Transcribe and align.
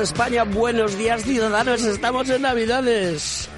España, 0.00 0.44
buenos 0.44 0.96
días 0.96 1.22
ciudadanos, 1.22 1.82
estamos 1.82 2.28
en 2.30 2.40
Navidades. 2.42 3.48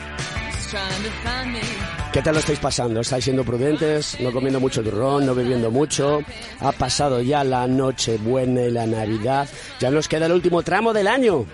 ¿Qué 2.13 2.21
tal 2.21 2.35
lo 2.35 2.41
estáis 2.41 2.59
pasando? 2.59 3.01
¿Estáis 3.01 3.25
siendo 3.25 3.45
prudentes? 3.45 4.19
¿No 4.21 4.33
comiendo 4.33 4.59
mucho 4.59 4.83
turrón? 4.83 5.25
¿No 5.25 5.35
bebiendo 5.37 5.71
mucho? 5.71 6.21
Ha 6.61 6.73
pasado 6.73 7.23
ya 7.23 7.45
la 7.45 7.69
noche 7.69 8.19
buena 8.19 8.63
y 8.63 8.71
la 8.73 8.87
Navidad. 8.87 9.49
Ya 9.79 9.91
nos 9.91 10.09
queda 10.09 10.27
el 10.27 10.33
último 10.33 10.63
tramo 10.63 10.93
del 10.93 11.07
año. 11.07 11.47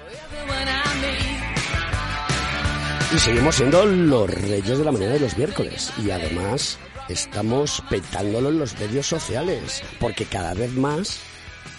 Y 3.14 3.18
seguimos 3.18 3.56
siendo 3.56 3.84
los 3.84 4.30
reyes 4.30 4.78
de 4.78 4.84
la 4.84 4.92
mañana 4.92 5.12
de 5.12 5.20
los 5.20 5.36
miércoles. 5.36 5.92
Y 6.02 6.10
además 6.10 6.78
estamos 7.08 7.82
petándolo 7.90 8.48
en 8.48 8.58
los 8.58 8.78
medios 8.80 9.06
sociales. 9.06 9.82
Porque 10.00 10.24
cada 10.24 10.54
vez 10.54 10.72
más, 10.72 11.18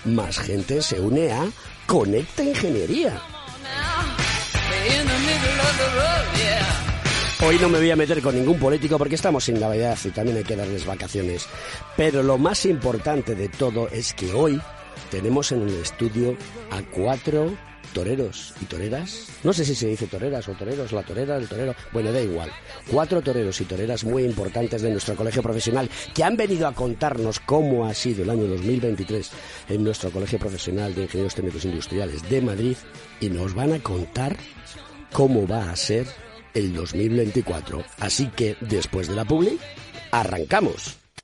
más 0.06 0.38
gente 0.38 0.82
se 0.84 1.00
une 1.00 1.32
a 1.32 1.48
Conecta 1.90 2.44
Ingeniería. 2.44 3.20
Hoy 7.44 7.58
no 7.60 7.68
me 7.68 7.80
voy 7.80 7.90
a 7.90 7.96
meter 7.96 8.22
con 8.22 8.36
ningún 8.36 8.60
político 8.60 9.00
porque 9.00 9.16
estamos 9.16 9.46
sin 9.46 9.60
Navidad 9.60 9.98
y 10.06 10.10
también 10.10 10.38
hay 10.38 10.44
que 10.44 10.56
darles 10.56 10.86
vacaciones. 10.86 11.48
Pero 11.98 12.22
lo 12.22 12.38
más 12.38 12.68
importante 12.68 13.34
de 13.34 13.50
todo 13.50 13.88
es 13.90 14.14
que 14.14 14.32
hoy 14.34 14.62
tenemos 15.10 15.52
en 15.52 15.64
el 15.64 15.82
estudio 15.82 16.38
a 16.70 16.84
cuatro 16.92 17.58
toreros 17.94 18.54
y 18.62 18.66
toreras. 18.66 19.28
No 19.44 19.54
sé 19.54 19.66
si 19.66 19.76
se 19.76 19.88
dice 19.88 20.08
toreras 20.08 20.48
o 20.48 20.54
toreros, 20.54 20.92
la 20.92 21.04
torera, 21.04 21.38
el 21.38 21.48
torero. 21.48 21.76
Bueno, 21.92 22.12
da 22.12 22.22
igual. 22.22 22.52
Cuatro 22.90 23.22
toreros 23.22 23.60
y 23.62 23.66
toreras 23.66 24.04
muy 24.04 24.24
importantes 24.24 24.82
de 24.82 24.92
nuestro 24.92 25.16
colegio 25.16 25.42
profesional 25.42 25.90
que 26.14 26.24
han 26.24 26.38
venido 26.38 26.68
a 26.68 26.74
contarnos 26.74 27.40
cómo 27.40 27.86
ha 27.86 27.94
sido 27.94 28.24
el 28.24 28.30
año 28.30 28.48
2023 28.48 29.32
en 29.70 29.84
nuestro 29.84 30.12
colegio 30.12 30.40
profesional 30.40 30.94
de 30.96 31.04
ingenieros 31.04 31.36
técnicos 31.36 31.66
industriales 31.66 32.30
de 32.30 32.42
Madrid 32.42 32.78
y 33.20 33.30
nos 33.30 33.54
van 33.54 33.74
a 33.74 33.80
contar 33.80 34.38
cómo 35.12 35.48
va 35.48 35.72
a 35.72 35.76
ser 35.76 36.08
el 36.54 36.74
2024. 36.74 37.84
Así 38.00 38.28
que 38.28 38.56
después 38.62 39.08
de 39.08 39.16
la 39.16 39.26
publi, 39.26 39.60
arrancamos. 40.12 40.99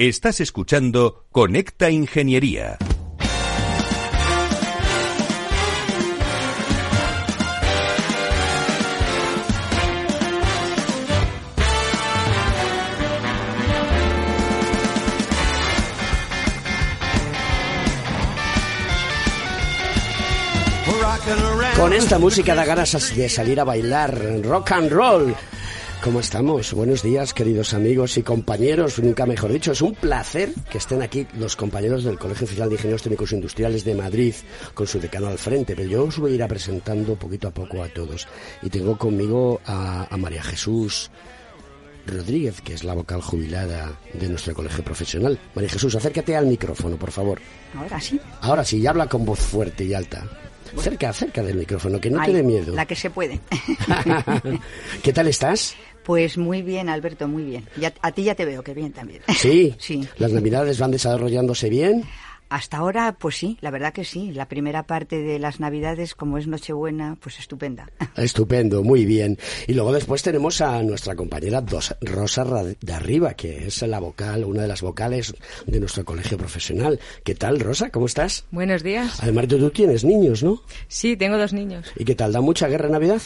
Estás 0.00 0.40
escuchando 0.40 1.26
Conecta 1.30 1.90
Ingeniería. 1.90 2.78
Con 21.76 21.92
esta 21.92 22.18
música 22.18 22.54
da 22.54 22.64
ganas 22.64 23.14
de 23.14 23.28
salir 23.28 23.60
a 23.60 23.64
bailar 23.64 24.16
rock 24.44 24.72
and 24.72 24.90
roll. 24.90 25.36
¿Cómo 26.02 26.20
estamos? 26.20 26.72
Buenos 26.72 27.02
días, 27.02 27.34
queridos 27.34 27.74
amigos 27.74 28.16
y 28.16 28.22
compañeros, 28.22 28.98
nunca 29.00 29.26
mejor 29.26 29.52
dicho. 29.52 29.72
Es 29.72 29.82
un 29.82 29.94
placer 29.94 30.50
que 30.70 30.78
estén 30.78 31.02
aquí 31.02 31.26
los 31.38 31.56
compañeros 31.56 32.04
del 32.04 32.18
Colegio 32.18 32.46
Oficial 32.46 32.70
de 32.70 32.76
Ingenieros 32.76 33.02
Técnicos 33.02 33.32
Industriales 33.32 33.84
de 33.84 33.94
Madrid, 33.94 34.34
con 34.72 34.86
su 34.86 34.98
decano 34.98 35.26
al 35.26 35.36
frente, 35.36 35.76
pero 35.76 35.86
yo 35.86 36.04
os 36.04 36.18
voy 36.18 36.32
a 36.32 36.34
ir 36.36 36.48
presentando 36.48 37.16
poquito 37.16 37.48
a 37.48 37.50
poco 37.50 37.82
a 37.82 37.88
todos. 37.88 38.26
Y 38.62 38.70
tengo 38.70 38.96
conmigo 38.96 39.60
a, 39.66 40.06
a 40.08 40.16
María 40.16 40.42
Jesús 40.42 41.10
Rodríguez, 42.06 42.62
que 42.62 42.72
es 42.72 42.82
la 42.82 42.94
vocal 42.94 43.20
jubilada 43.20 43.92
de 44.14 44.28
nuestro 44.30 44.54
colegio 44.54 44.82
profesional. 44.82 45.38
María 45.54 45.68
Jesús, 45.68 45.94
acércate 45.94 46.34
al 46.34 46.46
micrófono, 46.46 46.96
por 46.96 47.10
favor. 47.10 47.42
Ahora 47.76 48.00
sí. 48.00 48.18
Ahora 48.40 48.64
sí, 48.64 48.78
y 48.78 48.86
habla 48.86 49.06
con 49.06 49.26
voz 49.26 49.40
fuerte 49.40 49.84
y 49.84 49.92
alta. 49.92 50.24
Cerca, 50.78 51.12
cerca 51.12 51.42
del 51.42 51.56
micrófono, 51.56 52.00
que 52.00 52.10
no 52.10 52.20
Ahí, 52.20 52.30
te 52.30 52.38
dé 52.38 52.42
miedo. 52.42 52.74
La 52.74 52.86
que 52.86 52.94
se 52.94 53.10
puede. 53.10 53.40
¿Qué 55.02 55.12
tal 55.12 55.28
estás? 55.28 55.74
Pues 56.04 56.38
muy 56.38 56.62
bien, 56.62 56.88
Alberto, 56.88 57.28
muy 57.28 57.44
bien. 57.44 57.66
Ya, 57.76 57.92
a 58.00 58.12
ti 58.12 58.24
ya 58.24 58.34
te 58.34 58.44
veo 58.44 58.62
que 58.62 58.74
bien 58.74 58.92
también. 58.92 59.22
Sí. 59.36 59.74
Sí. 59.78 60.06
¿Las 60.18 60.32
navidades 60.32 60.78
van 60.78 60.90
desarrollándose 60.90 61.68
bien? 61.68 62.04
Hasta 62.50 62.78
ahora, 62.78 63.12
pues 63.18 63.36
sí, 63.36 63.56
la 63.60 63.70
verdad 63.70 63.92
que 63.92 64.04
sí. 64.04 64.32
La 64.32 64.48
primera 64.48 64.82
parte 64.82 65.22
de 65.22 65.38
las 65.38 65.60
Navidades, 65.60 66.14
como 66.16 66.36
es 66.36 66.46
Nochebuena, 66.48 67.16
pues 67.20 67.38
estupenda. 67.38 67.88
Estupendo, 68.16 68.82
muy 68.82 69.04
bien. 69.06 69.38
Y 69.68 69.74
luego 69.74 69.92
después 69.92 70.22
tenemos 70.22 70.60
a 70.60 70.82
nuestra 70.82 71.14
compañera 71.14 71.60
Dos- 71.60 71.94
Rosa 72.00 72.44
de 72.44 72.92
Arriba, 72.92 73.34
que 73.34 73.68
es 73.68 73.80
la 73.82 74.00
vocal, 74.00 74.44
una 74.44 74.62
de 74.62 74.68
las 74.68 74.82
vocales 74.82 75.32
de 75.66 75.78
nuestro 75.80 76.04
colegio 76.04 76.36
profesional. 76.36 76.98
¿Qué 77.24 77.34
tal, 77.36 77.60
Rosa? 77.60 77.90
¿Cómo 77.90 78.06
estás? 78.06 78.44
Buenos 78.50 78.82
días. 78.82 79.22
Además, 79.22 79.46
tú, 79.46 79.58
tú 79.58 79.70
tienes 79.70 80.04
niños, 80.04 80.42
¿no? 80.42 80.60
Sí, 80.88 81.16
tengo 81.16 81.38
dos 81.38 81.52
niños. 81.52 81.86
¿Y 81.96 82.04
qué 82.04 82.14
tal? 82.16 82.32
¿Da 82.32 82.40
mucha 82.40 82.66
guerra 82.66 82.88
Navidad? 82.88 83.22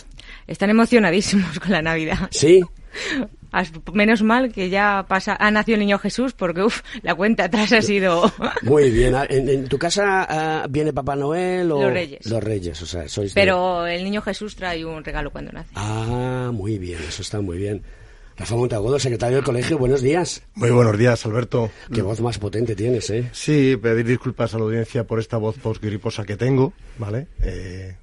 Están 0.47 0.69
emocionadísimos 0.70 1.59
con 1.61 1.70
la 1.73 1.81
Navidad. 1.82 2.29
Sí. 2.31 2.61
Menos 3.93 4.23
mal 4.23 4.53
que 4.53 4.69
ya 4.71 5.05
pasa, 5.09 5.37
ha 5.39 5.51
nacido 5.51 5.75
el 5.75 5.81
niño 5.81 5.99
Jesús 5.99 6.33
porque 6.33 6.62
uf, 6.62 6.81
la 7.03 7.15
cuenta 7.15 7.45
atrás 7.45 7.73
ha 7.73 7.83
sido... 7.83 8.31
Muy 8.62 8.91
bien. 8.91 9.15
Ah, 9.15 9.27
¿En, 9.29 9.49
en 9.49 9.69
tu 9.69 9.79
casa 9.79 10.27
ah, 10.29 10.67
viene 10.69 10.93
Papá 10.93 11.15
Noel 11.17 11.71
o...? 11.73 11.83
Los 11.83 11.93
Reyes. 11.93 12.27
Los 12.27 12.43
Reyes, 12.43 12.83
o 12.83 12.87
sea, 12.87 13.09
sois 13.09 13.35
de- 13.35 13.41
Pero 13.41 13.87
el 13.87 14.03
niño 14.05 14.23
Jesús 14.23 14.56
trae 14.56 14.85
un 14.85 15.05
regalo 15.05 15.31
cuando 15.31 15.53
nace. 15.53 15.71
Ah, 15.75 16.51
muy 16.53 16.79
bien, 16.79 16.99
eso 17.09 17.23
está 17.23 17.41
muy 17.41 17.59
bien. 17.59 17.83
Rafa 18.37 18.56
Montagudo, 18.56 18.99
secretario 18.99 19.37
del 19.37 19.45
colegio, 19.45 19.79
buenos 19.79 20.03
días. 20.03 20.43
Muy 20.55 20.71
buenos 20.71 20.99
días, 20.99 21.25
Alberto. 21.25 21.71
Qué 21.93 22.03
voz 22.03 22.21
más 22.21 22.39
potente 22.39 22.75
tienes, 22.75 23.09
¿eh? 23.11 23.29
Sí, 23.31 23.77
pedir 23.81 24.05
disculpas 24.06 24.53
a 24.55 24.59
la 24.59 24.65
audiencia 24.65 25.05
por 25.05 25.21
esta 25.21 25.37
voz 25.37 25.56
posgriposa 25.59 26.25
que 26.25 26.37
tengo, 26.37 26.73
¿vale? 26.99 27.29
Eh, 27.43 27.95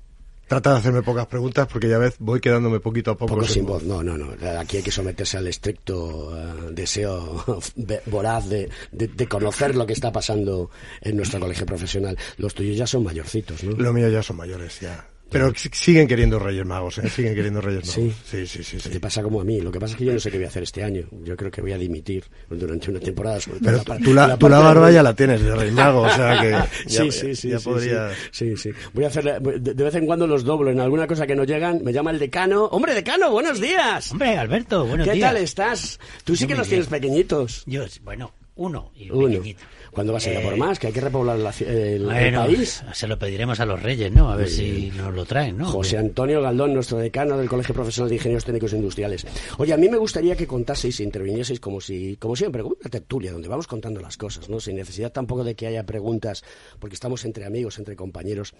trata 0.51 0.73
de 0.73 0.79
hacerme 0.79 1.01
pocas 1.01 1.27
preguntas 1.27 1.65
porque 1.71 1.87
ya 1.87 1.97
ves, 1.97 2.15
voy 2.19 2.41
quedándome 2.41 2.81
poquito 2.81 3.11
a 3.11 3.17
poco, 3.17 3.35
poco 3.35 3.47
sin 3.47 3.65
voz. 3.65 3.83
No, 3.83 4.03
no, 4.03 4.17
no. 4.17 4.33
Aquí 4.59 4.75
hay 4.75 4.83
que 4.83 4.91
someterse 4.91 5.37
al 5.37 5.47
estricto 5.47 6.27
uh, 6.27 6.71
deseo 6.71 7.41
voraz 8.07 8.49
de, 8.49 8.69
de, 8.91 9.07
de, 9.07 9.27
conocer 9.27 9.77
lo 9.77 9.87
que 9.87 9.93
está 9.93 10.11
pasando 10.11 10.69
en 10.99 11.15
nuestro 11.15 11.39
colegio 11.39 11.65
profesional. 11.65 12.17
Los 12.35 12.53
tuyos 12.53 12.75
ya 12.75 12.85
son 12.85 13.05
mayorcitos, 13.05 13.63
¿no? 13.63 13.77
Los 13.77 13.93
míos 13.93 14.11
ya 14.11 14.21
son 14.21 14.35
mayores, 14.35 14.81
ya. 14.81 15.05
Pero 15.31 15.53
siguen 15.55 16.07
queriendo 16.07 16.37
Reyes 16.39 16.65
Magos, 16.65 16.97
¿eh? 16.97 17.09
siguen 17.09 17.33
queriendo 17.33 17.61
Reyes 17.61 17.85
Magos. 17.87 18.13
¿Sí? 18.29 18.45
Sí, 18.45 18.63
sí, 18.63 18.79
sí, 18.79 18.89
Te 18.89 18.99
pasa 18.99 19.23
como 19.23 19.39
a 19.41 19.43
mí. 19.43 19.61
Lo 19.61 19.71
que 19.71 19.79
pasa 19.79 19.93
es 19.93 19.97
que 19.97 20.05
yo 20.05 20.13
no 20.13 20.19
sé 20.19 20.29
qué 20.29 20.37
voy 20.37 20.45
a 20.45 20.49
hacer 20.49 20.63
este 20.63 20.83
año. 20.83 21.03
Yo 21.23 21.35
creo 21.37 21.49
que 21.49 21.61
voy 21.61 21.71
a 21.71 21.77
dimitir 21.77 22.25
durante 22.49 22.91
una 22.91 22.99
temporada. 22.99 23.39
Sobre 23.39 23.59
Pero 23.59 23.77
la, 23.77 23.97
tú 23.97 24.13
la, 24.13 24.27
la, 24.27 24.37
tú 24.37 24.49
la 24.49 24.59
barba 24.59 24.87
de... 24.89 24.93
ya 24.95 25.03
la 25.03 25.15
tienes 25.15 25.41
de 25.41 25.55
Rey 25.55 25.71
Mago, 25.71 26.01
o 26.01 26.09
sea 26.09 26.41
que 26.41 26.49
ya, 26.87 27.01
sí, 27.03 27.11
sí, 27.11 27.35
sí, 27.35 27.49
ya 27.49 27.59
sí, 27.59 27.65
podría... 27.65 28.09
sí, 28.31 28.57
sí. 28.57 28.71
Voy 28.93 29.05
a 29.05 29.07
hacer, 29.07 29.23
de, 29.41 29.59
de, 29.73 29.83
vez 29.83 29.95
en 29.95 30.05
cuando 30.05 30.27
los 30.27 30.43
doblo 30.43 30.69
en 30.69 30.79
alguna 30.79 31.07
cosa 31.07 31.25
que 31.25 31.35
no 31.35 31.43
llegan. 31.45 31.81
Me 31.83 31.93
llama 31.93 32.11
el 32.11 32.19
decano. 32.19 32.65
¡Hombre, 32.65 32.93
decano, 32.93 33.31
buenos 33.31 33.59
días! 33.61 34.11
Hombre, 34.11 34.37
Alberto, 34.37 34.85
buenos 34.85 35.07
¿Qué 35.07 35.13
días. 35.13 35.29
tal 35.33 35.41
estás? 35.41 35.99
Tú 36.23 36.35
sí 36.35 36.43
Yo 36.43 36.47
que 36.49 36.55
los 36.55 36.67
bien. 36.67 36.81
tienes 36.81 36.87
pequeñitos. 36.87 37.63
Yo, 37.65 37.85
bueno, 38.03 38.33
uno 38.55 38.91
y 38.95 39.09
Uno. 39.09 39.27
pequeñito. 39.27 39.61
¿Cuándo 39.91 40.13
vas 40.13 40.25
a 40.25 40.31
ir 40.31 40.37
a 40.37 40.41
Eh, 40.41 40.43
por 40.43 40.57
más? 40.57 40.79
Que 40.79 40.87
hay 40.87 40.93
que 40.93 41.01
repoblar 41.01 41.37
la 41.37 41.53
el, 41.59 42.33
país. 42.33 42.83
se 42.93 43.07
lo 43.07 43.19
pediremos 43.19 43.59
a 43.59 43.65
los 43.65 43.81
reyes, 43.81 44.11
¿no? 44.11 44.31
A 44.31 44.37
ver 44.37 44.47
si 44.49 44.91
nos 44.95 45.13
lo 45.13 45.25
traen, 45.25 45.57
¿no? 45.57 45.65
José 45.65 45.97
Antonio 45.97 46.41
Galdón, 46.41 46.73
nuestro 46.73 46.97
decano 46.97 47.37
del 47.37 47.49
Colegio 47.49 47.75
Profesional 47.75 48.09
de 48.09 48.15
Ingenieros 48.15 48.45
Técnicos 48.45 48.73
e 48.73 48.77
Industriales. 48.77 49.27
Oye, 49.57 49.73
a 49.73 49.77
mí 49.77 49.89
me 49.89 49.97
gustaría 49.97 50.35
que 50.35 50.47
contaseis 50.47 50.99
e 50.99 51.03
intervinieseis 51.03 51.59
como 51.59 51.81
si, 51.81 52.15
como 52.17 52.35
siempre, 52.35 52.63
como 52.63 52.75
una 52.79 52.89
tertulia 52.89 53.33
donde 53.33 53.49
vamos 53.49 53.67
contando 53.67 53.99
las 53.99 54.15
cosas, 54.15 54.49
¿no? 54.49 54.59
Sin 54.59 54.77
necesidad 54.77 55.11
tampoco 55.11 55.43
de 55.43 55.55
que 55.55 55.67
haya 55.67 55.85
preguntas, 55.85 56.43
porque 56.79 56.95
estamos 56.95 57.25
entre 57.25 57.45
amigos, 57.45 57.77
entre 57.77 57.95
compañeros. 57.95 58.53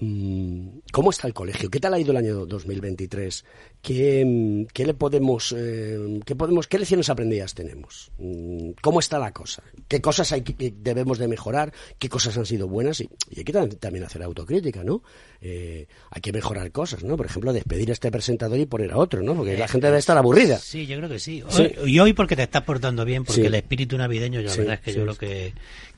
Mm, 0.00 0.78
¿Cómo 0.92 1.10
está 1.10 1.28
el 1.28 1.34
colegio? 1.34 1.70
¿Qué 1.70 1.78
tal 1.78 1.94
ha 1.94 2.00
ido 2.00 2.10
el 2.10 2.16
año 2.16 2.44
2023? 2.46 3.44
¿Qué, 3.80 4.66
qué 4.72 4.86
le 4.86 4.94
podemos, 4.94 5.54
eh, 5.56 6.20
qué 6.24 6.34
podemos, 6.34 6.66
qué 6.66 6.78
lecciones 6.78 7.08
aprendidas 7.08 7.54
tenemos? 7.54 8.10
Mm, 8.18 8.70
¿Cómo 8.80 8.98
está 8.98 9.18
la 9.18 9.32
cosa? 9.32 9.62
¿Qué 9.88 10.00
cosas 10.00 10.32
hay 10.32 10.42
que, 10.42 10.71
que 10.72 10.78
debemos 10.82 11.18
de 11.18 11.28
mejorar? 11.28 11.72
¿Qué 11.98 12.08
cosas 12.08 12.36
han 12.38 12.46
sido 12.46 12.68
buenas? 12.68 13.00
Y, 13.00 13.08
y 13.30 13.38
hay 13.40 13.44
que 13.44 13.52
tam- 13.52 13.78
también 13.78 14.04
hacer 14.04 14.22
autocrítica, 14.22 14.82
¿no? 14.84 15.02
Eh, 15.40 15.86
hay 16.10 16.20
que 16.22 16.32
mejorar 16.32 16.70
cosas, 16.72 17.02
¿no? 17.04 17.16
Por 17.16 17.26
ejemplo, 17.26 17.52
despedir 17.52 17.90
a 17.90 17.92
este 17.92 18.10
presentador 18.10 18.58
y 18.58 18.66
poner 18.66 18.92
a 18.92 18.98
otro, 18.98 19.22
¿no? 19.22 19.34
Porque 19.34 19.56
la 19.56 19.68
gente 19.68 19.86
debe 19.88 19.98
estar 19.98 20.16
aburrida. 20.16 20.58
Sí, 20.58 20.86
yo 20.86 20.96
creo 20.98 21.08
que 21.08 21.18
sí. 21.18 21.42
Sí. 21.48 21.62
Hoy- 21.80 21.92
Y 21.92 21.98
hoy 21.98 22.12
porque 22.12 22.36
te 22.36 22.42
estás 22.44 22.62
portando 22.62 23.04
bien, 23.04 23.24
porque 23.24 23.40
Sí. 23.42 23.46
el 23.46 23.54
espíritu 23.54 23.96
navideño, 23.98 24.40
yo 24.40 24.46
la 24.46 24.52
Sí, 24.52 24.58
verdad 24.60 24.74
es 24.74 24.80
que 24.80 24.92
yo 24.94 25.02
creo 25.02 25.16
que, 25.16 25.52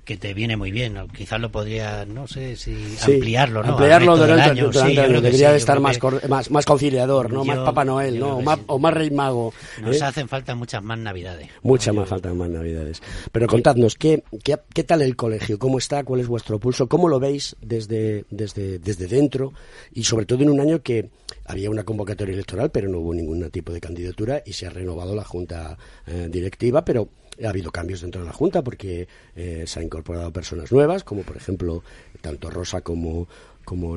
que 0.04 0.16
te 0.16 0.34
viene 0.34 0.56
muy 0.56 0.70
bien. 0.70 0.94
¿no? 0.94 1.08
Quizás 1.08 1.40
lo 1.40 1.50
podría, 1.50 2.04
no 2.04 2.26
sé 2.26 2.56
si 2.56 2.74
Sí, 2.96 3.14
ampliarlo, 3.14 3.62
¿no? 3.62 3.70
Ampliarlo 3.70 4.16
durante, 4.16 4.50
año. 4.50 4.70
durante 4.70 4.80
Sí, 4.80 4.86
el 4.90 4.94
yo 4.96 5.00
año. 5.02 5.08
creo 5.10 5.20
que 5.22 5.26
Debería 5.26 5.50
sí, 5.50 5.56
estar 5.56 5.80
más, 5.80 5.98
que 5.98 6.28
más, 6.28 6.50
más 6.50 6.64
conciliador, 6.64 7.32
¿no? 7.32 7.44
Yo- 7.44 7.54
más 7.54 7.58
Papá 7.58 7.84
Noel, 7.84 8.18
¿no? 8.20 8.36
O 8.38 8.42
más, 8.42 8.58
o 8.66 8.78
más 8.78 8.94
Rey 8.94 9.10
Mago. 9.10 9.52
Nos 9.82 9.96
¿eh? 10.00 10.04
hacen 10.04 10.28
falta 10.28 10.54
muchas 10.54 10.82
más 10.82 10.98
navidades. 10.98 11.48
Mucha 11.62 11.90
Yo- 11.92 11.94
más 12.00 12.08
falta 12.08 12.32
más 12.34 12.48
navidades. 12.50 13.02
Pero 13.32 13.46
contadnos, 13.46 13.94
¿qué, 13.96 14.22
qué, 14.42 14.56
qué 14.72 14.84
tal 14.84 15.02
el 15.02 15.16
colegio? 15.16 15.58
¿Cómo 15.58 15.78
está? 15.78 16.04
¿Cuál 16.04 16.20
es 16.20 16.28
vuestro 16.28 16.58
pulso? 16.58 16.88
¿Cómo 16.88 17.08
lo 17.08 17.18
veis 17.18 17.56
desde, 17.60 18.24
desde, 18.30 18.78
desde 18.78 19.06
dentro? 19.06 19.52
Y 19.92 20.04
sobre 20.04 20.26
todo 20.26 20.42
en 20.42 20.50
un 20.50 20.60
año 20.60 20.82
que 20.82 21.10
había 21.46 21.70
una 21.70 21.82
convocatoria 21.84 22.32
electoral, 22.34 22.70
pero 22.70 22.88
no 22.88 22.98
hubo 22.98 23.12
ningún 23.14 23.48
tipo 23.50 23.72
de 23.72 23.80
candidatura 23.80 24.42
y 24.46 24.52
se 24.54 24.66
ha 24.66 24.70
renovado 24.70 25.14
la 25.14 25.24
junta 25.24 25.76
eh, 26.06 26.28
directiva, 26.30 26.84
pero 26.84 27.08
ha 27.44 27.48
habido 27.48 27.70
cambios 27.70 28.00
dentro 28.00 28.20
de 28.20 28.26
la 28.26 28.32
junta 28.32 28.62
porque 28.62 29.08
eh, 29.36 29.64
se 29.66 29.78
han 29.78 29.86
incorporado 29.86 30.32
personas 30.32 30.70
nuevas, 30.70 31.04
como 31.04 31.22
por 31.22 31.36
ejemplo 31.36 31.82
tanto 32.20 32.50
Rosa 32.50 32.81
como 32.81 33.28
como 33.64 33.96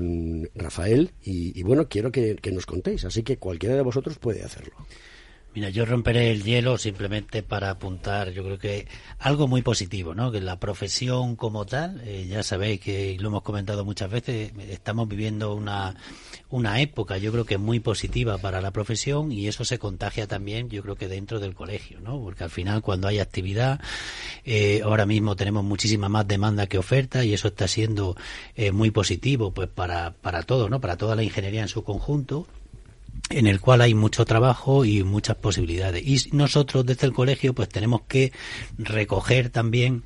Rafael 0.56 1.12
y, 1.24 1.60
y 1.60 1.64
bueno 1.64 1.90
quiero 1.90 2.12
que 2.12 2.52
nos 2.54 2.66
contéis 2.66 3.04
así 3.04 3.24
que 3.24 3.38
cualquiera 3.38 3.76
de 3.76 3.82
vosotros 3.82 4.18
puede 4.18 4.44
hacerlo 4.44 4.74
Mira, 5.54 5.70
yo 5.70 5.86
romperé 5.86 6.30
el 6.32 6.44
hielo 6.44 6.78
simplemente 6.78 7.42
para 7.42 7.72
apuntar, 7.72 8.30
yo 8.32 8.44
creo 8.44 8.60
que 8.60 8.88
algo 9.18 9.48
muy 9.48 9.64
positivo, 9.64 10.14
¿no? 10.14 10.32
Que 10.32 10.40
la 10.40 10.60
profesión 10.60 11.36
como 11.36 11.66
tal, 11.66 12.00
eh, 12.06 12.28
ya 12.30 12.44
sabéis 12.44 12.80
que 12.80 13.18
lo 13.20 13.30
hemos 13.30 13.42
comentado 13.42 13.84
muchas 13.84 14.12
veces, 14.12 14.52
estamos 14.70 15.08
viviendo 15.08 15.56
una, 15.56 15.96
una 16.50 16.80
época, 16.80 17.18
yo 17.18 17.32
creo 17.32 17.46
que 17.46 17.58
muy 17.58 17.80
positiva 17.80 18.38
para 18.38 18.62
la 18.62 18.70
profesión 18.70 19.32
y 19.32 19.48
eso 19.48 19.66
se 19.66 19.80
contagia 19.80 20.28
también, 20.28 20.70
yo 20.70 20.84
creo 20.84 20.96
que 20.96 21.08
dentro 21.08 21.40
del 21.40 21.56
colegio, 21.56 22.00
¿no? 22.02 22.22
Porque 22.22 22.44
al 22.44 22.52
final 22.52 22.84
cuando 22.84 23.08
hay 23.08 23.18
actividad, 23.18 23.82
eh, 24.46 24.82
ahora 24.84 25.08
mismo 25.08 25.36
tenemos 25.36 25.64
muchísima 25.64 26.08
más 26.08 26.28
demanda 26.28 26.68
que 26.68 26.78
oferta 26.78 27.26
y 27.26 27.34
eso 27.34 27.48
está 27.48 27.68
siendo 27.68 28.16
eh, 28.56 28.72
muy 28.72 28.92
positivo, 28.92 29.52
pues 29.52 29.70
para, 29.70 30.12
para 30.12 30.44
todo, 30.44 30.70
¿no? 30.70 30.80
Para 30.80 30.98
toda 30.98 31.16
la 31.16 31.24
ingeniería 31.24 31.64
en 31.64 31.68
su 31.68 31.84
conjunto 31.84 32.48
en 33.30 33.48
el 33.48 33.60
cual 33.60 33.82
hay 33.82 33.94
mucho 33.94 34.26
trabajo 34.26 34.86
y 34.86 35.04
muchas 35.04 35.36
posibilidades. 35.38 36.04
Y 36.06 36.30
nosotros 36.32 36.86
desde 36.86 37.08
el 37.08 37.14
colegio 37.14 37.54
pues 37.54 37.70
tenemos 37.70 38.02
que 38.08 38.32
recoger 38.78 39.50
también 39.50 40.04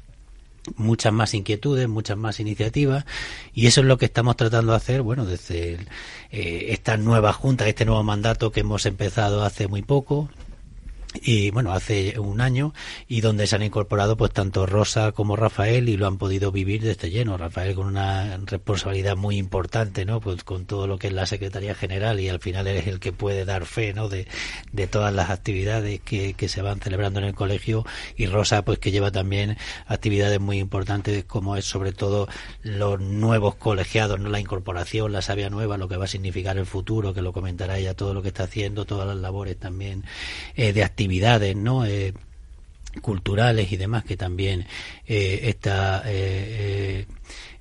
muchas 0.76 1.12
más 1.12 1.34
inquietudes, 1.34 1.88
muchas 1.88 2.18
más 2.18 2.40
iniciativas 2.40 3.06
y 3.54 3.68
eso 3.68 3.82
es 3.82 3.88
lo 3.88 3.98
que 3.98 4.06
estamos 4.06 4.38
tratando 4.38 4.74
de 4.74 4.78
hacer, 4.78 5.02
bueno, 5.02 5.26
desde 5.26 5.80
eh, 6.32 6.68
esta 6.70 6.98
nueva 6.98 7.34
junta, 7.34 7.68
este 7.68 7.86
nuevo 7.86 8.04
mandato 8.04 8.52
que 8.52 8.60
hemos 8.60 8.86
empezado 8.86 9.44
hace 9.44 9.68
muy 9.68 9.82
poco 9.82 10.30
y 11.14 11.52
bueno, 11.52 11.74
hace 11.74 12.18
un 12.20 12.40
año 12.40 12.74
y 13.08 13.22
donde 13.22 13.46
se 13.46 13.56
han 13.56 13.64
incorporado 13.64 14.16
pues 14.16 14.32
tanto 14.32 14.66
Rosa 14.66 15.12
como 15.12 15.36
Rafael 15.36 15.90
y 15.90 15.98
lo 15.98 16.08
han 16.08 16.18
podido 16.18 16.52
vivir 16.52 16.82
desde 16.82 17.10
lleno. 17.10 17.38
Rafael 17.38 17.76
con 17.76 17.88
una 17.88 18.38
responsabilidad 18.46 19.18
muy 19.18 19.38
importante, 19.38 20.06
¿no? 20.06 20.22
Pues 20.22 20.44
con 20.44 20.66
todo 20.66 20.88
lo 20.88 20.98
que 20.98 21.08
es 21.08 21.14
la 21.14 21.26
Secretaría 21.26 21.76
General 21.76 22.20
y 22.20 22.30
al 22.30 22.40
final 22.40 22.68
eres 22.68 22.88
el 22.88 23.00
que 23.00 23.12
puede 23.12 23.44
dar 23.44 23.66
fe, 23.66 23.94
¿no? 23.94 24.08
De, 24.08 24.28
de 24.72 24.88
todas 24.88 25.14
las 25.14 25.30
actividades 25.30 26.00
que, 26.00 26.34
que 26.34 26.48
se 26.48 26.62
van 26.62 26.80
celebrando 26.80 27.20
en 27.20 27.26
el 27.26 27.36
colegio 27.36 27.86
y 28.16 28.28
Rosa 28.28 28.64
pues 28.64 28.80
que 28.80 28.92
lleva 28.92 29.12
también 29.12 29.58
actividades 29.88 30.40
muy 30.40 30.60
importantes 30.60 31.26
como 31.26 31.58
es 31.58 31.66
sobre 31.66 31.92
todo 31.92 32.30
los 32.64 33.02
nuevos 33.02 33.56
colegiados, 33.56 34.20
¿no? 34.20 34.30
La 34.30 34.40
incorporación, 34.40 35.12
la 35.12 35.22
savia 35.22 35.50
nueva, 35.50 35.78
lo 35.78 35.90
que 35.90 35.98
va 35.98 36.06
a 36.06 36.08
significar 36.08 36.58
el 36.58 36.66
futuro, 36.66 37.14
que 37.14 37.22
lo 37.22 37.34
comentará 37.34 37.78
ella, 37.78 37.96
todo 37.96 38.14
lo 38.14 38.22
que 38.22 38.30
está 38.30 38.44
haciendo, 38.44 38.86
todas 38.86 39.08
las 39.08 39.18
labores 39.18 39.58
también 39.58 40.06
eh, 40.56 40.72
de 40.72 40.84
actividades, 40.84 41.01
¿no? 41.08 41.86
Eh, 41.86 42.14
culturales 43.02 43.72
y 43.72 43.78
demás 43.78 44.04
que 44.04 44.18
también 44.18 44.66
eh, 45.08 45.40
está 45.44 46.04
eh, 46.08 47.06
eh, 47.06 47.06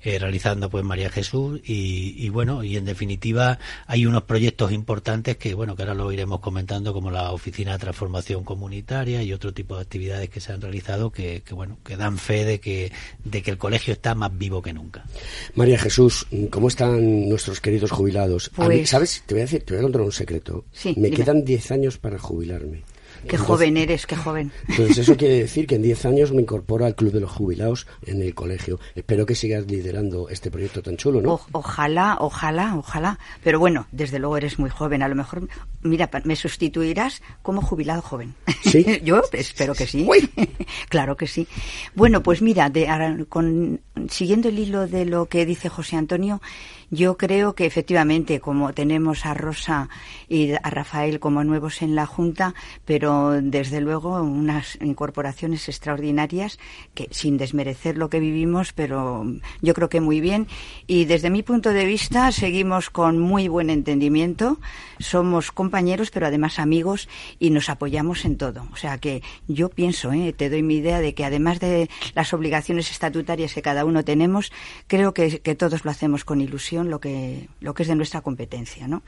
eh, 0.03 0.19
realizando 0.19 0.69
pues 0.69 0.83
María 0.83 1.09
Jesús 1.09 1.61
y, 1.63 2.15
y 2.17 2.27
bueno 2.27 2.65
y 2.65 2.75
en 2.75 2.83
definitiva 2.83 3.57
hay 3.87 4.05
unos 4.05 4.23
proyectos 4.23 4.73
importantes 4.73 5.37
que 5.37 5.53
bueno 5.53 5.77
que 5.77 5.83
ahora 5.83 5.93
lo 5.93 6.11
iremos 6.11 6.41
comentando 6.41 6.91
como 6.91 7.11
la 7.11 7.31
oficina 7.31 7.71
de 7.71 7.79
transformación 7.79 8.43
comunitaria 8.43 9.23
y 9.23 9.31
otro 9.31 9.53
tipo 9.53 9.77
de 9.77 9.83
actividades 9.83 10.27
que 10.29 10.41
se 10.41 10.51
han 10.51 10.59
realizado 10.59 11.11
que, 11.11 11.43
que 11.45 11.53
bueno 11.53 11.77
que 11.85 11.95
dan 11.95 12.17
fe 12.17 12.43
de 12.43 12.59
que 12.59 12.91
de 13.23 13.41
que 13.41 13.51
el 13.51 13.57
colegio 13.57 13.93
está 13.93 14.15
más 14.15 14.37
vivo 14.37 14.61
que 14.61 14.73
nunca 14.73 15.05
María 15.55 15.79
Jesús, 15.79 16.27
¿cómo 16.49 16.67
están 16.67 17.29
nuestros 17.29 17.61
queridos 17.61 17.91
jubilados? 17.91 18.51
A 18.57 18.67
mí, 18.67 18.79
Pues- 18.79 18.89
¿Sabes? 18.89 19.23
Te 19.25 19.33
voy 19.33 19.41
a 19.43 19.45
decir, 19.45 19.63
te 19.63 19.75
voy 19.75 19.79
a 19.79 19.83
contar 19.83 20.01
un 20.01 20.11
secreto. 20.11 20.65
Sí, 20.73 20.89
Me 20.97 21.05
dime. 21.09 21.15
quedan 21.23 21.45
10 21.45 21.71
años 21.71 21.97
para 21.97 22.19
jubilarme. 22.19 22.81
Qué 23.21 23.35
Entonces- 23.35 23.47
joven 23.47 23.77
eres, 23.77 24.05
qué 24.07 24.15
joven. 24.15 24.51
Entonces 24.67 24.97
eso 24.99 25.15
quiere 25.15 25.35
decir 25.39 25.67
que 25.67 25.75
en 25.75 25.81
10 25.83 26.05
años 26.05 26.31
me 26.31 26.41
incorporo 26.41 26.85
al 26.85 26.95
Club 26.95 27.11
de 27.11 27.19
los 27.21 27.31
Jubilados 27.31 27.87
en 28.05 28.21
el 28.21 28.33
colegio. 28.33 28.79
Espero 28.95 29.25
que 29.25 29.35
sigas 29.35 29.65
liderando 29.67 30.29
este 30.29 30.49
proyecto 30.51 30.81
tan 30.81 30.97
chulo, 30.97 31.21
¿no? 31.21 31.33
O- 31.35 31.41
ojalá, 31.53 32.17
ojalá, 32.19 32.75
ojalá. 32.77 33.19
Pero 33.43 33.59
bueno, 33.59 33.87
desde 33.91 34.19
luego 34.19 34.37
eres 34.37 34.57
muy 34.59 34.69
joven. 34.69 35.03
A 35.03 35.07
lo 35.07 35.15
mejor, 35.15 35.47
mira, 35.81 36.09
me 36.23 36.35
sustituirás 36.35 37.21
como 37.41 37.61
jubilado 37.61 38.01
joven. 38.01 38.33
¿Sí? 38.63 38.85
Yo 39.03 39.21
espero 39.33 39.73
que 39.73 39.85
sí. 39.87 40.05
Uy. 40.09 40.29
claro 40.89 41.15
que 41.15 41.27
sí. 41.27 41.47
Bueno, 41.95 42.23
pues 42.23 42.41
mira, 42.41 42.69
de, 42.69 42.87
ahora, 42.89 43.17
con, 43.29 43.81
siguiendo 44.09 44.49
el 44.49 44.59
hilo 44.59 44.87
de 44.87 45.05
lo 45.05 45.27
que 45.27 45.45
dice 45.45 45.69
José 45.69 45.95
Antonio, 45.95 46.41
yo 46.91 47.17
creo 47.17 47.55
que 47.55 47.65
efectivamente, 47.65 48.41
como 48.41 48.73
tenemos 48.73 49.25
a 49.25 49.33
Rosa 49.33 49.89
y 50.27 50.51
a 50.51 50.69
Rafael 50.69 51.21
como 51.21 51.43
nuevos 51.43 51.81
en 51.81 51.95
la 51.95 52.05
Junta, 52.05 52.53
pero 52.85 53.41
desde 53.41 53.79
luego 53.79 54.21
unas 54.21 54.77
incorporaciones 54.81 55.69
extraordinarias 55.69 56.59
que 56.93 57.07
sin 57.11 57.37
desmerecer 57.37 57.97
lo 57.97 58.09
que 58.09 58.19
vivimos, 58.19 58.73
pero 58.73 59.25
yo 59.61 59.73
creo 59.73 59.87
que 59.87 60.01
muy 60.01 60.19
bien. 60.19 60.47
Y 60.85 61.05
desde 61.05 61.29
mi 61.29 61.43
punto 61.43 61.71
de 61.71 61.85
vista 61.85 62.31
seguimos 62.33 62.89
con 62.89 63.19
muy 63.19 63.47
buen 63.47 63.69
entendimiento. 63.69 64.59
Somos 65.01 65.51
compañeros, 65.51 66.11
pero 66.11 66.27
además 66.27 66.59
amigos 66.59 67.09
y 67.39 67.49
nos 67.49 67.69
apoyamos 67.69 68.25
en 68.25 68.37
todo. 68.37 68.67
O 68.71 68.75
sea 68.75 68.97
que 68.97 69.21
yo 69.47 69.69
pienso, 69.69 70.11
¿eh? 70.13 70.33
te 70.33 70.49
doy 70.49 70.63
mi 70.63 70.75
idea 70.75 70.99
de 70.99 71.13
que 71.13 71.25
además 71.25 71.59
de 71.59 71.89
las 72.15 72.33
obligaciones 72.33 72.91
estatutarias 72.91 73.53
que 73.53 73.61
cada 73.61 73.85
uno 73.85 74.03
tenemos, 74.03 74.51
creo 74.87 75.13
que, 75.13 75.39
que 75.39 75.55
todos 75.55 75.85
lo 75.85 75.91
hacemos 75.91 76.25
con 76.25 76.41
ilusión 76.41 76.89
lo 76.89 76.99
que, 76.99 77.49
lo 77.59 77.73
que 77.73 77.83
es 77.83 77.89
de 77.89 77.95
nuestra 77.95 78.21
competencia, 78.21 78.87
¿no? 78.87 79.03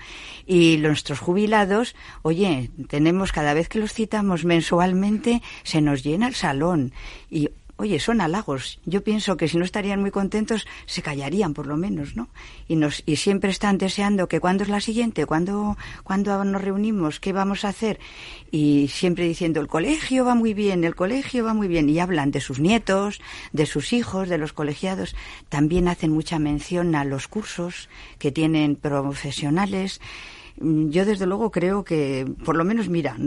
Y 0.45 0.77
nuestros 0.77 1.19
jubilados, 1.19 1.95
oye, 2.21 2.71
tenemos 2.87 3.31
cada 3.31 3.53
vez 3.53 3.69
que 3.69 3.79
los 3.79 3.93
citamos 3.93 4.45
mensualmente, 4.45 5.41
se 5.63 5.81
nos 5.81 6.03
llena 6.03 6.27
el 6.27 6.35
salón 6.35 6.93
y 7.29 7.49
oye, 7.77 7.99
son 7.99 8.21
halagos. 8.21 8.79
Yo 8.85 9.03
pienso 9.03 9.35
que 9.37 9.47
si 9.47 9.57
no 9.57 9.65
estarían 9.65 10.01
muy 10.01 10.11
contentos, 10.11 10.65
se 10.85 11.01
callarían 11.01 11.53
por 11.53 11.65
lo 11.65 11.77
menos, 11.77 12.15
¿no? 12.15 12.29
Y, 12.67 12.75
nos, 12.75 13.03
y 13.05 13.15
siempre 13.15 13.49
están 13.49 13.77
deseando 13.77 14.27
que 14.27 14.39
cuándo 14.39 14.63
es 14.63 14.69
la 14.69 14.79
siguiente, 14.79 15.25
cuándo, 15.25 15.77
cuándo 16.03 16.43
nos 16.43 16.61
reunimos, 16.61 17.19
qué 17.19 17.33
vamos 17.33 17.65
a 17.65 17.69
hacer. 17.69 17.99
Y 18.51 18.87
siempre 18.89 19.25
diciendo, 19.25 19.59
el 19.59 19.67
colegio 19.67 20.25
va 20.25 20.35
muy 20.35 20.53
bien, 20.53 20.83
el 20.83 20.95
colegio 20.95 21.43
va 21.45 21.53
muy 21.53 21.67
bien. 21.67 21.89
Y 21.89 21.99
hablan 21.99 22.31
de 22.31 22.41
sus 22.41 22.59
nietos, 22.59 23.21
de 23.51 23.65
sus 23.65 23.93
hijos, 23.93 24.29
de 24.29 24.37
los 24.37 24.53
colegiados. 24.53 25.15
También 25.49 25.87
hacen 25.87 26.11
mucha 26.11 26.39
mención 26.39 26.95
a 26.95 27.03
los 27.05 27.27
cursos 27.27 27.89
que 28.19 28.31
tienen 28.31 28.75
profesionales. 28.75 29.99
Mm, 30.63 30.89
yo 30.89 31.05
desde 31.05 31.25
luego 31.25 31.51
creo 31.51 31.83
que, 31.83 32.25
por 32.45 32.55
lo 32.55 32.63
menos, 32.63 32.87
mira, 32.87 33.17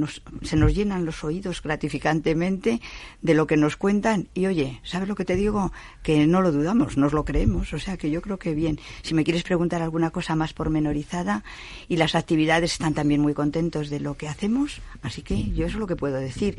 se 0.43 0.57
nos 0.57 0.75
llenan 0.75 1.05
los 1.05 1.23
oídos 1.23 1.63
gratificantemente 1.63 2.81
de 3.21 3.35
lo 3.35 3.47
que 3.47 3.59
nos 3.59 3.77
cuentan 3.77 4.29
y 4.33 4.47
oye, 4.47 4.81
¿sabes 4.83 5.07
lo 5.07 5.15
que 5.15 5.27
te 5.27 5.37
digo? 5.37 5.71
Que 6.03 6.27
no 6.27 6.41
lo 6.41 6.51
dudamos, 6.51 6.97
nos 6.97 7.13
lo 7.13 7.25
creemos, 7.27 7.75
o 7.75 7.79
sea 7.79 7.99
que 7.99 8.11
yo 8.11 8.23
creo 8.23 8.39
que 8.39 8.55
bien. 8.55 8.81
Si 9.03 9.13
me 9.13 9.23
quieres 9.23 9.43
preguntar 9.43 9.83
alguna 9.83 10.11
cosa 10.11 10.35
más 10.35 10.55
pormenorizada 10.55 11.45
y 11.89 11.97
las 11.97 12.15
actividades 12.15 12.73
están 12.73 12.95
también 12.95 13.21
muy 13.21 13.35
contentos 13.35 13.91
de 13.91 14.01
lo 14.01 14.17
que 14.17 14.29
hacemos, 14.29 14.81
así 15.03 15.21
que 15.21 15.51
yo 15.51 15.67
eso 15.67 15.77
es 15.77 15.81
lo 15.81 15.87
que 15.87 15.97
puedo 15.97 16.17
decir. 16.17 16.57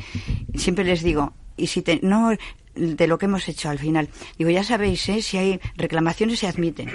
Siempre 0.54 0.86
les 0.86 1.02
digo, 1.02 1.34
y 1.58 1.68
si 1.68 1.82
te, 1.82 2.00
no 2.04 2.30
de 2.76 3.08
lo 3.08 3.18
que 3.18 3.26
hemos 3.26 3.50
hecho 3.50 3.70
al 3.70 3.80
final, 3.80 4.10
digo, 4.38 4.52
ya 4.52 4.64
sabéis, 4.64 5.10
¿eh? 5.10 5.24
si 5.24 5.38
hay 5.38 5.60
reclamaciones 5.76 6.38
se 6.38 6.48
admiten 6.48 6.92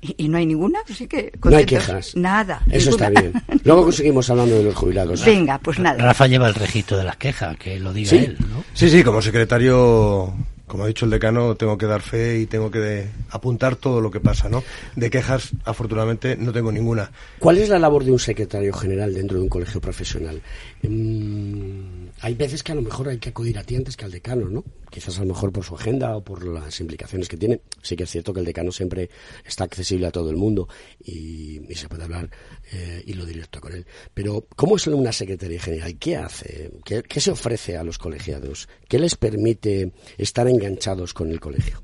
y, 0.00 0.28
no 0.28 0.38
hay 0.38 0.46
ninguna, 0.46 0.80
así 0.88 1.06
que 1.06 1.32
No 1.42 1.56
hay 1.56 1.64
quejas. 1.64 2.14
Nada. 2.16 2.62
Eso 2.70 2.90
está 2.90 3.10
bien. 3.10 3.32
Luego 3.64 3.90
seguimos 3.90 4.28
hablando 4.30 4.56
de 4.56 4.64
los 4.64 4.74
jubilados. 4.74 5.24
Venga, 5.24 5.58
pues 5.58 5.78
nada. 5.78 5.98
Rafa 6.02 6.26
lleva 6.26 6.48
el 6.48 6.54
registro 6.54 6.98
de 6.98 7.04
las 7.04 7.16
quejas, 7.16 7.56
que 7.56 7.78
lo 7.80 7.92
diga 7.92 8.12
él, 8.12 8.36
¿no? 8.40 8.64
Sí, 8.74 8.88
sí, 8.90 9.02
como 9.02 9.20
secretario 9.22 10.34
como 10.66 10.84
ha 10.84 10.88
dicho 10.88 11.04
el 11.04 11.12
decano, 11.12 11.54
tengo 11.54 11.78
que 11.78 11.86
dar 11.86 12.02
fe 12.02 12.40
y 12.40 12.46
tengo 12.46 12.70
que 12.70 13.06
apuntar 13.30 13.76
todo 13.76 14.00
lo 14.00 14.10
que 14.10 14.18
pasa, 14.18 14.48
¿no? 14.48 14.64
De 14.96 15.10
quejas, 15.10 15.50
afortunadamente, 15.64 16.36
no 16.36 16.52
tengo 16.52 16.72
ninguna. 16.72 17.10
¿Cuál 17.38 17.58
es 17.58 17.68
la 17.68 17.78
labor 17.78 18.04
de 18.04 18.10
un 18.10 18.18
secretario 18.18 18.72
general 18.72 19.14
dentro 19.14 19.36
de 19.36 19.44
un 19.44 19.48
colegio 19.48 19.80
profesional? 19.80 20.42
Mm, 20.82 21.95
hay 22.26 22.34
veces 22.34 22.64
que 22.64 22.72
a 22.72 22.74
lo 22.74 22.82
mejor 22.82 23.08
hay 23.08 23.18
que 23.18 23.28
acudir 23.28 23.56
a 23.56 23.62
ti 23.62 23.76
antes 23.76 23.96
que 23.96 24.04
al 24.04 24.10
decano, 24.10 24.48
¿no? 24.48 24.64
Quizás 24.90 25.16
a 25.18 25.20
lo 25.20 25.28
mejor 25.28 25.52
por 25.52 25.62
su 25.62 25.76
agenda 25.76 26.16
o 26.16 26.24
por 26.24 26.44
las 26.44 26.80
implicaciones 26.80 27.28
que 27.28 27.36
tiene. 27.36 27.60
Sí 27.82 27.94
que 27.94 28.02
es 28.02 28.10
cierto 28.10 28.34
que 28.34 28.40
el 28.40 28.46
decano 28.46 28.72
siempre 28.72 29.10
está 29.44 29.62
accesible 29.62 30.08
a 30.08 30.10
todo 30.10 30.30
el 30.30 30.36
mundo 30.36 30.68
y, 30.98 31.60
se 31.76 31.88
puede 31.88 32.02
hablar 32.02 32.28
eh, 32.72 33.00
y 33.06 33.12
lo 33.12 33.26
directo 33.26 33.60
con 33.60 33.74
él. 33.74 33.86
Pero, 34.12 34.44
¿cómo 34.56 34.74
es 34.74 34.88
una 34.88 35.12
secretaria 35.12 35.60
general? 35.60 35.96
¿Qué 36.00 36.16
hace? 36.16 36.72
¿Qué, 36.84 37.04
¿Qué 37.04 37.20
se 37.20 37.30
ofrece 37.30 37.76
a 37.76 37.84
los 37.84 37.96
colegiados? 37.96 38.68
¿Qué 38.88 38.98
les 38.98 39.14
permite 39.14 39.92
estar 40.18 40.48
en 40.48 40.56
enganchados 40.56 41.14
con 41.14 41.30
el 41.30 41.38
colegio? 41.38 41.80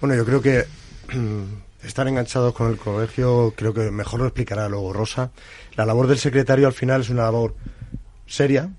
Bueno, 0.00 0.14
yo 0.14 0.24
creo 0.24 0.40
que 0.40 0.66
estar 1.82 2.06
enganchados 2.06 2.54
con 2.54 2.70
el 2.70 2.76
colegio, 2.76 3.52
creo 3.56 3.74
que 3.74 3.90
mejor 3.90 4.20
lo 4.20 4.26
explicará 4.26 4.68
luego 4.68 4.92
Rosa. 4.92 5.32
La 5.74 5.84
labor 5.84 6.06
del 6.06 6.18
secretario 6.18 6.68
al 6.68 6.74
final 6.74 7.00
es 7.00 7.10
una 7.10 7.24
labor 7.24 7.56
seria, 8.24 8.70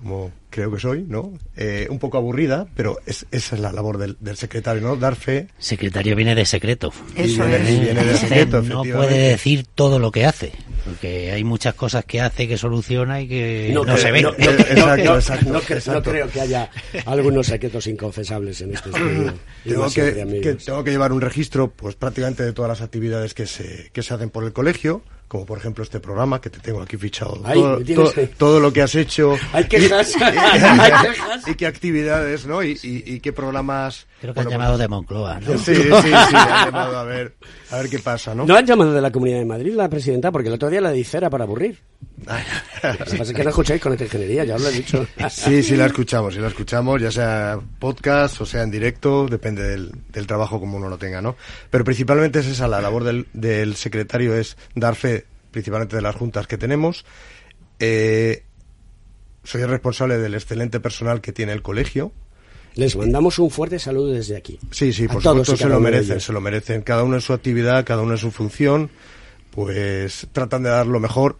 como 0.00 0.32
creo 0.50 0.72
que 0.72 0.80
soy, 0.80 1.04
¿no? 1.06 1.32
Eh, 1.56 1.86
un 1.90 1.98
poco 1.98 2.18
aburrida, 2.18 2.66
pero 2.74 2.98
es, 3.06 3.26
esa 3.30 3.54
es 3.54 3.60
la 3.60 3.72
labor 3.72 3.98
del, 3.98 4.36
secretario, 4.36 4.82
¿no? 4.82 4.96
Dar 4.96 5.14
fe. 5.14 5.48
Secretario 5.58 6.16
viene 6.16 6.34
de 6.34 6.44
secreto. 6.44 6.92
Eso 7.14 7.44
viene, 7.46 8.04
de 8.04 8.16
secreto, 8.16 8.62
No 8.62 8.82
puede 8.82 9.30
decir 9.30 9.66
todo 9.74 9.98
lo 9.98 10.10
que 10.10 10.24
hace, 10.24 10.52
porque 10.84 11.30
hay 11.32 11.44
muchas 11.44 11.74
cosas 11.74 12.04
que 12.04 12.20
hace, 12.20 12.48
que 12.48 12.56
soluciona 12.56 13.20
y 13.20 13.28
que 13.28 13.70
no, 13.72 13.96
se 13.96 14.10
ven. 14.10 14.26
exacto, 14.26 15.16
exacto, 15.16 15.92
no, 15.92 16.02
creo 16.02 16.28
que 16.28 16.40
haya 16.40 16.70
algunos 17.06 17.46
secretos 17.46 17.86
inconfesables 17.86 18.60
en 18.62 18.74
este 18.74 18.90
estudio. 18.90 19.34
tengo 19.64 19.90
que, 19.90 20.56
tengo 20.64 20.84
que 20.84 20.90
llevar 20.90 21.12
un 21.12 21.20
registro, 21.20 21.70
pues 21.70 21.94
prácticamente 21.94 22.42
de 22.42 22.52
todas 22.52 22.68
las 22.68 22.80
actividades 22.80 23.34
que 23.34 23.46
se, 23.46 23.90
que 23.92 24.02
se 24.02 24.14
hacen 24.14 24.30
por 24.30 24.44
el 24.44 24.52
colegio 24.52 25.02
como 25.30 25.46
por 25.46 25.58
ejemplo 25.58 25.84
este 25.84 26.00
programa 26.00 26.40
que 26.40 26.50
te 26.50 26.58
tengo 26.58 26.82
aquí 26.82 26.96
fichado. 26.96 27.40
todo, 28.36 28.58
lo 28.58 28.72
que 28.72 28.82
has 28.82 28.96
hecho. 28.96 29.38
Hay 29.52 29.68
quejas. 29.68 30.16
Y, 31.46 31.54
qué 31.54 31.68
actividades, 31.68 32.46
¿no? 32.46 32.64
Y, 32.64 33.20
qué 33.22 33.32
programas. 33.32 34.08
Creo 34.20 34.34
que 34.34 34.40
han 34.40 34.48
llamado 34.48 34.76
de 34.76 34.86
Moncloa, 34.86 35.40
¿no? 35.40 35.56
Sí, 35.56 35.74
sí, 35.74 35.82
sí, 35.82 35.90
han 36.12 36.66
llamado 36.66 36.98
a 36.98 37.04
ver, 37.04 37.34
a 37.70 37.78
ver 37.78 37.88
qué 37.88 37.98
pasa, 37.98 38.34
¿no? 38.34 38.44
No 38.44 38.54
han 38.54 38.66
llamado 38.66 38.92
de 38.92 39.00
la 39.00 39.10
Comunidad 39.10 39.38
de 39.38 39.46
Madrid 39.46 39.74
la 39.74 39.88
presidenta, 39.88 40.30
porque 40.30 40.48
el 40.48 40.54
otro 40.54 40.68
día 40.68 40.80
la 40.80 40.90
dice 40.92 41.16
era 41.16 41.30
para 41.30 41.44
aburrir. 41.44 41.78
Lo 42.26 43.04
que 43.04 43.16
pasa 43.16 43.22
es 43.22 43.32
que 43.32 43.44
no 43.44 43.50
escucháis 43.50 43.80
con 43.80 43.92
esta 43.92 44.04
ingeniería, 44.04 44.44
ya 44.44 44.56
os 44.56 44.62
lo 44.62 44.68
he 44.68 44.72
dicho. 44.72 45.06
Sí, 45.30 45.62
sí 45.62 45.76
la 45.76 45.86
escuchamos, 45.86 46.34
sí 46.34 46.40
la 46.40 46.48
escuchamos, 46.48 47.00
ya 47.00 47.10
sea 47.10 47.58
podcast 47.78 48.40
o 48.42 48.46
sea 48.46 48.62
en 48.62 48.70
directo, 48.70 49.26
depende 49.26 49.62
del, 49.62 49.90
del 50.12 50.26
trabajo 50.26 50.60
como 50.60 50.76
uno 50.76 50.88
lo 50.88 50.98
tenga, 50.98 51.22
¿no? 51.22 51.36
Pero 51.70 51.84
principalmente 51.84 52.40
es 52.40 52.46
esa, 52.46 52.68
la 52.68 52.80
labor 52.82 53.04
del, 53.04 53.26
del 53.32 53.76
secretario 53.76 54.34
es 54.34 54.58
dar 54.74 54.96
fe 54.96 55.24
principalmente 55.50 55.96
de 55.96 56.02
las 56.02 56.14
juntas 56.14 56.46
que 56.46 56.58
tenemos. 56.58 57.04
Eh, 57.78 58.44
soy 59.44 59.62
el 59.62 59.68
responsable 59.68 60.18
del 60.18 60.34
excelente 60.34 60.80
personal 60.80 61.20
que 61.20 61.32
tiene 61.32 61.52
el 61.52 61.62
colegio. 61.62 62.12
Les 62.74 62.96
mandamos 62.96 63.38
un 63.38 63.50
fuerte 63.50 63.78
saludo 63.78 64.08
desde 64.12 64.36
aquí. 64.36 64.58
Sí, 64.70 64.92
sí, 64.92 65.08
por 65.08 65.22
supuesto 65.22 65.56
se 65.56 65.68
lo 65.68 65.80
merecen, 65.80 66.20
se 66.20 66.32
lo 66.32 66.40
merecen. 66.40 66.82
Cada 66.82 67.02
uno 67.02 67.16
en 67.16 67.20
su 67.20 67.32
actividad, 67.32 67.84
cada 67.84 68.02
uno 68.02 68.12
en 68.12 68.18
su 68.18 68.30
función, 68.30 68.90
pues 69.50 70.28
tratan 70.32 70.62
de 70.62 70.70
dar 70.70 70.86
lo 70.86 71.00
mejor 71.00 71.36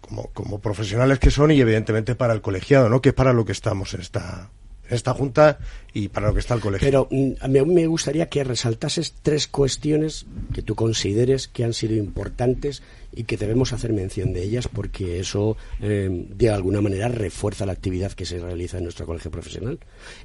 como, 0.00 0.28
como 0.28 0.60
profesionales 0.60 1.18
que 1.18 1.30
son 1.30 1.50
y 1.50 1.60
evidentemente 1.60 2.14
para 2.14 2.32
el 2.32 2.40
colegiado, 2.40 2.88
¿no? 2.88 3.00
Que 3.00 3.10
es 3.10 3.14
para 3.14 3.32
lo 3.32 3.44
que 3.44 3.52
estamos 3.52 3.94
en 3.94 4.00
esta, 4.00 4.50
esta 4.94 5.14
junta 5.14 5.58
y 5.92 6.08
para 6.08 6.28
lo 6.28 6.34
que 6.34 6.40
está 6.40 6.54
el 6.54 6.60
colegio. 6.60 6.86
Pero 6.86 7.08
mm, 7.10 7.66
me 7.66 7.86
gustaría 7.86 8.28
que 8.28 8.44
resaltases 8.44 9.14
tres 9.22 9.46
cuestiones 9.46 10.26
que 10.52 10.62
tú 10.62 10.74
consideres 10.74 11.48
que 11.48 11.64
han 11.64 11.74
sido 11.74 11.94
importantes 11.94 12.82
y 13.14 13.24
que 13.24 13.36
debemos 13.36 13.72
hacer 13.72 13.92
mención 13.92 14.32
de 14.32 14.42
ellas 14.42 14.68
porque 14.68 15.20
eso 15.20 15.56
eh, 15.80 16.08
de 16.10 16.50
alguna 16.50 16.80
manera 16.80 17.08
refuerza 17.08 17.66
la 17.66 17.72
actividad 17.72 18.12
que 18.12 18.24
se 18.24 18.38
realiza 18.38 18.78
en 18.78 18.84
nuestro 18.84 19.06
colegio 19.06 19.30
profesional. 19.30 19.78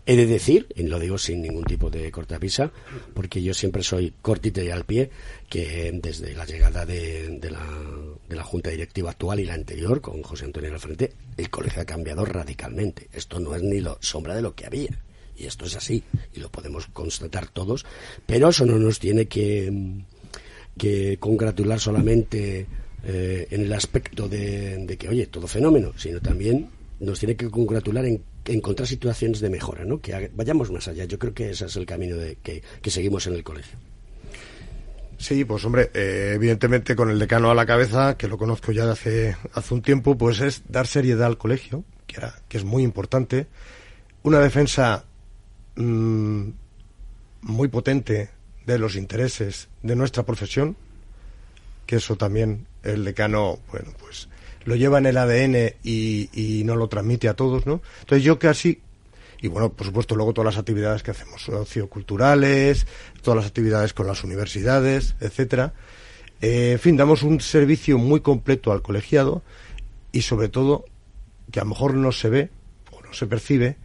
He 0.05 0.15
de 0.15 0.25
decir, 0.25 0.67
y 0.75 0.83
lo 0.83 0.99
digo 0.99 1.17
sin 1.17 1.41
ningún 1.41 1.65
tipo 1.65 1.89
de 1.89 2.09
cortapisa, 2.11 2.71
porque 3.13 3.41
yo 3.41 3.53
siempre 3.53 3.83
soy 3.83 4.13
cortito 4.21 4.61
y 4.61 4.69
al 4.69 4.85
pie, 4.85 5.09
que 5.49 5.91
desde 6.01 6.33
la 6.33 6.45
llegada 6.45 6.85
de, 6.85 7.39
la, 7.49 7.65
de 8.27 8.35
la 8.35 8.43
Junta 8.43 8.69
Directiva 8.69 9.11
actual 9.11 9.39
y 9.39 9.45
la 9.45 9.53
anterior, 9.53 10.01
con 10.01 10.21
José 10.21 10.45
Antonio 10.45 10.73
al 10.73 10.79
frente, 10.79 11.13
el 11.37 11.49
colegio 11.49 11.81
ha 11.81 11.85
cambiado 11.85 12.25
radicalmente. 12.25 13.09
Esto 13.13 13.39
no 13.39 13.55
es 13.55 13.63
ni 13.63 13.79
lo 13.79 13.97
sombra 14.01 14.35
de 14.35 14.41
lo 14.41 14.55
que 14.55 14.65
había. 14.65 14.89
Y 15.35 15.45
esto 15.45 15.65
es 15.65 15.75
así, 15.75 16.03
y 16.33 16.39
lo 16.39 16.49
podemos 16.49 16.87
constatar 16.87 17.47
todos, 17.47 17.85
pero 18.25 18.49
eso 18.49 18.65
no 18.65 18.79
nos 18.79 18.99
tiene 18.99 19.27
que 19.27 19.71
que 20.77 21.17
congratular 21.19 21.79
solamente 21.79 22.67
eh, 23.03 23.47
en 23.49 23.61
el 23.61 23.73
aspecto 23.73 24.29
de, 24.29 24.95
que, 24.97 25.09
oye, 25.09 25.27
todo 25.27 25.47
fenómeno, 25.47 25.93
sino 25.97 26.21
también 26.21 26.69
nos 26.99 27.19
tiene 27.19 27.35
que 27.35 27.49
congratular 27.49 28.05
en 28.05 28.23
encontrar 28.45 28.87
situaciones 28.87 29.39
de 29.39 29.49
mejora, 29.49 29.83
¿no? 29.83 29.99
Que 29.99 30.31
vayamos 30.33 30.71
más 30.71 30.87
allá. 30.87 31.05
Yo 31.05 31.19
creo 31.19 31.33
que 31.33 31.49
ese 31.49 31.65
es 31.65 31.75
el 31.75 31.85
camino 31.85 32.15
de, 32.15 32.37
que, 32.37 32.61
seguimos 32.89 33.27
en 33.27 33.33
el 33.33 33.43
colegio. 33.43 33.77
Sí, 35.17 35.45
pues 35.45 35.65
hombre, 35.65 35.89
eh, 35.93 36.33
evidentemente 36.35 36.95
con 36.95 37.09
el 37.09 37.17
decano 37.17 37.49
a 37.49 37.55
la 37.55 37.65
cabeza, 37.65 38.17
que 38.17 38.27
lo 38.27 38.37
conozco 38.37 38.71
ya 38.71 38.85
de 38.85 38.91
hace, 38.91 39.37
hace 39.53 39.73
un 39.73 39.81
tiempo, 39.81 40.17
pues 40.17 40.39
es 40.41 40.63
dar 40.69 40.85
seriedad 40.85 41.25
al 41.25 41.37
colegio, 41.37 41.83
que, 42.05 42.21
que 42.47 42.57
es 42.57 42.63
muy 42.63 42.83
importante, 42.83 43.47
una 44.21 44.39
defensa 44.39 45.05
mm, 45.75 46.49
muy 47.41 47.67
potente 47.67 48.29
de 48.65 48.77
los 48.77 48.95
intereses 48.95 49.69
de 49.81 49.95
nuestra 49.95 50.23
profesión, 50.23 50.77
que 51.87 51.95
eso 51.95 52.15
también 52.15 52.67
el 52.83 53.03
decano, 53.03 53.59
bueno, 53.71 53.91
pues 53.99 54.29
lo 54.65 54.75
lleva 54.75 54.97
en 54.99 55.05
el 55.07 55.17
ADN 55.17 55.75
y, 55.83 56.29
y 56.33 56.63
no 56.63 56.75
lo 56.75 56.89
transmite 56.89 57.29
a 57.29 57.33
todos, 57.33 57.65
¿no? 57.65 57.81
Entonces 58.01 58.23
yo 58.23 58.37
casi 58.37 58.81
y 59.41 59.47
bueno, 59.47 59.71
por 59.71 59.85
supuesto, 59.85 60.15
luego 60.15 60.33
todas 60.33 60.53
las 60.55 60.59
actividades 60.59 61.03
que 61.03 61.11
hacemos, 61.11 61.43
socioculturales, 61.43 62.87
todas 63.21 63.37
las 63.37 63.45
actividades 63.45 63.93
con 63.93 64.07
las 64.07 64.23
universidades, 64.23 65.15
etcétera. 65.19 65.73
Eh, 66.41 66.71
en 66.73 66.79
fin, 66.79 66.97
damos 66.97 67.23
un 67.23 67.39
servicio 67.39 67.97
muy 67.97 68.21
completo 68.21 68.71
al 68.71 68.81
colegiado 68.81 69.43
y 70.11 70.21
sobre 70.23 70.49
todo, 70.49 70.85
que 71.51 71.59
a 71.59 71.63
lo 71.63 71.69
mejor 71.69 71.93
no 71.93 72.11
se 72.11 72.29
ve 72.29 72.49
o 72.91 73.01
no 73.01 73.13
se 73.13 73.27
percibe, 73.27 73.77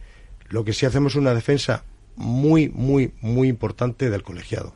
lo 0.49 0.63
que 0.63 0.73
sí 0.73 0.85
hacemos 0.85 1.13
es 1.13 1.17
una 1.17 1.33
defensa 1.35 1.83
muy, 2.15 2.69
muy, 2.69 3.13
muy 3.21 3.47
importante 3.47 4.09
del 4.09 4.23
colegiado. 4.23 4.73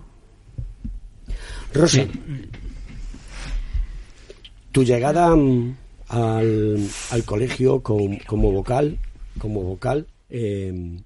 Rosa, 1.73 2.05
tu 4.71 4.83
llegada 4.83 5.35
mm, 5.35 5.75
al, 6.09 6.87
al 7.11 7.23
colegio 7.25 7.81
como 7.81 8.51
vocal, 8.51 8.99
como 9.39 9.61
vocal 9.63 10.07
em, 10.29 11.03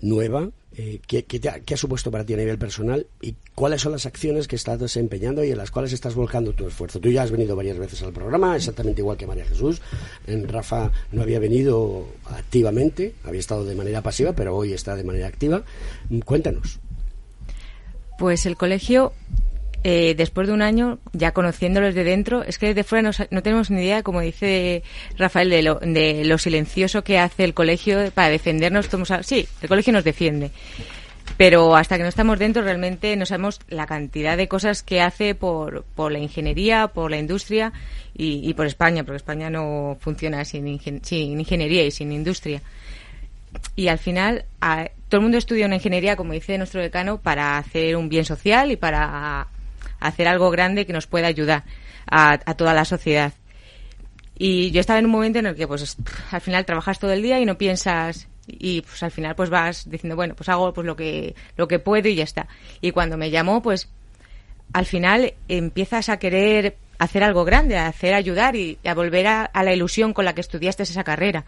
nueva, 0.00 0.50
eh, 0.76 1.00
¿qué, 1.06 1.24
ha, 1.48 1.60
qué 1.60 1.74
ha 1.74 1.76
supuesto 1.76 2.10
para 2.10 2.24
ti 2.24 2.34
a 2.34 2.36
nivel 2.36 2.56
personal 2.56 3.06
y 3.20 3.34
cuáles 3.54 3.80
son 3.80 3.92
las 3.92 4.06
acciones 4.06 4.46
que 4.46 4.54
estás 4.54 4.78
desempeñando 4.78 5.42
y 5.42 5.50
en 5.50 5.58
las 5.58 5.70
cuales 5.70 5.92
estás 5.92 6.14
volcando 6.14 6.52
tu 6.52 6.66
esfuerzo? 6.66 7.00
Tú 7.00 7.10
ya 7.10 7.22
has 7.22 7.32
venido 7.32 7.56
varias 7.56 7.78
veces 7.78 8.02
al 8.02 8.12
programa, 8.12 8.56
exactamente 8.56 9.00
igual 9.00 9.16
que 9.16 9.26
María 9.26 9.44
Jesús. 9.44 9.82
Rafa 10.26 10.92
no 11.10 11.22
había 11.22 11.40
venido 11.40 12.06
activamente, 12.26 13.14
había 13.24 13.40
estado 13.40 13.64
de 13.64 13.74
manera 13.74 14.00
pasiva, 14.00 14.32
pero 14.32 14.56
hoy 14.56 14.72
está 14.72 14.94
de 14.94 15.04
manera 15.04 15.26
activa. 15.26 15.64
Cuéntanos. 16.24 16.78
Pues 18.18 18.46
el 18.46 18.56
colegio, 18.56 19.12
eh, 19.82 20.14
después 20.16 20.46
de 20.46 20.52
un 20.54 20.62
año, 20.62 20.98
ya 21.12 21.32
conociéndolos 21.32 21.94
de 21.94 22.04
dentro, 22.04 22.42
es 22.42 22.58
que 22.58 22.66
desde 22.66 22.84
fuera 22.84 23.02
no, 23.02 23.10
no 23.30 23.42
tenemos 23.42 23.70
ni 23.70 23.80
idea, 23.82 24.02
como 24.02 24.20
dice 24.20 24.82
Rafael, 25.16 25.48
de 25.50 25.62
lo, 25.62 25.76
de 25.76 26.24
lo 26.24 26.36
silencioso 26.38 27.02
que 27.04 27.18
hace 27.18 27.44
el 27.44 27.54
colegio 27.54 28.10
para 28.12 28.28
defendernos. 28.28 28.86
Somos 28.86 29.10
a- 29.10 29.22
sí, 29.22 29.46
el 29.62 29.68
colegio 29.68 29.92
nos 29.92 30.04
defiende. 30.04 30.50
Pero 31.36 31.76
hasta 31.76 31.96
que 31.96 32.02
no 32.02 32.08
estamos 32.08 32.38
dentro 32.38 32.62
realmente 32.62 33.16
no 33.16 33.24
sabemos 33.24 33.60
la 33.68 33.86
cantidad 33.86 34.36
de 34.36 34.48
cosas 34.48 34.82
que 34.82 35.00
hace 35.00 35.34
por, 35.34 35.84
la 36.10 36.18
ingeniería, 36.18 36.88
por 36.88 37.10
la 37.10 37.18
industria 37.18 37.72
y, 38.14 38.40
y 38.46 38.52
por 38.54 38.66
España, 38.66 39.04
porque 39.04 39.16
España 39.18 39.48
no 39.48 39.96
funciona 40.00 40.44
sin, 40.44 40.78
sin 41.02 41.40
ingeniería 41.40 41.84
y 41.84 41.90
sin 41.90 42.12
industria 42.12 42.60
y 43.74 43.88
al 43.88 43.98
final 43.98 44.44
a- 44.60 44.88
todo 45.08 45.18
el 45.18 45.22
mundo 45.22 45.38
estudia 45.38 45.66
una 45.66 45.74
ingeniería, 45.76 46.14
como 46.16 46.32
dice 46.34 46.56
nuestro 46.58 46.80
decano, 46.80 47.18
para 47.18 47.58
hacer 47.58 47.96
un 47.96 48.08
bien 48.08 48.24
social 48.24 48.70
y 48.70 48.76
para 48.76 49.46
hacer 50.00 50.26
algo 50.28 50.50
grande 50.50 50.86
que 50.86 50.92
nos 50.92 51.06
pueda 51.06 51.26
ayudar 51.26 51.64
a, 52.10 52.38
toda 52.54 52.74
la 52.74 52.84
sociedad. 52.84 53.32
Y 54.36 54.70
yo 54.70 54.80
estaba 54.80 54.98
en 54.98 55.04
un 55.04 55.12
momento 55.12 55.38
en 55.38 55.46
el 55.46 55.54
que, 55.54 55.66
pues, 55.68 55.96
al 56.30 56.40
final 56.40 56.64
trabajas 56.64 56.98
todo 56.98 57.12
el 57.12 57.22
día 57.22 57.38
y 57.40 57.46
no 57.46 57.58
piensas 57.58 58.26
y 58.46 58.80
pues 58.80 59.00
al 59.04 59.12
final 59.12 59.36
pues 59.36 59.48
vas 59.48 59.88
diciendo 59.88 60.16
bueno 60.16 60.34
pues 60.34 60.48
hago 60.48 60.72
pues 60.72 60.84
lo 60.84 60.96
que 60.96 61.36
lo 61.56 61.68
que 61.68 61.78
puedo 61.78 62.08
y 62.08 62.16
ya 62.16 62.24
está 62.24 62.48
y 62.80 62.90
cuando 62.90 63.16
me 63.16 63.30
llamó 63.30 63.62
pues 63.62 63.88
al 64.72 64.86
final 64.86 65.34
empiezas 65.46 66.08
a 66.08 66.18
querer 66.18 66.76
hacer 67.00 67.24
algo 67.24 67.44
grande, 67.44 67.78
a 67.78 67.86
hacer 67.86 68.12
ayudar 68.12 68.56
y 68.56 68.78
a 68.84 68.94
volver 68.94 69.26
a, 69.26 69.44
a 69.44 69.62
la 69.64 69.72
ilusión 69.72 70.12
con 70.12 70.26
la 70.26 70.34
que 70.34 70.42
estudiaste 70.42 70.82
esa 70.82 71.02
carrera. 71.02 71.46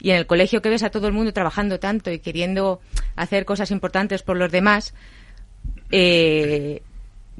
Y 0.00 0.10
en 0.10 0.16
el 0.16 0.26
colegio 0.26 0.62
que 0.62 0.68
ves 0.68 0.84
a 0.84 0.90
todo 0.90 1.08
el 1.08 1.12
mundo 1.12 1.32
trabajando 1.32 1.80
tanto 1.80 2.10
y 2.10 2.20
queriendo 2.20 2.80
hacer 3.16 3.44
cosas 3.44 3.72
importantes 3.72 4.22
por 4.22 4.36
los 4.36 4.50
demás, 4.50 4.94
eh, 5.90 6.82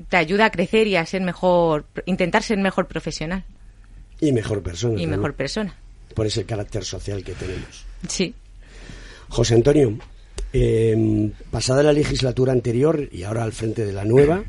te 0.08 0.16
ayuda 0.16 0.46
a 0.46 0.50
crecer 0.50 0.86
y 0.86 0.96
a 0.96 1.04
ser 1.06 1.22
mejor, 1.22 1.84
intentar 2.06 2.42
ser 2.42 2.58
mejor 2.58 2.86
profesional 2.88 3.44
Y 4.20 4.32
mejor 4.32 4.62
persona. 4.62 5.00
y 5.00 5.06
¿no? 5.06 5.16
mejor 5.16 5.34
persona. 5.34 5.74
Por 6.14 6.26
ese 6.26 6.44
carácter 6.44 6.84
social 6.84 7.22
que 7.24 7.32
tenemos. 7.32 7.84
Sí. 8.08 8.34
José 9.28 9.54
Antonio, 9.54 9.98
eh, 10.52 11.30
pasada 11.50 11.82
la 11.82 11.92
legislatura 11.92 12.52
anterior 12.52 13.08
y 13.10 13.22
ahora 13.22 13.44
al 13.44 13.52
frente 13.52 13.84
de 13.86 13.92
la 13.92 14.04
nueva, 14.04 14.44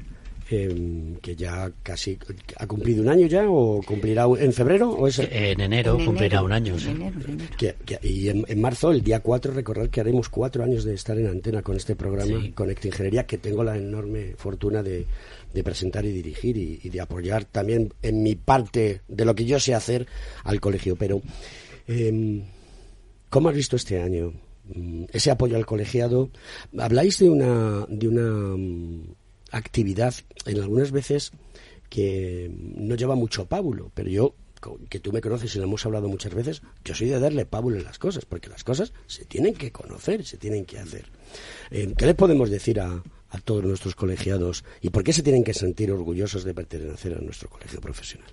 eh, 0.54 1.18
que 1.22 1.36
ya 1.36 1.72
casi 1.82 2.18
ha 2.58 2.68
cumplido 2.68 3.02
un 3.02 3.10
año 3.10 3.28
ya 3.28 3.50
o 3.50 3.82
cumplirá 3.82 4.26
en 4.40 4.54
febrero 4.54 4.92
o 4.92 5.08
es 5.08 5.20
En 5.20 5.60
enero 5.62 5.98
En 6.00 6.06
cumplirá 6.06 6.40
enero, 6.40 6.46
un 6.46 6.52
año. 6.52 6.80
sí. 6.80 6.90
en 6.90 6.96
enero, 7.02 7.20
en 7.26 7.32
enero. 7.34 7.56
que- 7.58 7.76
que- 7.86 8.00
y 8.08 8.30
en, 8.30 8.46
en 8.48 8.62
marzo, 8.62 8.92
el 8.92 9.02
día 9.04 9.20
4, 9.22 9.54
recordar 9.54 9.90
que 9.90 10.00
haremos 10.02 10.30
cuatro 10.30 10.64
años 10.64 10.84
de 10.84 10.94
estar 10.94 11.18
en 11.18 11.28
antena 11.28 11.62
con 11.62 11.76
este 11.76 11.96
programa 11.96 12.40
Sí. 12.42 12.52
Conecta 12.52 12.88
Ingeniería, 12.88 13.26
que 13.26 13.38
tengo 13.38 13.64
la 13.64 13.78
enorme 13.78 14.36
fortuna 14.38 14.84
de, 14.84 15.06
de 15.54 15.64
presentar 15.64 16.06
y 16.06 16.12
dirigir 16.12 16.58
y, 16.58 16.80
y 16.84 16.90
de 16.90 17.02
apoyar 17.02 17.46
también 17.46 17.94
en 18.02 18.24
mi 18.24 18.36
parte 18.36 19.02
de 19.08 19.26
lo 19.26 19.36
que 19.36 19.46
yo 19.46 19.60
sé 19.60 19.74
hacer 19.74 20.08
al 20.44 20.60
colegio. 20.60 20.96
Pero, 20.96 21.22
eh, 21.88 22.42
¿cómo 23.30 23.50
has 23.50 23.56
visto 23.56 23.76
este 23.76 24.02
año 24.02 24.34
mm, 24.74 25.06
ese 25.12 25.32
apoyo 25.32 25.56
al 25.58 25.66
colegiado? 25.66 26.30
Habláis 26.78 27.20
de 27.20 27.30
una, 27.30 27.86
de 27.90 28.08
una 28.08 28.56
mm, 28.58 29.04
actividad 29.54 30.14
en 30.46 30.60
algunas 30.60 30.92
veces 30.92 31.32
que 31.90 32.52
no 32.76 32.96
lleva 32.96 33.16
mucho 33.16 33.46
pábulo, 33.46 33.92
pero 33.94 34.10
yo, 34.10 34.36
que 34.90 35.00
tú 35.00 35.12
me 35.12 35.22
conoces 35.22 35.56
y 35.56 35.60
lo 35.60 35.66
hemos 35.66 35.86
hablado 35.86 36.10
muchas 36.10 36.34
veces, 36.34 36.62
yo 36.84 36.96
soy 36.96 37.08
de 37.10 37.20
darle 37.20 37.46
pábulo 37.46 37.78
en 37.78 37.84
las 37.84 38.00
cosas, 38.00 38.26
porque 38.26 38.50
las 38.50 38.64
cosas 38.64 38.94
se 39.08 39.26
tienen 39.26 39.54
que 39.54 39.72
conocer, 39.72 40.26
se 40.26 40.38
tienen 40.38 40.66
que 40.66 40.80
hacer. 40.80 41.06
Eh, 41.72 41.94
¿Qué 41.98 42.06
le 42.06 42.16
podemos 42.16 42.50
decir 42.50 42.80
a, 42.80 43.04
a 43.30 43.40
todos 43.40 43.64
nuestros 43.64 43.96
colegiados 43.96 44.64
y 44.82 44.90
por 44.90 45.04
qué 45.04 45.14
se 45.14 45.24
tienen 45.24 45.44
que 45.44 45.54
sentir 45.54 45.92
orgullosos 45.92 46.44
de 46.44 46.54
pertenecer 46.54 47.16
a 47.16 47.22
nuestro 47.22 47.50
colegio 47.50 47.80
profesional? 47.80 48.30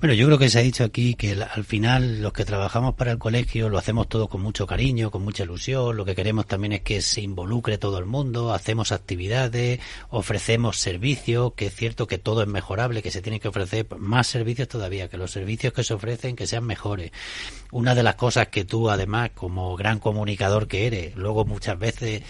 Bueno, 0.00 0.14
yo 0.14 0.26
creo 0.26 0.38
que 0.38 0.50
se 0.50 0.58
ha 0.58 0.62
dicho 0.62 0.84
aquí 0.84 1.14
que 1.14 1.32
al 1.32 1.64
final 1.64 2.20
los 2.20 2.32
que 2.32 2.44
trabajamos 2.44 2.94
para 2.94 3.12
el 3.12 3.18
colegio 3.18 3.70
lo 3.70 3.78
hacemos 3.78 4.08
todo 4.08 4.28
con 4.28 4.42
mucho 4.42 4.66
cariño, 4.66 5.10
con 5.10 5.22
mucha 5.22 5.44
ilusión. 5.44 5.96
Lo 5.96 6.04
que 6.04 6.14
queremos 6.14 6.46
también 6.46 6.72
es 6.72 6.82
que 6.82 7.00
se 7.00 7.22
involucre 7.22 7.78
todo 7.78 7.98
el 7.98 8.04
mundo, 8.04 8.52
hacemos 8.52 8.92
actividades, 8.92 9.80
ofrecemos 10.10 10.78
servicios, 10.78 11.54
que 11.54 11.66
es 11.66 11.74
cierto 11.74 12.06
que 12.06 12.18
todo 12.18 12.42
es 12.42 12.48
mejorable, 12.48 13.02
que 13.02 13.10
se 13.10 13.22
tienen 13.22 13.40
que 13.40 13.48
ofrecer 13.48 13.86
más 13.96 14.26
servicios 14.26 14.68
todavía, 14.68 15.08
que 15.08 15.16
los 15.16 15.30
servicios 15.30 15.72
que 15.72 15.84
se 15.84 15.94
ofrecen 15.94 16.36
que 16.36 16.46
sean 16.46 16.64
mejores. 16.64 17.10
Una 17.70 17.94
de 17.94 18.02
las 18.02 18.16
cosas 18.16 18.48
que 18.48 18.64
tú, 18.64 18.90
además, 18.90 19.30
como 19.34 19.74
gran 19.76 20.00
comunicador 20.00 20.68
que 20.68 20.86
eres, 20.86 21.16
luego 21.16 21.44
muchas 21.44 21.78
veces 21.78 22.22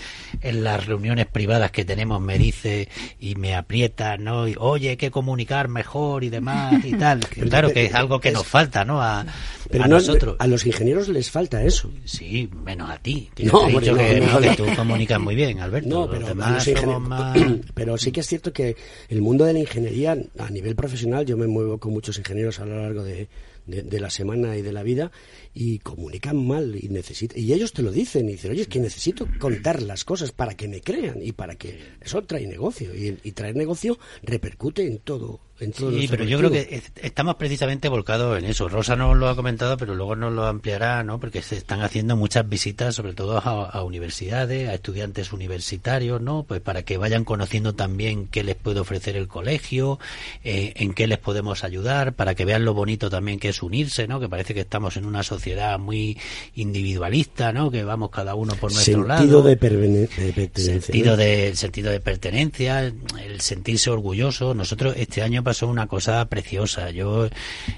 en 0.42 0.64
las 0.64 0.87
reuniones 0.87 1.26
privadas 1.26 1.70
que 1.70 1.85
tenemos 1.85 2.20
me 2.20 2.38
dices 2.38 2.88
y 3.18 3.35
me 3.35 3.55
aprietas, 3.55 4.18
¿no? 4.20 4.46
Y, 4.48 4.55
Oye, 4.59 4.90
hay 4.90 4.96
que 4.96 5.11
comunicar 5.11 5.68
mejor 5.68 6.24
y 6.24 6.31
demás 6.31 6.85
y 6.85 6.92
tal. 6.94 7.20
Que 7.35 7.43
claro 7.48 7.72
que 7.72 7.87
es 7.87 7.94
algo 7.94 8.20
que 8.20 8.30
nos 8.33 8.46
falta, 8.46 8.85
¿no? 8.85 9.00
A, 9.02 9.24
Pero 9.70 9.85
a 9.85 9.88
no, 9.88 9.96
nosotros. 9.96 10.37
a 10.38 10.46
los 10.46 10.64
ingenieros 10.66 11.09
les 11.09 11.30
falta 11.30 11.62
eso. 11.62 11.90
Sí, 12.04 12.48
menos 12.64 12.90
a 12.90 12.98
ti. 12.98 13.30
Que 13.35 13.44
No, 13.44 13.66
te 13.66 13.72
he 13.76 13.80
dicho 13.80 13.94
que, 13.96 14.20
no, 14.20 14.40
que 14.40 14.50
tú 14.57 14.64
comunicas 14.76 15.20
muy 15.20 15.35
bien, 15.35 15.61
Alberto. 15.61 15.88
No, 15.88 16.11
pero, 16.11 16.26
demás 16.26 16.68
más... 17.00 17.37
pero 17.74 17.96
sí 17.98 18.12
que 18.12 18.20
es 18.20 18.26
cierto 18.26 18.52
que 18.52 18.76
el 19.09 19.22
mundo 19.22 19.44
de 19.44 19.52
la 19.52 19.59
ingeniería 19.61 20.16
a 20.38 20.50
nivel 20.50 20.74
profesional, 20.76 21.24
yo 21.26 21.37
me 21.37 21.46
muevo 21.46 21.78
con 21.78 21.92
muchos 21.92 22.18
ingenieros 22.18 22.61
a 22.61 22.66
lo 22.66 22.80
largo 22.83 23.02
de, 23.02 23.28
de- 23.66 23.83
de 23.83 24.00
la 24.00 24.11
semana 24.11 24.57
y 24.57 24.62
de 24.62 24.72
la 24.72 24.83
vida 24.83 25.11
y 25.55 25.79
comunican 25.79 26.45
mal 26.47 26.77
y 26.81 26.88
necesitan 26.88 27.38
y 27.38 27.53
ellos 27.53 27.73
te 27.73 27.83
lo 27.83 27.93
dicen 27.93 28.29
y 28.29 28.33
dicen, 28.33 28.51
oye, 28.51 28.62
es 28.62 28.69
que 28.69 28.81
necesito 28.81 29.29
contar 29.38 29.83
las 29.83 30.05
cosas 30.05 30.33
para 30.33 30.55
que 30.57 30.67
me 30.69 30.81
crean 30.81 31.23
y 31.23 31.33
para 31.33 31.55
que 31.55 31.79
eso 32.01 32.23
trae 32.23 32.47
negocio 32.47 32.95
y, 32.95 33.17
y 33.23 33.33
traer 33.33 33.55
negocio 33.57 33.99
repercute 34.23 34.87
en 34.87 34.99
todo. 34.99 35.40
En 35.61 35.71
todo 35.71 35.93
Sí, 35.97 36.09
pero 36.11 36.25
yo 36.25 36.38
creo 36.38 36.51
que 36.51 36.67
es- 36.69 36.90
estamos 37.01 37.37
precisamente 37.37 37.88
volcados 37.88 38.37
en 38.37 38.45
eso. 38.45 38.69
Rosa 38.69 38.97
nos 38.97 39.17
lo 39.17 39.29
ha 39.29 39.37
comentado, 39.37 39.77
pero 39.77 39.95
luego 39.95 40.17
nos 40.17 40.33
lo 40.33 40.45
ampliará, 40.47 41.05
¿no? 41.05 41.21
Porque 41.21 41.43
se 41.43 41.57
están 41.57 41.81
haciendo 41.81 42.17
muchas 42.17 42.49
visitas, 42.49 42.97
sobre 42.97 43.12
todo 43.14 43.38
a, 43.38 43.71
a 43.71 43.83
universidades, 43.85 44.69
a 44.69 44.75
estudiantes 44.75 45.33
universitarios, 45.33 46.21
¿no? 46.21 46.43
Pues 46.43 46.61
para 46.61 46.83
que 46.83 46.97
vayan 46.99 47.25
conociendo 47.25 47.73
también 47.77 48.27
qué 48.27 48.43
les 48.43 48.57
puede 48.57 48.81
ofrecer 48.81 49.17
el 49.17 49.29
colegio, 49.29 50.01
eh, 50.43 50.73
en 50.75 50.93
qué 50.93 51.07
les 51.07 51.19
podemos 51.19 51.62
ayudar, 51.62 52.14
para 52.14 52.35
que 52.35 52.45
vean 52.45 52.64
lo 52.64 52.75
bonito 52.75 53.09
también 53.09 53.38
que 53.38 53.51
es 53.51 53.62
unirse, 53.62 54.09
¿no? 54.09 54.19
Que 54.19 54.29
parece 54.29 54.55
que 54.55 54.61
estamos 54.62 54.97
en 54.97 55.05
una 55.05 55.23
sociedad 55.23 55.43
muy 55.78 56.18
individualista, 56.54 57.52
¿no? 57.52 57.70
Que 57.70 57.85
vamos 57.85 58.11
cada 58.11 58.35
uno 58.35 58.54
por 58.54 58.72
nuestro 58.72 59.04
lado. 59.07 59.20
sentido 59.20 59.42
de, 59.42 59.59
pervene- 59.59 60.09
de 60.09 60.33
pertenencia, 60.33 60.80
sentido 60.80 61.16
de 61.16 61.48
el 61.48 61.57
sentido 61.57 61.90
de 61.90 62.00
pertenencia 62.00 62.80
el 62.80 63.40
sentirse 63.40 63.90
orgulloso. 63.90 64.54
Nosotros 64.54 64.94
este 64.96 65.22
año 65.22 65.42
pasó 65.42 65.68
una 65.68 65.87
cosa 65.87 66.24
preciosa. 66.26 66.90
Yo 66.90 67.28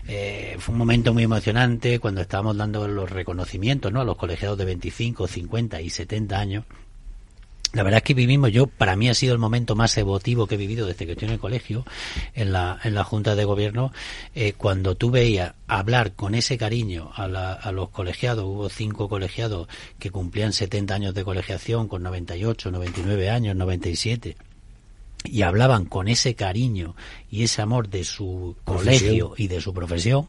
eh, 0.08 0.56
fue 0.58 0.72
un 0.72 0.78
momento 0.78 1.12
muy 1.12 1.24
emocionante 1.24 1.98
cuando 1.98 2.20
estábamos 2.20 2.56
dando 2.56 2.86
los 2.88 3.10
reconocimientos 3.10 3.92
no 3.92 4.00
a 4.00 4.04
los 4.04 4.16
colegiados 4.16 4.58
de 4.58 4.64
25 4.64 5.26
50 5.26 5.80
y 5.80 5.90
70 5.90 6.38
años 6.38 6.64
la 7.76 7.82
verdad 7.82 7.98
es 7.98 8.02
que 8.04 8.14
vivimos, 8.14 8.50
yo, 8.50 8.66
para 8.66 8.96
mí 8.96 9.08
ha 9.08 9.14
sido 9.14 9.32
el 9.32 9.38
momento 9.38 9.74
más 9.76 9.96
emotivo 9.98 10.46
que 10.46 10.54
he 10.56 10.58
vivido 10.58 10.86
desde 10.86 11.06
que 11.06 11.12
estoy 11.12 11.28
en 11.28 11.34
el 11.34 11.40
colegio, 11.40 11.84
en 12.34 12.52
la, 12.52 12.78
en 12.82 12.94
la 12.94 13.04
Junta 13.04 13.34
de 13.36 13.44
Gobierno, 13.44 13.92
eh, 14.34 14.54
cuando 14.56 14.94
tú 14.96 15.10
veías 15.10 15.54
hablar 15.68 16.12
con 16.12 16.34
ese 16.34 16.58
cariño 16.58 17.10
a, 17.14 17.28
la- 17.28 17.52
a 17.52 17.70
los 17.72 17.90
colegiados, 17.90 18.44
hubo 18.44 18.68
cinco 18.68 19.08
colegiados 19.08 19.68
que 19.98 20.10
cumplían 20.10 20.52
70 20.52 20.94
años 20.94 21.14
de 21.14 21.22
colegiación, 21.24 21.86
con 21.88 22.02
98, 22.02 22.70
99 22.70 23.30
años, 23.30 23.54
97, 23.56 24.36
y 25.24 25.42
hablaban 25.42 25.86
con 25.86 26.08
ese 26.08 26.34
cariño 26.34 26.94
y 27.30 27.42
ese 27.44 27.60
amor 27.62 27.88
de 27.88 28.04
su 28.04 28.56
Profesión. 28.64 29.00
colegio 29.00 29.34
y 29.36 29.48
de 29.48 29.60
su 29.60 29.74
profesión, 29.74 30.28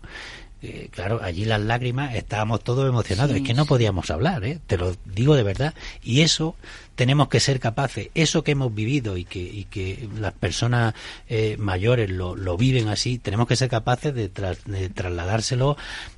eh, 0.62 0.90
claro, 0.92 1.20
allí 1.24 1.46
las 1.46 1.62
lágrimas 1.62 2.16
estábamos 2.16 2.64
todos 2.64 2.88
emocionados, 2.90 3.36
es 3.36 3.44
que 3.44 3.54
no 3.54 3.66
podíamos 3.66 4.10
hablar, 4.10 4.44
¿eh? 4.44 4.60
te 4.68 4.78
lo 4.78 4.96
digo 5.06 5.36
de 5.36 5.44
verdad, 5.44 5.74
y 6.04 6.22
eso 6.22 6.56
tenemos 6.96 7.28
que 7.30 7.40
ser 7.40 7.60
capaces, 7.60 8.10
eso 8.16 8.44
que 8.44 8.52
hemos 8.52 8.74
vivido 8.74 9.18
y 9.18 9.24
que, 9.26 9.40
y 9.40 9.66
que 9.66 10.10
las 10.20 10.34
personas 10.34 10.96
eh, 11.30 11.56
mayores 11.60 12.10
lo, 12.10 12.36
lo 12.36 12.58
viven 12.58 12.88
así, 12.88 13.20
tenemos 13.20 13.48
que 13.48 13.56
ser 13.56 13.70
capaces 13.70 14.16
de, 14.16 14.30
tras- 14.34 14.64
de 14.66 14.90
trasladárselo 14.90 15.78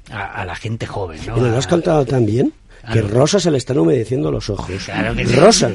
a, 0.10 0.26
a 0.42 0.46
la 0.46 0.56
gente 0.56 0.86
joven. 0.86 1.20
¿no? 1.28 1.36
Lo 1.38 1.58
has 1.58 1.68
contado 1.68 2.06
también 2.06 2.54
que. 2.94 3.02
Rosa 3.02 3.42
se 3.42 3.52
le 3.52 3.58
están 3.58 3.78
humedeciendo 3.78 4.32
los 4.32 4.50
ojos. 4.50 4.72
Claro 4.86 5.14
que 5.14 5.26
sí. 5.26 5.36
Rosa, 5.36 5.70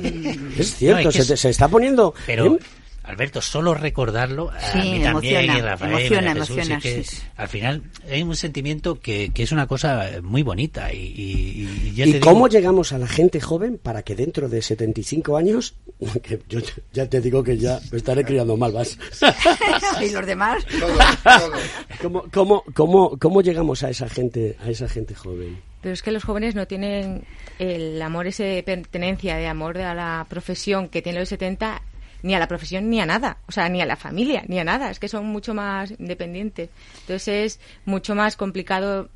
es 0.56 0.74
cierto, 0.76 1.02
No, 1.02 1.08
es 1.10 1.16
que 1.16 1.22
se, 1.22 1.34
es- 1.34 1.40
se 1.40 1.50
está 1.50 1.68
poniendo. 1.68 2.14
Pero 2.26 2.54
¿eh? 2.54 2.58
Alberto, 3.04 3.42
solo 3.42 3.74
recordarlo, 3.74 4.50
a 4.50 4.58
Sí, 4.72 4.78
mí 4.78 5.02
también, 5.02 5.06
emociona, 5.06 5.58
y 5.58 5.60
Rafael, 5.60 5.90
emociona, 5.92 6.34
Jesús, 6.34 6.50
emociona, 6.50 6.76
es 6.78 6.82
que 6.82 7.04
sí, 7.04 7.16
sí. 7.16 7.22
al 7.36 7.48
final 7.48 7.82
hay 8.10 8.22
un 8.22 8.34
sentimiento 8.34 8.98
que, 8.98 9.30
que 9.32 9.42
es 9.42 9.52
una 9.52 9.66
cosa 9.66 10.10
muy 10.22 10.42
bonita 10.42 10.90
y, 10.92 10.96
y, 10.98 11.88
y 11.88 11.94
ya 11.94 12.06
¿Y 12.06 12.12
te 12.12 12.20
cómo 12.20 12.48
digo, 12.48 12.58
llegamos 12.58 12.92
a 12.92 12.98
la 12.98 13.06
gente 13.06 13.40
joven 13.40 13.78
para 13.78 14.02
que 14.02 14.14
dentro 14.14 14.48
de 14.48 14.62
75 14.62 15.36
años, 15.36 15.74
que 16.22 16.40
yo 16.48 16.60
ya 16.92 17.06
te 17.08 17.20
digo 17.20 17.44
que 17.44 17.58
ya 17.58 17.78
me 17.92 17.98
estaré 17.98 18.24
criando 18.24 18.56
mal, 18.56 18.72
vas? 18.72 18.98
y 20.02 20.10
los 20.10 20.24
demás. 20.24 20.64
¿Cómo, 22.00 22.24
cómo, 22.32 22.64
cómo, 22.74 23.18
cómo 23.18 23.42
llegamos 23.42 23.82
a 23.82 23.90
esa 23.90 24.08
gente, 24.08 24.56
a 24.64 24.70
esa 24.70 24.88
gente 24.88 25.14
joven? 25.14 25.60
Pero 25.82 25.92
es 25.92 26.02
que 26.02 26.10
los 26.10 26.24
jóvenes 26.24 26.54
no 26.54 26.66
tienen 26.66 27.24
el 27.58 28.00
amor 28.00 28.26
ese 28.26 28.44
de 28.44 28.62
pertenencia, 28.62 29.36
de 29.36 29.46
amor 29.46 29.76
a 29.78 29.94
la 29.94 30.26
profesión 30.30 30.88
que 30.88 31.02
tienen 31.02 31.20
los 31.20 31.28
70, 31.28 31.82
ni 32.24 32.34
a 32.34 32.38
la 32.38 32.48
profesión 32.48 32.88
ni 32.90 33.00
a 33.00 33.06
nada. 33.06 33.36
O 33.46 33.52
sea, 33.52 33.68
ni 33.68 33.80
a 33.80 33.86
la 33.86 33.96
familia, 33.96 34.42
ni 34.48 34.58
a 34.58 34.64
nada. 34.64 34.90
Es 34.90 34.98
que 34.98 35.08
son 35.08 35.26
mucho 35.26 35.54
más 35.54 35.92
independientes. 35.92 36.70
Entonces 37.02 37.28
es 37.28 37.60
mucho 37.84 38.14
más 38.14 38.36
complicado 38.36 39.08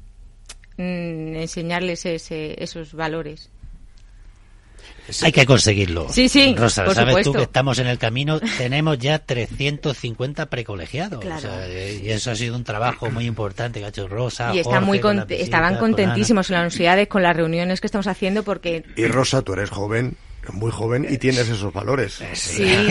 mm, 0.76 1.34
enseñarles 1.36 2.04
ese- 2.06 2.62
esos 2.62 2.92
valores. 2.94 3.50
hay 5.22 5.32
que 5.32 5.46
conseguirlo. 5.46 6.06
Sí, 6.10 6.28
sí, 6.28 6.54
Rosa, 6.54 6.84
por 6.84 6.94
sabes 6.94 7.24
tú 7.24 7.32
que 7.32 7.42
estamos 7.44 7.78
en 7.78 7.86
el 7.86 7.98
camino, 7.98 8.40
tenemos 8.58 8.98
ya 8.98 9.18
350 9.18 10.46
precolegiados. 10.50 11.20
Claro. 11.20 11.38
O 11.38 11.40
sea, 11.40 11.66
y 11.94 12.10
eso 12.10 12.30
ha 12.30 12.36
sido 12.36 12.54
un 12.56 12.62
trabajo 12.64 13.10
muy 13.10 13.24
importante 13.24 13.80
que 13.80 13.86
ha 13.86 13.88
hecho 13.88 14.06
Rosa. 14.06 14.54
y 14.54 14.58
están 14.58 14.74
Jorge, 14.74 14.86
muy 14.86 15.00
con 15.00 15.24
estaban 15.30 15.76
con 15.78 15.92
contentísimos 15.92 16.50
en 16.50 16.54
las 16.54 16.60
universidades 16.60 17.08
con 17.08 17.22
las 17.22 17.34
reuniones 17.34 17.80
que 17.80 17.86
estamos 17.86 18.06
haciendo 18.06 18.42
porque 18.42 18.84
Y 18.96 19.06
Rosa, 19.06 19.40
tú 19.40 19.54
eres 19.54 19.70
joven, 19.70 20.14
muy 20.52 20.70
joven, 20.70 21.06
y 21.08 21.18
tienes 21.18 21.48
esos 21.48 21.72
valores. 21.72 22.20
sí, 22.34 22.88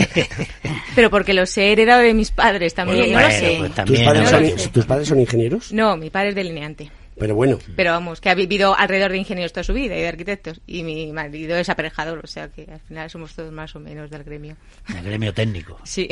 pero 0.94 1.10
porque 1.10 1.34
los 1.34 1.56
he 1.58 1.72
heredado 1.72 2.02
de 2.02 2.14
mis 2.14 2.30
padres 2.30 2.74
también, 2.74 3.12
Bueno, 3.12 3.20
no 3.20 3.26
lo 3.26 3.30
sé. 3.32 3.56
pues 3.58 3.68
¿Tus 3.68 3.74
también, 3.76 4.04
padres, 4.04 4.22
no 4.22 4.28
son, 4.30 4.42
lo 4.50 4.58
sé. 4.58 4.68
¿Tus 4.68 4.86
padres 4.86 5.08
son 5.08 5.20
ingenieros? 5.20 5.72
No, 5.72 5.96
mi 5.96 6.10
padre 6.10 6.30
es 6.30 6.34
delineante. 6.34 6.90
Pero 7.18 7.34
bueno, 7.34 7.58
Pero 7.74 7.90
vamos, 7.90 8.20
que 8.20 8.30
ha 8.30 8.34
vivido 8.36 8.76
alrededor 8.78 9.10
de 9.10 9.18
ingenieros 9.18 9.52
toda 9.52 9.64
su 9.64 9.72
vida 9.74 9.96
y 9.96 10.00
de 10.02 10.06
arquitectos. 10.08 10.60
Y 10.68 10.84
mi 10.84 11.10
marido 11.12 11.56
es 11.56 11.68
aparejador, 11.68 12.20
o 12.22 12.26
sea 12.28 12.48
que 12.48 12.68
al 12.72 12.78
final 12.80 13.10
somos 13.10 13.34
todos 13.34 13.50
más 13.52 13.74
o 13.74 13.80
menos 13.80 14.08
del 14.08 14.22
gremio. 14.22 14.56
El 14.96 15.02
gremio 15.02 15.34
técnico. 15.34 15.80
Sí. 15.82 16.08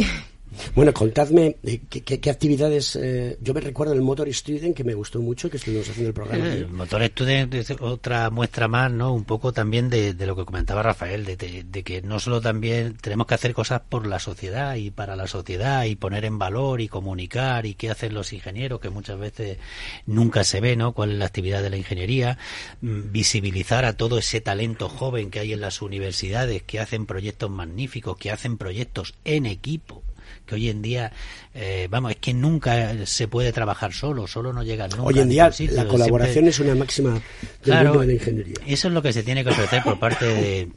Bueno, 0.74 0.92
contadme 0.92 1.56
eh, 1.62 1.80
qué, 1.88 2.30
actividades. 2.30 2.96
eh, 2.96 3.37
yo 3.40 3.52
me 3.54 3.61
recuerdo 3.61 3.92
el 3.92 4.02
Motor 4.02 4.32
Student 4.32 4.76
que 4.76 4.85
me 4.85 4.94
gustó 4.94 5.20
mucho, 5.20 5.50
que 5.50 5.56
estuvimos 5.56 5.88
haciendo 5.88 6.09
el 6.09 6.14
programa. 6.14 6.46
El 6.46 6.68
motor 6.68 7.02
Student 7.04 7.54
es 7.54 7.70
otra 7.80 8.30
muestra 8.30 8.68
más, 8.68 8.90
¿no? 8.90 9.12
Un 9.12 9.24
poco 9.24 9.52
también 9.52 9.90
de, 9.90 10.14
lo 10.14 10.37
que 10.37 10.44
comentaba 10.44 10.82
Rafael, 10.82 11.24
de 11.24 11.82
que 11.82 12.02
no 12.02 12.20
solo 12.20 12.40
también 12.40 12.96
tenemos 13.00 13.26
que 13.26 13.35
hacer 13.35 13.54
cosas 13.54 13.82
por 13.88 14.06
la 14.06 14.18
sociedad 14.18 14.76
y 14.76 14.90
para 14.90 15.16
la 15.16 15.26
sociedad 15.26 15.85
y 15.85 15.96
poner 15.96 16.24
en 16.24 16.38
valor 16.38 16.80
y 16.80 16.88
comunicar 16.88 17.66
y 17.66 17.74
qué 17.74 17.90
hacen 17.90 18.14
los 18.14 18.32
ingenieros, 18.32 18.80
que 18.80 18.90
muchas 18.90 19.18
veces 19.18 19.59
nunca 20.06 20.44
se 20.44 20.61
ve, 20.61 20.76
¿no? 20.76 20.92
Cuál 20.92 21.12
es 21.12 21.18
la 21.18 21.26
actividad 21.26 21.62
de 21.62 21.70
la 21.70 21.76
ingeniería, 21.76 22.38
mm, 22.80 23.12
visibilizar 23.12 23.85
a 23.85 23.94
todo 23.94 24.18
ese 24.18 24.40
talento 24.40 24.88
joven 24.88 25.30
que 25.30 25.40
hay 25.40 25.52
en 25.52 25.61
las 25.61 25.82
universidades, 25.82 26.62
que 26.62 26.80
hacen 26.80 27.06
proyectos 27.06 27.50
magníficos, 27.50 28.16
que 28.16 28.30
hacen 28.30 28.56
proyectos 28.56 29.14
en 29.24 29.46
equipo 29.46 30.02
que 30.46 30.54
hoy 30.54 30.68
en 30.68 30.82
día, 30.82 31.12
eh, 31.54 31.88
vamos, 31.90 32.12
es 32.12 32.16
que 32.18 32.32
nunca 32.34 33.06
se 33.06 33.28
puede 33.28 33.52
trabajar 33.52 33.92
solo, 33.92 34.26
solo 34.26 34.52
no 34.52 34.62
llega 34.62 34.88
nunca. 34.88 35.02
Hoy 35.02 35.18
en 35.18 35.28
día 35.28 35.46
la 35.46 35.52
siempre- 35.52 35.86
colaboración 35.86 36.46
es 36.48 36.58
una 36.60 36.74
máxima 36.74 37.10
del 37.12 37.20
Claro, 37.62 37.88
mundo 37.90 38.00
de 38.02 38.06
la 38.06 38.12
ingeniería. 38.14 38.54
eso 38.66 38.88
es 38.88 38.94
lo 38.94 39.02
que 39.02 39.12
se 39.12 39.22
tiene 39.22 39.42
que 39.44 39.50
ofrecer 39.50 39.82
por 39.82 39.98
parte 39.98 40.24
de, 40.26 40.68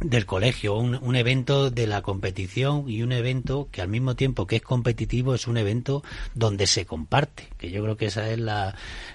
del 0.00 0.26
colegio, 0.26 0.76
un, 0.76 0.96
un 0.96 1.16
evento 1.16 1.70
de 1.70 1.86
la 1.86 2.02
competición 2.02 2.88
y 2.88 3.02
un 3.02 3.12
evento 3.12 3.68
que 3.70 3.82
al 3.82 3.88
mismo 3.88 4.16
tiempo 4.16 4.46
que 4.46 4.56
es 4.56 4.62
competitivo 4.62 5.34
es 5.34 5.46
un 5.46 5.56
evento 5.56 6.02
donde 6.34 6.66
se 6.66 6.86
comparte, 6.86 7.48
que 7.58 7.70
yo 7.70 7.82
creo 7.82 7.96
que 7.96 8.06
esa 8.06 8.28
es 8.30 8.38
la, 8.38 8.74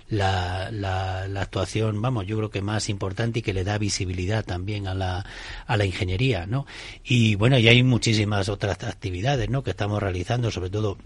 la, 0.10 0.72
la, 0.72 1.28
la 1.28 1.42
actuación, 1.42 2.02
vamos, 2.02 2.26
yo 2.26 2.38
creo 2.38 2.50
que 2.50 2.62
más 2.62 2.90
importante 2.90 3.40
y 3.40 3.42
que 3.42 3.54
le 3.54 3.64
da 3.64 3.78
visibilidad 3.78 4.46
también 4.46 4.88
a 4.88 4.94
la, 4.94 5.26
a 5.66 5.78
la 5.78 5.86
ingeniería, 5.86 6.46
¿no? 6.46 6.66
Y 7.04 7.36
bueno, 7.36 7.58
y 7.58 7.68
hay 7.68 7.84
muchísimas 7.84 8.50
otras 8.50 8.84
actividades, 8.84 9.50
¿no? 9.50 9.64
Que 9.64 9.72
estamos 9.72 10.02
realizando, 10.02 10.52
sobre 10.52 10.70
todo 10.70 10.98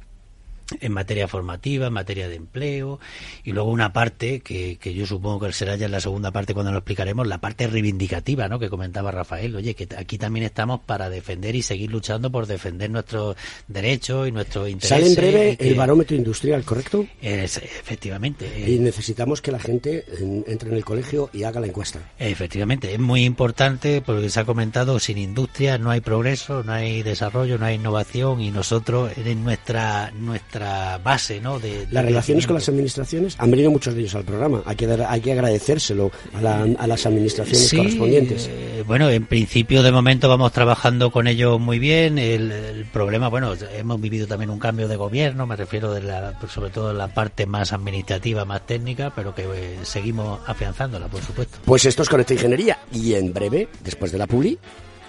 en 0.80 0.92
materia 0.94 1.28
formativa, 1.28 1.88
en 1.88 1.94
materia 1.94 2.28
de 2.30 2.36
empleo, 2.36 3.00
y 3.44 3.52
luego 3.52 3.70
una 3.70 3.94
parte 3.94 4.40
que, 4.42 4.78
que 4.78 4.94
yo 4.94 5.06
supongo 5.06 5.46
que 5.48 5.54
será 5.54 5.76
ya 5.76 5.86
en 5.88 5.92
la 5.92 6.00
segunda 6.00 6.32
parte 6.32 6.54
cuando 6.54 6.72
lo 6.72 6.78
explicaremos, 6.80 7.28
la 7.28 7.40
parte 7.40 7.68
reivindicativa, 7.68 8.48
¿no? 8.48 8.60
Que 8.60 8.70
comentaba 8.70 9.12
Rafael, 9.12 9.56
oye, 9.56 9.74
que 9.76 9.88
aquí 9.98 10.18
también 10.18 10.46
estamos 10.46 10.80
para 10.86 11.10
defender 11.10 11.56
y 11.56 11.62
seguir 11.62 11.92
luchando 11.92 12.32
por 12.32 12.48
defender 12.48 12.90
nuestros 12.90 13.36
derechos 13.68 14.28
y 14.28 14.32
nuestros 14.32 14.70
intereses. 14.70 14.90
Sale 14.90 15.08
en 15.08 15.16
breve 15.16 15.52
y 15.54 15.58
que- 15.58 15.70
el 15.70 15.76
barómetro 15.76 16.16
industrial, 16.16 16.64
¿correcto? 16.64 17.06
Es- 17.22 17.58
efectivamente. 17.58 18.52
Y 18.68 18.76
eh, 18.76 18.80
necesitamos 18.80 19.42
que 19.42 19.52
la 19.52 19.60
gente 19.60 20.06
en- 20.20 20.44
entre 20.48 20.70
en 20.70 20.76
el 20.76 20.86
colegio 20.86 21.30
y 21.34 21.44
haga 21.44 21.60
la 21.60 21.68
encuesta. 21.68 22.00
Efectivamente, 22.20 22.94
es 22.94 23.00
muy 23.00 23.24
importante 23.26 24.02
porque 24.02 24.30
se 24.30 24.40
ha 24.40 24.46
comentado, 24.46 25.00
sin 25.00 25.18
industria 25.18 25.78
no 25.78 25.90
hay 25.90 26.02
progreso, 26.02 26.64
no 26.64 26.74
hay 26.74 27.04
desarrollo, 27.04 27.58
no 27.58 27.66
hay 27.66 27.76
innovación 27.76 28.42
y 28.42 28.52
nosotros 28.52 29.12
es 29.18 29.36
nuestra 29.38 30.12
nuestra 30.12 30.61
base, 31.04 31.40
¿no? 31.42 31.60
De, 31.60 31.86
de 31.86 31.94
Las 31.94 32.06
relaciones 32.06 32.46
con 32.48 32.56
las 32.56 32.68
administraciones, 32.70 33.36
han 33.38 33.52
venido 33.52 33.72
muchos 33.72 33.94
de 33.94 34.02
ellos 34.02 34.16
al 34.16 34.24
programa. 34.24 34.64
Hay 34.66 34.76
que, 34.76 34.88
dar- 34.88 35.06
hay 35.10 35.22
que 35.22 35.32
agradecérselo 35.34 36.12
a, 36.34 36.42
la- 36.42 36.68
a 36.78 36.88
las 36.88 37.06
administraciones 37.06 37.68
Sí, 37.70 37.78
correspondientes. 37.78 38.48
eh, 38.52 38.84
bueno, 38.86 39.10
en 39.10 39.26
principio 39.26 39.84
de 39.84 39.92
momento 39.92 40.28
vamos 40.30 40.52
trabajando 40.52 41.12
con 41.12 41.28
ellos 41.28 41.60
muy 41.60 41.80
bien. 41.80 42.18
El, 42.18 42.52
el 42.52 42.86
problema, 42.86 43.28
bueno, 43.30 43.54
hemos 43.78 44.00
vivido 44.02 44.28
también 44.28 44.50
un 44.50 44.60
cambio 44.60 44.88
de 44.88 44.96
gobierno, 44.96 45.46
me 45.48 45.56
refiero 45.56 45.94
de 45.94 46.02
la, 46.02 46.40
sobre 46.50 46.70
todo 46.72 46.90
de 46.90 46.94
la 46.96 47.08
parte 47.08 47.46
más 47.46 47.74
administrativa, 47.74 48.46
más 48.46 48.66
técnica, 48.66 49.12
pero 49.16 49.34
que 49.36 49.44
eh, 49.44 49.78
seguimos 49.84 50.40
afianzándola, 50.48 51.08
por 51.08 51.22
supuesto. 51.22 51.58
Pues 51.66 51.86
esto 51.86 52.04
es 52.04 52.10
Conecta 52.10 52.34
Ingeniería 52.34 52.78
y 52.92 53.14
en 53.14 53.34
breve, 53.34 53.68
después 53.84 54.12
de 54.12 54.18
la 54.18 54.28
publi, 54.28 54.58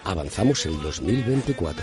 avanzamos 0.04 0.66
el 0.66 0.80
2024. 0.82 1.82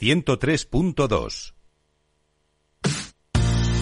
103.2. 0.00 1.57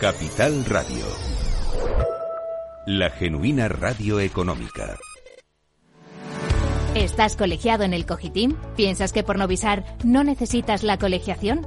Capital 0.00 0.64
Radio. 0.64 1.04
La 2.86 3.10
genuina 3.10 3.68
radio 3.68 4.18
económica. 4.18 4.96
¿Estás 6.94 7.36
colegiado 7.36 7.84
en 7.84 7.94
el 7.94 8.04
Cogitim? 8.04 8.56
¿Piensas 8.76 9.12
que 9.12 9.22
por 9.22 9.38
Novisar 9.38 9.84
no 10.04 10.24
necesitas 10.24 10.82
la 10.82 10.98
colegiación? 10.98 11.66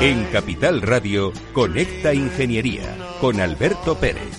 En 0.00 0.26
Capital 0.26 0.80
Radio, 0.80 1.32
Conecta 1.52 2.14
Ingeniería 2.14 2.96
con 3.20 3.40
Alberto 3.40 3.96
Pérez. 3.96 4.30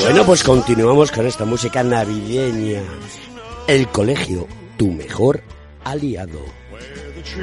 Bueno, 0.00 0.24
pues 0.24 0.42
continuamos 0.42 1.12
con 1.12 1.26
esta 1.26 1.44
música 1.44 1.82
navideña. 1.82 2.82
El 3.68 3.88
colegio, 3.88 4.46
tu 4.78 4.90
mejor 4.90 5.42
aliado. 5.84 6.40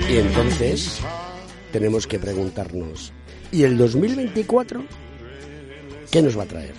Y 0.09 0.17
entonces 0.17 0.97
tenemos 1.71 2.07
que 2.07 2.17
preguntarnos, 2.17 3.13
¿y 3.51 3.61
el 3.61 3.77
2024 3.77 4.83
qué 6.09 6.23
nos 6.23 6.35
va 6.35 6.43
a 6.43 6.47
traer, 6.47 6.73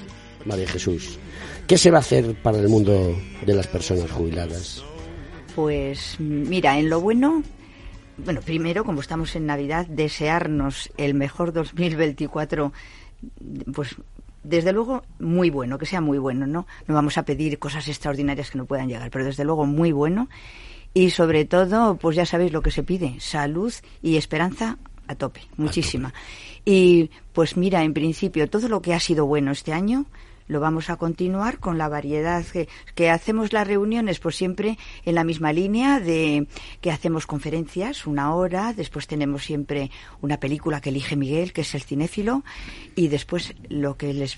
María 0.45 0.67
Jesús? 0.67 1.21
¿Qué 1.69 1.79
se 1.79 1.93
va 1.93 1.99
a 1.99 2.01
hacer 2.01 2.35
para 2.43 2.59
el 2.59 2.69
mundo 2.69 3.17
de 3.47 3.55
las 3.55 3.69
personas 3.69 4.11
jubiladas? 4.11 4.83
Pues 5.55 6.19
mira, 6.19 6.79
en 6.79 6.91
lo 6.91 7.01
bueno, 7.01 7.43
bueno, 8.19 8.41
primero, 8.41 8.85
como 8.85 9.01
estamos 9.01 9.35
en 9.37 9.47
Navidad, 9.47 9.87
desearnos 9.87 10.91
el 10.97 11.15
mejor 11.15 11.53
2024, 11.53 12.73
pues 13.73 13.97
desde 14.43 14.73
luego 14.73 15.03
muy 15.19 15.51
bueno, 15.51 15.79
que 15.79 15.87
sea 15.87 16.01
muy 16.01 16.19
bueno, 16.19 16.47
¿no? 16.47 16.67
No 16.87 16.95
vamos 16.95 17.19
a 17.19 17.25
pedir 17.25 17.59
cosas 17.59 17.89
extraordinarias 17.89 18.51
que 18.51 18.59
no 18.59 18.67
puedan 18.67 18.89
llegar, 18.89 19.11
pero 19.11 19.25
desde 19.25 19.45
luego 19.45 19.67
muy 19.67 19.93
bueno. 19.93 20.29
Y 20.93 21.11
sobre 21.11 21.45
todo, 21.45 21.97
pues 21.97 22.15
ya 22.15 22.27
sabéis 22.27 22.53
lo 22.53 22.63
que 22.63 22.71
se 22.71 22.85
pide, 22.85 23.17
salud 23.19 23.73
y 24.01 24.17
esperanza 24.17 24.79
a 25.09 25.15
tope, 25.17 25.43
muchísima. 25.57 26.15
Y 26.65 27.11
pues 27.33 27.57
mira, 27.57 27.83
en 27.83 27.95
principio, 27.95 28.49
todo 28.49 28.69
lo 28.69 28.81
que 28.81 28.95
ha 28.95 29.01
sido 29.01 29.27
bueno 29.27 29.51
este 29.51 29.73
año, 29.73 30.07
lo 30.47 30.61
vamos 30.61 30.91
a 30.91 30.97
continuar 30.97 31.59
con 31.59 31.79
la 31.79 31.89
variedad 31.89 32.45
que, 32.45 32.69
que, 32.95 33.11
hacemos 33.11 33.53
las 33.53 33.67
reuniones 33.67 34.19
pues 34.21 34.37
siempre 34.37 34.79
en 35.05 35.15
la 35.15 35.25
misma 35.25 35.53
línea 35.53 36.01
de 36.01 36.47
que 36.81 36.91
hacemos 36.91 37.27
conferencias 37.27 38.07
una 38.07 38.35
hora 38.35 38.73
después 38.75 39.07
tenemos 39.07 39.45
siempre 39.45 39.91
una 40.21 40.39
película 40.41 40.81
que 40.81 40.91
elige 40.91 41.17
Miguel 41.17 41.53
que 41.53 41.63
es 41.63 41.75
el 41.75 41.83
cinéfilo 41.83 42.45
y 42.95 43.09
después 43.09 43.55
lo 43.69 43.97
que 43.97 44.13
les, 44.13 44.37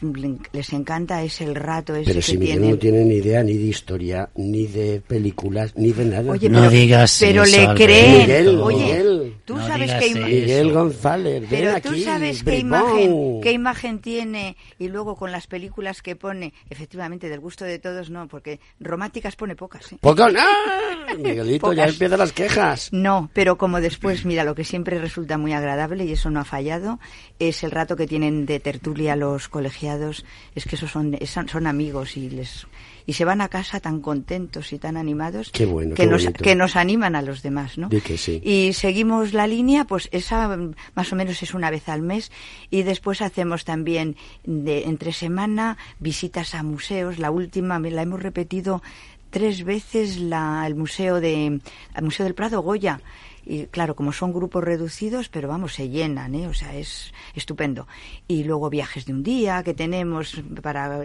les 0.53 0.73
encanta 0.73 1.23
es 1.23 1.41
el 1.41 1.55
rato 1.55 1.95
ese 1.95 2.05
pero 2.07 2.17
que 2.21 2.23
si 2.23 2.39
Miguel 2.39 2.57
tienen. 2.59 2.71
no 2.71 2.79
tiene 2.79 3.05
ni 3.05 3.15
idea 3.17 3.43
ni 3.43 3.55
de 3.55 3.65
historia 3.67 4.31
ni 4.37 4.67
de 4.67 5.01
películas 5.07 5.73
ni 5.77 5.93
de 5.93 6.05
nada 6.05 6.33
Oye, 6.33 6.49
No 6.49 6.61
pero, 6.61 6.71
digas 6.71 7.17
pero 7.21 7.43
eso, 7.45 7.57
le 7.69 7.75
creen. 7.75 8.19
Miguel, 8.21 8.61
Oye, 8.61 8.77
Miguel. 8.77 9.35
tú 9.45 9.57
No 9.57 9.67
sabes 9.67 9.91
eso. 10.03 10.19
Miguel 10.27 10.73
González 10.73 11.41
ven 11.43 11.51
Pero 11.51 11.77
aquí 11.77 11.89
tú 11.89 11.97
sabes 11.99 12.43
qué 12.43 12.51
bribón. 12.51 12.67
imagen, 12.81 13.41
qué 13.43 13.53
imagen 13.53 13.99
tiene 14.01 14.57
y 14.79 14.89
luego 14.89 15.17
con 15.17 15.33
las 15.33 15.47
películas 15.47 15.96
que 16.03 16.17
pone, 16.17 16.53
efectivamente 16.71 17.29
del 17.29 17.41
gusto 17.41 17.65
de 17.65 17.79
todos 17.79 18.11
no, 18.11 18.29
porque 18.29 18.61
románticas 18.81 19.37
pone 19.37 19.57
pocas. 19.57 19.93
¿eh? 19.93 19.99
Poco, 20.01 20.25
¡Ah! 20.25 21.07
Miguelito, 21.19 21.73
ya 21.73 21.83
Pocas. 21.85 21.93
empiezan 21.95 22.19
las 22.19 22.33
quejas. 22.33 22.89
No, 22.93 23.31
pero 23.33 23.57
como 23.57 23.81
después, 23.81 24.25
mira, 24.25 24.45
lo 24.45 24.55
que 24.55 24.65
siempre 24.65 24.99
resulta 24.99 25.39
muy 25.39 25.53
agradable 25.53 26.05
y 26.05 26.13
eso 26.13 26.31
no 26.31 26.41
ha 26.41 26.45
fallado 26.45 26.99
es 27.39 27.63
el 27.63 27.71
rato 27.71 27.97
que 27.97 28.07
tienen 28.07 28.47
de 28.47 28.61
tertulia 28.61 29.17
los 29.17 29.49
colegiados, 29.49 30.25
es 30.55 30.65
que 30.65 30.77
esos 30.77 30.91
son 30.91 31.17
son, 31.27 31.67
amigos 31.67 32.17
y 32.17 32.31
les 32.31 32.67
y 33.09 33.13
se 33.13 33.25
van 33.25 33.41
a 33.41 33.49
casa 33.49 33.79
tan 33.79 34.01
contentos 34.01 34.73
y 34.73 34.79
tan 34.79 34.97
animados 34.97 35.51
Qué 35.53 35.65
bueno, 35.65 35.95
que 35.95 36.03
qué 36.03 36.09
nos 36.09 36.27
que 36.27 36.55
nos 36.57 36.75
animan 36.75 37.15
a 37.15 37.23
los 37.23 37.43
demás, 37.43 37.79
¿no? 37.79 37.89
Di 37.89 38.01
que 38.01 38.19
sí. 38.19 38.41
Y 38.45 38.73
seguimos 38.73 39.33
la 39.33 39.47
línea, 39.47 39.85
pues 39.85 40.09
esa 40.13 40.57
más 40.95 41.13
o 41.13 41.17
menos 41.17 41.43
es 41.43 41.55
una 41.55 41.71
vez 41.71 41.89
al 41.89 42.03
mes 42.03 42.33
y 42.71 42.83
después 42.83 43.23
hacemos 43.23 43.65
también 43.65 44.17
de 44.45 44.85
entre 44.85 45.13
semana 45.13 45.79
visitas 45.99 46.55
a 46.55 46.63
museos. 46.63 47.19
La 47.19 47.31
última 47.31 47.79
la 47.79 48.03
hemos 48.03 48.23
repetido 48.23 48.83
tres 49.31 49.65
veces 49.65 50.19
la, 50.19 50.65
el 50.67 50.75
museo 50.75 51.21
de 51.21 51.61
el 51.95 52.05
museo 52.05 52.25
del 52.25 52.35
Prado 52.35 52.63
Goya 52.63 53.01
y 53.45 53.67
claro 53.67 53.95
como 53.95 54.13
son 54.13 54.33
grupos 54.33 54.65
reducidos 54.65 55.29
pero 55.29 55.49
vamos 55.49 55.75
se 55.75 55.89
llenan 55.89 56.35
¿eh? 56.35 56.49
o 56.49 56.55
sea 56.55 56.75
es 56.75 57.13
estupendo 57.35 57.87
y 58.27 58.45
luego 58.45 58.71
viajes 58.71 59.05
de 59.05 59.13
un 59.13 59.23
día 59.23 59.63
que 59.63 59.75
tenemos 59.75 60.43
para 60.63 61.03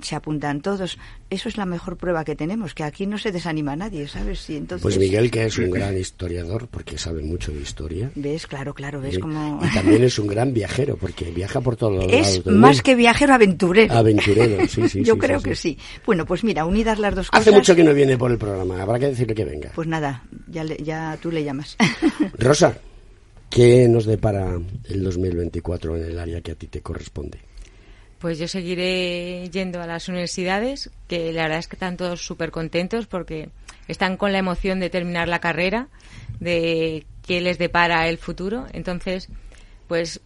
se 0.00 0.14
apuntan 0.16 0.60
todos 0.60 0.98
eso 1.30 1.48
es 1.48 1.56
la 1.56 1.66
mejor 1.66 1.96
prueba 1.96 2.24
que 2.24 2.36
tenemos 2.36 2.74
que 2.74 2.84
aquí 2.84 3.06
no 3.06 3.18
se 3.18 3.32
desanima 3.32 3.74
nadie 3.76 4.06
sabes 4.08 4.48
y 4.50 4.56
entonces 4.56 4.82
Pues 4.82 4.98
Miguel, 4.98 5.30
que 5.30 5.44
es 5.46 5.58
un 5.58 5.70
gran 5.70 5.96
historiador, 5.98 6.68
porque 6.68 6.98
sabe 6.98 7.22
mucho 7.22 7.52
de 7.52 7.60
historia. 7.60 8.10
ves 8.14 8.46
claro 8.46 8.74
claro 8.74 9.00
ves 9.00 9.18
como 9.18 9.60
Y 9.64 9.74
también 9.74 10.04
es 10.04 10.18
un 10.18 10.26
gran 10.26 10.52
viajero, 10.52 10.96
porque 10.96 11.30
viaja 11.30 11.60
por 11.60 11.76
todos 11.76 11.94
los 12.04 12.12
es 12.12 12.20
lados 12.28 12.44
del 12.44 12.54
más 12.54 12.70
mundo. 12.70 12.82
que 12.84 12.94
viajero 12.94 13.34
aventurero 13.34 13.94
Aventurero, 13.94 14.68
sí, 14.68 14.88
sí. 14.88 15.02
yo 15.04 15.14
sí, 15.14 15.20
creo 15.20 15.38
sí, 15.40 15.44
que 15.48 15.54
sí. 15.56 15.76
sí 15.78 16.00
bueno 16.06 16.24
pues 16.26 16.44
mira 16.44 16.64
unidas 16.64 16.98
las 16.98 17.14
dos 17.14 17.30
cosas 17.30 17.42
Hace 17.46 17.56
mucho 17.56 17.74
que 17.76 17.84
no 17.84 17.92
viene 17.94 18.16
por 18.18 18.30
el 18.30 18.38
programa, 18.38 18.80
habrá 18.82 18.98
que 18.98 19.06
decirle 19.08 19.34
que 19.34 19.44
venga. 19.44 19.72
pues 19.74 19.88
nada 19.88 20.22
ya 20.48 20.64
le- 20.64 20.76
ya 20.82 21.18
tú 21.20 21.30
le 21.30 21.42
llamas 21.44 21.76
Rosa, 22.38 22.76
¿qué 23.50 23.88
nos 23.88 24.04
depara 24.06 24.58
el 24.88 25.02
2024 25.04 25.96
en 25.96 26.04
el 26.04 26.18
área 26.18 26.40
que 26.40 26.52
a 26.52 26.54
ti 26.54 26.66
te 26.68 26.80
corresponde? 26.80 27.38
Pues 28.22 28.38
yo 28.38 28.46
seguiré 28.48 29.48
yendo 29.50 29.82
a 29.82 29.86
las 29.86 30.08
universidades, 30.08 30.90
que 31.08 31.32
la 31.32 31.42
verdad 31.42 31.58
es 31.58 31.66
que 31.68 31.76
están 31.76 31.96
todos 31.96 32.24
súper 32.24 32.50
contentos 32.52 33.06
porque 33.06 33.50
están 33.88 34.16
con 34.16 34.32
la 34.32 34.38
emoción 34.38 34.78
de 34.80 34.88
terminar 34.90 35.26
la 35.28 35.40
carrera, 35.40 35.88
de 36.40 37.04
qué 37.26 37.40
les 37.40 37.58
depara 37.58 38.08
el 38.08 38.18
futuro. 38.18 38.66
Entonces, 38.72 39.28
pues 39.88 40.20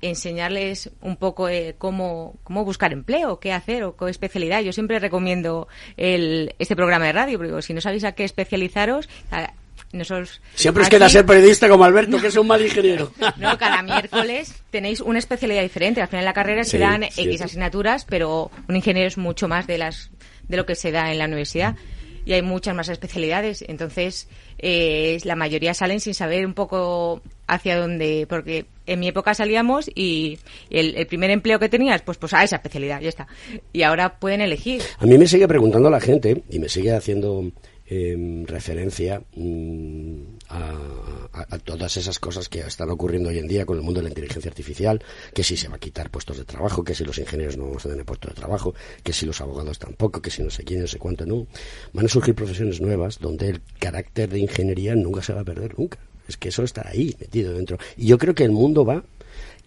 enseñarles 0.00 0.90
un 1.00 1.16
poco 1.16 1.48
eh, 1.48 1.74
cómo, 1.78 2.34
cómo 2.42 2.64
buscar 2.64 2.92
empleo, 2.92 3.38
qué 3.38 3.52
hacer 3.52 3.84
o 3.84 3.96
qué 3.96 4.08
especialidad. 4.10 4.62
Yo 4.62 4.72
siempre 4.72 4.98
recomiendo 4.98 5.68
el, 5.96 6.54
este 6.58 6.74
programa 6.74 7.04
de 7.06 7.12
radio, 7.12 7.38
porque 7.38 7.62
si 7.62 7.74
no 7.74 7.80
sabéis 7.80 8.04
a 8.04 8.12
qué 8.12 8.24
especializaros, 8.24 9.08
a- 9.30 9.52
nosotros 9.92 10.40
Siempre 10.54 10.82
os 10.82 10.88
queda 10.88 11.08
ser 11.08 11.26
periodista 11.26 11.68
como 11.68 11.84
Alberto, 11.84 12.18
que 12.20 12.28
es 12.28 12.36
un 12.36 12.46
mal 12.46 12.62
ingeniero. 12.62 13.12
No, 13.36 13.56
cada 13.58 13.82
miércoles 13.82 14.54
tenéis 14.70 15.00
una 15.00 15.18
especialidad 15.18 15.62
diferente. 15.62 16.00
Al 16.00 16.08
final 16.08 16.22
de 16.22 16.26
la 16.26 16.32
carrera 16.32 16.64
Sí, 16.64 16.72
se 16.72 16.78
dan 16.78 17.02
cierto. 17.02 17.30
X 17.30 17.42
asignaturas, 17.42 18.04
pero 18.04 18.50
un 18.68 18.76
ingeniero 18.76 19.08
es 19.08 19.18
mucho 19.18 19.48
más 19.48 19.66
de 19.66 19.78
las 19.78 20.10
de 20.48 20.56
lo 20.56 20.66
que 20.66 20.74
se 20.74 20.90
da 20.92 21.10
en 21.12 21.18
la 21.18 21.26
universidad. 21.26 21.76
Y 22.24 22.34
hay 22.34 22.42
muchas 22.42 22.74
más 22.74 22.88
especialidades. 22.88 23.64
Entonces, 23.66 24.28
eh, 24.58 25.18
la 25.24 25.34
mayoría 25.34 25.74
salen 25.74 25.98
sin 25.98 26.14
saber 26.14 26.46
un 26.46 26.54
poco 26.54 27.20
hacia 27.48 27.76
dónde. 27.76 28.26
Porque 28.28 28.66
en 28.86 29.00
mi 29.00 29.08
época 29.08 29.34
salíamos 29.34 29.90
y 29.92 30.38
el, 30.70 30.94
el 30.94 31.06
primer 31.06 31.30
empleo 31.30 31.58
que 31.58 31.68
tenías, 31.68 32.02
pues, 32.02 32.18
pues 32.18 32.32
a 32.32 32.44
esa 32.44 32.56
especialidad, 32.56 33.00
ya 33.00 33.08
está. 33.08 33.26
Y 33.72 33.82
ahora 33.82 34.20
pueden 34.20 34.40
elegir. 34.40 34.82
A 34.98 35.06
mí 35.06 35.18
me 35.18 35.26
sigue 35.26 35.48
preguntando 35.48 35.90
la 35.90 36.00
gente 36.00 36.42
y 36.48 36.60
me 36.60 36.68
sigue 36.68 36.92
haciendo 36.94 37.50
eh, 37.86 38.44
referencia 38.46 39.22
mm, 39.34 40.22
a, 40.48 41.58
todas 41.64 41.96
esas 41.96 42.18
cosas 42.18 42.48
que 42.48 42.60
están 42.60 42.90
ocurriendo 42.90 43.28
hoy 43.28 43.38
en 43.38 43.48
día 43.48 43.66
con 43.66 43.76
el 43.76 43.82
mundo 43.82 44.00
de 44.00 44.04
la 44.04 44.08
inteligencia 44.10 44.48
artificial, 44.48 45.02
que 45.34 45.42
si 45.42 45.56
se 45.56 45.68
va 45.68 45.76
a 45.76 45.78
quitar 45.78 46.10
puestos 46.10 46.38
de 46.38 46.44
trabajo, 46.44 46.84
que 46.84 46.94
si 46.94 47.04
los 47.04 47.18
ingenieros 47.18 47.56
no 47.56 47.64
vamos 47.64 47.84
a 47.86 47.88
tener 47.88 48.04
puestos 48.04 48.30
de 48.30 48.34
trabajo, 48.34 48.74
que 49.02 49.12
si 49.12 49.26
los 49.26 49.40
abogados 49.40 49.78
tampoco, 49.78 50.22
que 50.22 50.30
si 50.30 50.42
no 50.42 50.50
sé 50.50 50.64
quién, 50.64 50.80
no 50.80 50.86
sé 50.86 50.98
cuánto, 50.98 51.26
no. 51.26 51.46
Van 51.92 52.06
a 52.06 52.08
surgir 52.08 52.34
profesiones 52.34 52.80
nuevas 52.80 53.18
donde 53.18 53.48
el 53.48 53.60
carácter 53.78 54.30
de 54.30 54.38
ingeniería 54.38 54.94
nunca 54.94 55.22
se 55.22 55.32
va 55.32 55.40
a 55.40 55.44
perder, 55.44 55.78
nunca. 55.78 55.98
Es 56.28 56.36
que 56.36 56.48
eso 56.48 56.62
está 56.62 56.88
ahí, 56.88 57.16
metido 57.18 57.54
dentro. 57.54 57.78
Y 57.96 58.06
yo 58.06 58.18
creo 58.18 58.34
que 58.34 58.44
el 58.44 58.52
mundo 58.52 58.84
va 58.84 59.04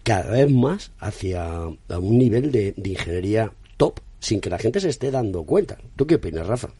cada 0.02 0.32
vez 0.32 0.50
más 0.50 0.92
hacia 0.98 1.66
un 1.66 2.18
nivel 2.18 2.52
de, 2.52 2.74
de 2.76 2.90
ingeniería 2.90 3.52
top, 3.76 4.00
sin 4.20 4.40
que 4.40 4.50
la 4.50 4.58
gente 4.58 4.80
se 4.80 4.88
esté 4.88 5.10
dando 5.10 5.44
cuenta. 5.44 5.78
¿Tú 5.96 6.06
qué 6.06 6.16
opinas, 6.16 6.46
Rafa? 6.46 6.70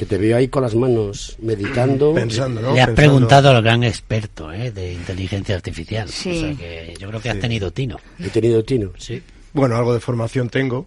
Que 0.00 0.06
te 0.06 0.16
veo 0.16 0.34
ahí 0.38 0.48
con 0.48 0.62
las 0.62 0.74
manos 0.74 1.36
meditando. 1.42 2.14
Pensando, 2.14 2.62
¿no? 2.62 2.72
Le 2.72 2.80
has 2.80 2.86
Pensando- 2.86 2.94
preguntado 2.96 3.50
al 3.50 3.62
gran 3.62 3.84
experto 3.84 4.50
¿eh? 4.50 4.70
de 4.70 4.94
inteligencia 4.94 5.54
artificial. 5.54 6.08
Sí. 6.08 6.30
O 6.30 6.40
sea 6.40 6.54
que 6.56 6.94
yo 6.98 7.06
creo 7.08 7.20
que 7.20 7.28
has 7.28 7.38
tenido 7.38 7.70
tino. 7.70 7.98
He 8.18 8.30
tenido 8.30 8.64
tino. 8.64 8.92
Sí. 8.96 9.22
Bueno, 9.52 9.76
algo 9.76 9.92
de 9.92 10.00
formación 10.00 10.48
tengo, 10.48 10.86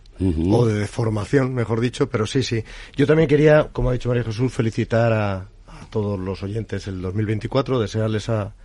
o 0.49 0.65
de 0.65 0.73
deformación, 0.80 1.54
mejor 1.54 1.80
dicho, 1.80 2.10
pero 2.10 2.26
sí, 2.26 2.41
sí. 2.41 2.63
Yo 2.95 3.06
también 3.06 3.30
quería, 3.30 3.69
como 3.71 3.89
ha 3.91 3.93
dicho 3.93 4.10
María 4.10 4.23
Jesús, 4.23 4.52
felicitar 4.52 5.13
a, 5.13 5.36
a 5.36 5.86
todos 5.91 6.17
los 6.19 6.41
oyentes 6.41 6.88
el 6.88 6.99
2024, 7.02 7.80
desearles 7.80 8.30
a, 8.30 8.56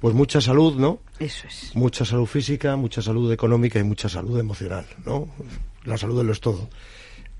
pues 0.00 0.12
mucha 0.14 0.42
salud, 0.42 0.74
¿no? 0.76 0.98
Eso 1.18 1.46
es. 1.46 1.70
Mucha 1.74 2.04
salud 2.04 2.26
física, 2.26 2.76
mucha 2.76 3.00
salud 3.00 3.32
económica 3.32 3.78
y 3.78 3.84
mucha 3.84 4.10
salud 4.10 4.38
emocional, 4.38 4.84
¿no? 5.06 5.28
La 5.84 5.96
salud 5.96 6.22
lo 6.22 6.32
es 6.32 6.40
todo. 6.40 6.68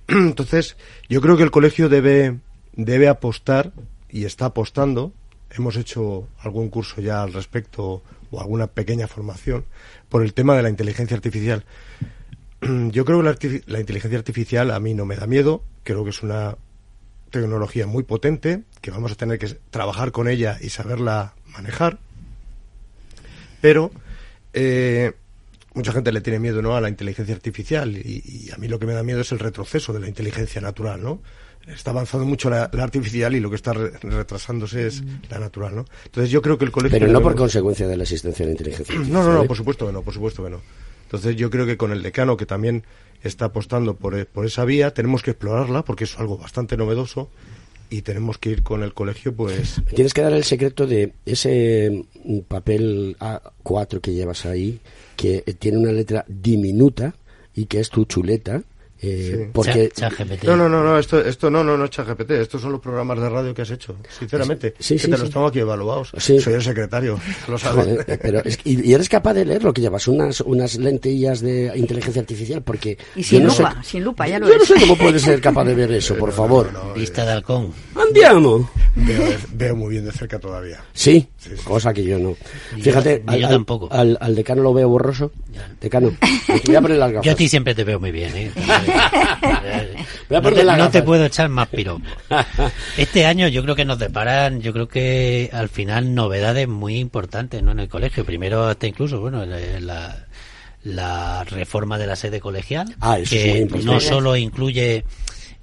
Entonces, 0.12 0.76
yo 1.08 1.20
creo 1.20 1.36
que 1.36 1.42
el 1.42 1.50
colegio 1.50 1.90
debe, 1.90 2.38
debe 2.72 3.08
apostar, 3.08 3.72
y 4.08 4.24
está 4.24 4.46
apostando, 4.46 5.12
hemos 5.50 5.76
hecho 5.76 6.28
algún 6.38 6.70
curso 6.70 7.02
ya 7.02 7.22
al 7.22 7.34
respecto, 7.34 8.02
o 8.30 8.40
alguna 8.40 8.68
pequeña 8.68 9.06
formación, 9.06 9.64
por 10.08 10.22
el 10.22 10.32
tema 10.32 10.56
de 10.56 10.62
la 10.62 10.70
inteligencia 10.70 11.14
artificial. 11.14 11.64
Yo 12.90 13.04
creo 13.04 13.22
que 13.36 13.62
la, 13.66 13.80
inteligencia 13.80 14.18
artificial 14.18 14.70
a 14.70 14.80
mí 14.80 14.94
no 14.94 15.04
me 15.04 15.16
da 15.16 15.26
miedo, 15.26 15.62
creo 15.84 16.04
que 16.04 16.10
es 16.10 16.22
una 16.22 16.56
tecnología 17.30 17.86
muy 17.86 18.02
potente, 18.02 18.62
que 18.80 18.90
vamos 18.90 19.12
a 19.12 19.16
tener 19.16 19.38
que 19.38 19.48
trabajar 19.70 20.10
con 20.10 20.26
ella 20.26 20.56
y 20.58 20.70
saberla 20.70 21.34
manejar, 21.52 21.98
pero 23.60 23.90
eh, 24.54 25.12
mucha 25.78 25.92
gente 25.92 26.12
le 26.12 26.20
tiene 26.20 26.38
miedo 26.38 26.60
¿no? 26.62 26.76
a 26.76 26.80
la 26.80 26.88
inteligencia 26.88 27.34
artificial 27.34 27.96
y, 27.96 28.22
y 28.46 28.50
a 28.50 28.56
mí 28.58 28.68
lo 28.68 28.78
que 28.78 28.86
me 28.86 28.92
da 28.92 29.02
miedo 29.02 29.20
es 29.22 29.32
el 29.32 29.38
retroceso 29.38 29.92
de 29.92 30.00
la 30.00 30.08
inteligencia 30.08 30.60
natural, 30.60 31.02
¿no? 31.02 31.22
Está 31.66 31.90
avanzando 31.90 32.24
mucho 32.26 32.48
la, 32.48 32.70
la 32.72 32.82
artificial 32.84 33.34
y 33.34 33.40
lo 33.40 33.50
que 33.50 33.56
está 33.56 33.74
re- 33.74 33.90
retrasándose 34.00 34.86
es 34.86 35.02
la 35.30 35.38
natural, 35.38 35.74
¿no? 35.76 35.84
Entonces 36.06 36.30
yo 36.30 36.40
creo 36.40 36.56
que 36.56 36.64
el 36.64 36.70
colegio... 36.70 36.98
Pero 36.98 37.12
no 37.12 37.20
por 37.20 37.34
consecuencia 37.36 37.86
de 37.86 37.96
la 37.96 38.04
existencia 38.04 38.44
de 38.46 38.52
la 38.52 38.52
inteligencia 38.52 38.94
no, 38.94 39.00
artificial. 39.00 39.26
no, 39.26 39.32
no, 39.38 39.42
¿eh? 39.44 39.46
por 39.46 39.56
supuesto 39.56 39.86
que 39.86 39.92
no, 39.92 40.02
por 40.02 40.14
supuesto 40.14 40.42
que 40.44 40.50
no. 40.50 40.60
Entonces 41.04 41.36
yo 41.36 41.50
creo 41.50 41.66
que 41.66 41.76
con 41.76 41.92
el 41.92 42.02
decano, 42.02 42.36
que 42.38 42.46
también 42.46 42.84
está 43.22 43.46
apostando 43.46 43.96
por, 43.96 44.14
e- 44.18 44.24
por 44.24 44.46
esa 44.46 44.64
vía, 44.64 44.94
tenemos 44.94 45.22
que 45.22 45.32
explorarla 45.32 45.84
porque 45.84 46.04
es 46.04 46.18
algo 46.18 46.38
bastante 46.38 46.76
novedoso 46.78 47.28
y 47.90 48.02
tenemos 48.02 48.36
que 48.38 48.50
ir 48.50 48.62
con 48.62 48.82
el 48.82 48.92
colegio, 48.94 49.34
pues... 49.34 49.80
Tienes 49.94 50.12
que 50.14 50.20
dar 50.22 50.32
el 50.34 50.44
secreto 50.44 50.86
de 50.86 51.12
ese 51.26 52.04
mm, 52.24 52.38
papel 52.40 53.16
A4 53.20 54.00
que 54.00 54.12
llevas 54.12 54.44
ahí, 54.46 54.80
que 55.18 55.42
tiene 55.58 55.78
una 55.78 55.90
letra 55.92 56.24
diminuta 56.28 57.12
y 57.54 57.66
que 57.66 57.80
es 57.80 57.90
tu 57.90 58.04
chuleta. 58.04 58.62
eh, 59.00 59.32
Sí. 59.46 59.50
porque 59.52 59.90
ChatGPT. 59.94 60.42
No, 60.42 60.56
no, 60.56 60.68
no, 60.68 60.82
no, 60.82 60.98
esto, 60.98 61.20
esto 61.24 61.48
no, 61.48 61.62
no, 61.62 61.76
no 61.76 61.84
es 61.84 61.90
ChatGPT, 61.90 62.32
estos 62.32 62.60
son 62.60 62.72
los 62.72 62.80
programas 62.80 63.20
de 63.20 63.28
radio 63.28 63.54
que 63.54 63.62
has 63.62 63.70
hecho, 63.70 63.94
sinceramente. 64.18 64.74
Sí, 64.80 64.94
que 64.94 64.98
sí, 65.02 65.08
te 65.08 65.16
sí. 65.16 65.22
los 65.22 65.30
tengo 65.30 65.46
aquí 65.46 65.60
evaluados. 65.60 66.10
Sí. 66.18 66.40
Soy 66.40 66.54
el 66.54 66.62
secretario, 66.64 67.16
lo 67.46 67.56
sabes. 67.58 67.84
Joder, 67.84 68.04
eh, 68.08 68.18
pero 68.20 68.42
es 68.44 68.56
que- 68.56 68.70
y, 68.70 68.90
y 68.90 68.94
eres 68.94 69.08
capaz 69.08 69.34
de 69.34 69.44
leer 69.44 69.62
lo 69.62 69.72
que 69.72 69.82
llevas, 69.82 70.08
unas, 70.08 70.40
unas 70.40 70.74
lentillas 70.78 71.40
de 71.40 71.70
inteligencia 71.76 72.20
artificial, 72.22 72.62
porque... 72.62 72.98
Y 73.14 73.22
sin 73.22 73.44
no 73.44 73.50
sé- 73.50 73.62
lupa, 73.62 73.82
sin 73.84 74.02
lupa, 74.02 74.26
ya 74.26 74.40
lo 74.40 74.48
Yo 74.48 74.58
no 74.58 74.64
sé 74.64 74.74
cómo 74.80 74.98
puedes 74.98 75.22
ser 75.22 75.40
capaz 75.40 75.64
de 75.66 75.74
ver 75.76 75.92
eso, 75.92 76.16
por 76.18 76.32
favor. 76.32 76.68
Vista 76.96 77.24
de 77.24 77.30
halcón. 77.34 77.72
Andiamo. 77.94 78.68
Veo, 78.96 79.22
veo 79.52 79.76
muy 79.76 79.90
bien 79.92 80.06
de 80.06 80.10
cerca 80.10 80.40
todavía. 80.40 80.82
Sí, 80.92 81.28
Sí, 81.38 81.50
sí, 81.56 81.62
cosa 81.64 81.94
que 81.94 82.02
yo 82.04 82.18
no. 82.18 82.36
Ni 82.74 82.82
Fíjate, 82.82 83.22
yo- 83.24 83.32
ni 83.32 83.40
yo 83.40 83.46
al, 83.46 83.52
tampoco. 83.52 83.88
Al, 83.92 84.18
al 84.20 84.34
decano 84.34 84.62
lo 84.62 84.74
veo 84.74 84.88
borroso. 84.88 85.30
Decano, 85.80 86.12
voy 86.66 86.74
a 86.76 86.80
poner 86.80 86.98
las 86.98 87.12
gafas. 87.12 87.24
Yo 87.26 87.32
a 87.32 87.34
ti 87.36 87.48
siempre 87.48 87.74
te 87.76 87.84
veo 87.84 88.00
muy 88.00 88.10
bien, 88.10 88.32
¿eh? 88.36 88.50
No, 90.30 90.42
te, 90.42 90.62
no 90.64 91.04
puedo 91.04 91.24
echar 91.24 91.48
más 91.48 91.68
piropo. 91.68 92.02
Este 92.98 93.24
año 93.24 93.48
yo 93.48 93.62
creo 93.62 93.74
que 93.74 93.84
nos 93.84 93.98
deparan, 93.98 94.60
yo 94.60 94.72
creo 94.72 94.88
que 94.88 95.48
al 95.52 95.68
final 95.68 96.14
novedades 96.14 96.68
muy 96.68 96.98
importantes 96.98 97.62
¿no? 97.62 97.72
en 97.72 97.80
el 97.80 97.88
colegio. 97.88 98.24
Primero 98.24 98.66
hasta 98.66 98.86
incluso, 98.86 99.20
bueno, 99.20 99.46
la, 99.46 99.58
la, 99.80 100.26
la 100.84 101.44
reforma 101.44 101.96
de 101.98 102.06
la 102.06 102.16
sede 102.16 102.40
colegial, 102.40 102.94
Ah, 103.00 103.18
que 103.28 103.66
no 103.84 104.00
solo 104.00 104.36
incluye 104.36 105.04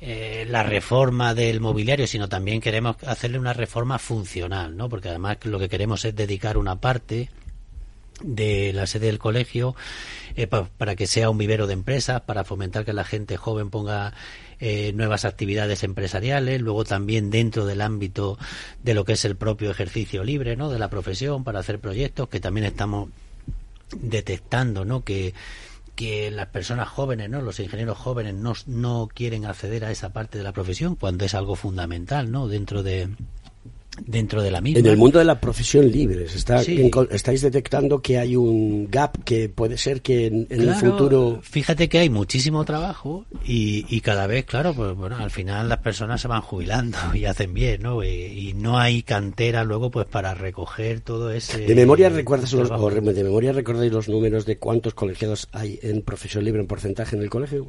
eh, 0.01 0.45
la 0.49 0.63
reforma 0.63 1.33
del 1.33 1.61
mobiliario, 1.61 2.05
sino 2.07 2.27
también 2.29 2.61
queremos 2.61 2.97
hacerle 3.05 3.39
una 3.39 3.53
reforma 3.53 3.97
funcional, 3.99 4.75
¿no? 4.75 4.89
Porque 4.89 5.09
además 5.09 5.37
lo 5.43 5.57
que 5.59 5.69
queremos 5.69 6.03
es 6.05 6.15
dedicar 6.15 6.57
una 6.57 6.75
parte 6.75 7.29
de 8.21 8.71
la 8.73 8.87
sede 8.87 9.07
del 9.07 9.19
colegio 9.19 9.75
eh, 10.37 10.47
pa- 10.47 10.69
para 10.77 10.95
que 10.95 11.05
sea 11.07 11.29
un 11.29 11.37
vivero 11.37 11.67
de 11.67 11.73
empresas, 11.73 12.21
para 12.21 12.43
fomentar 12.45 12.85
que 12.85 12.93
la 12.93 13.03
gente 13.03 13.35
joven 13.37 13.69
ponga 13.69 14.13
eh, 14.61 14.93
nuevas 14.93 15.25
actividades 15.25 15.83
empresariales, 15.83 16.61
luego 16.61 16.85
también 16.85 17.29
dentro 17.29 17.65
del 17.65 17.81
ámbito 17.81 18.37
de 18.83 18.93
lo 18.93 19.03
que 19.03 19.13
es 19.13 19.25
el 19.25 19.35
propio 19.35 19.69
ejercicio 19.69 20.23
libre, 20.23 20.55
¿no? 20.55 20.69
De 20.69 20.79
la 20.79 20.89
profesión 20.89 21.43
para 21.43 21.59
hacer 21.59 21.79
proyectos 21.79 22.29
que 22.29 22.39
también 22.39 22.65
estamos 22.67 23.09
detectando, 23.99 24.85
¿no? 24.85 25.03
Que 25.03 25.33
que 25.95 26.29
las 26.31 26.47
personas 26.47 26.89
jóvenes, 26.89 27.29
¿no? 27.29 27.41
Los 27.41 27.59
ingenieros 27.59 27.97
jóvenes 27.97 28.35
no, 28.35 28.53
no 28.67 29.07
quieren 29.13 29.45
acceder 29.45 29.85
a 29.85 29.91
esa 29.91 30.09
parte 30.13 30.37
de 30.37 30.43
la 30.43 30.51
profesión 30.51 30.95
cuando 30.95 31.25
es 31.25 31.33
algo 31.33 31.55
fundamental, 31.55 32.31
¿no? 32.31 32.47
Dentro 32.47 32.83
de 32.83 33.09
dentro 34.05 34.41
de 34.41 34.51
la 34.51 34.61
misma. 34.61 34.79
En 34.79 34.85
el 34.85 34.97
mundo 34.97 35.19
de 35.19 35.25
la 35.25 35.39
profesión 35.39 35.91
libre, 35.91 36.25
está, 36.25 36.63
Sí. 36.63 36.89
estáis 37.11 37.41
detectando 37.41 38.01
que 38.01 38.17
hay 38.17 38.35
un 38.35 38.89
gap 38.89 39.23
que 39.23 39.49
puede 39.49 39.77
ser 39.77 40.01
que 40.01 40.27
en, 40.27 40.47
en 40.49 40.61
el 40.61 40.75
futuro... 40.75 41.39
Fíjate 41.41 41.89
que 41.89 41.99
hay 41.99 42.09
muchísimo 42.09 42.65
trabajo 42.65 43.25
y, 43.45 43.85
y 43.89 44.01
cada 44.01 44.27
vez, 44.27 44.45
claro, 44.45 44.73
pues 44.73 44.95
bueno, 44.95 45.17
al 45.17 45.31
final 45.31 45.69
las 45.69 45.79
personas 45.79 46.21
se 46.21 46.27
van 46.27 46.41
jubilando 46.41 46.97
y 47.13 47.25
hacen 47.25 47.53
bien, 47.53 47.83
¿no? 47.83 48.03
Y, 48.03 48.09
y 48.09 48.53
no 48.53 48.77
hay 48.77 49.03
cantera 49.03 49.63
luego 49.63 49.91
pues 49.91 50.07
para 50.07 50.33
recoger 50.33 51.01
todo 51.01 51.31
ese... 51.31 51.59
¿De 51.59 51.75
memoria 51.75 52.09
recuerdas 52.09 52.53
los, 52.53 52.71
o 52.71 52.89
de 52.89 53.23
memoria 53.23 53.51
recordáis 53.51 53.91
los 53.91 54.09
números 54.09 54.45
de 54.45 54.57
cuántos 54.57 54.93
colegiados 54.93 55.47
hay 55.51 55.79
en 55.81 56.01
profesión 56.01 56.43
libre 56.43 56.61
en 56.61 56.67
porcentaje 56.67 57.15
en 57.15 57.21
el 57.21 57.29
colegio? 57.29 57.67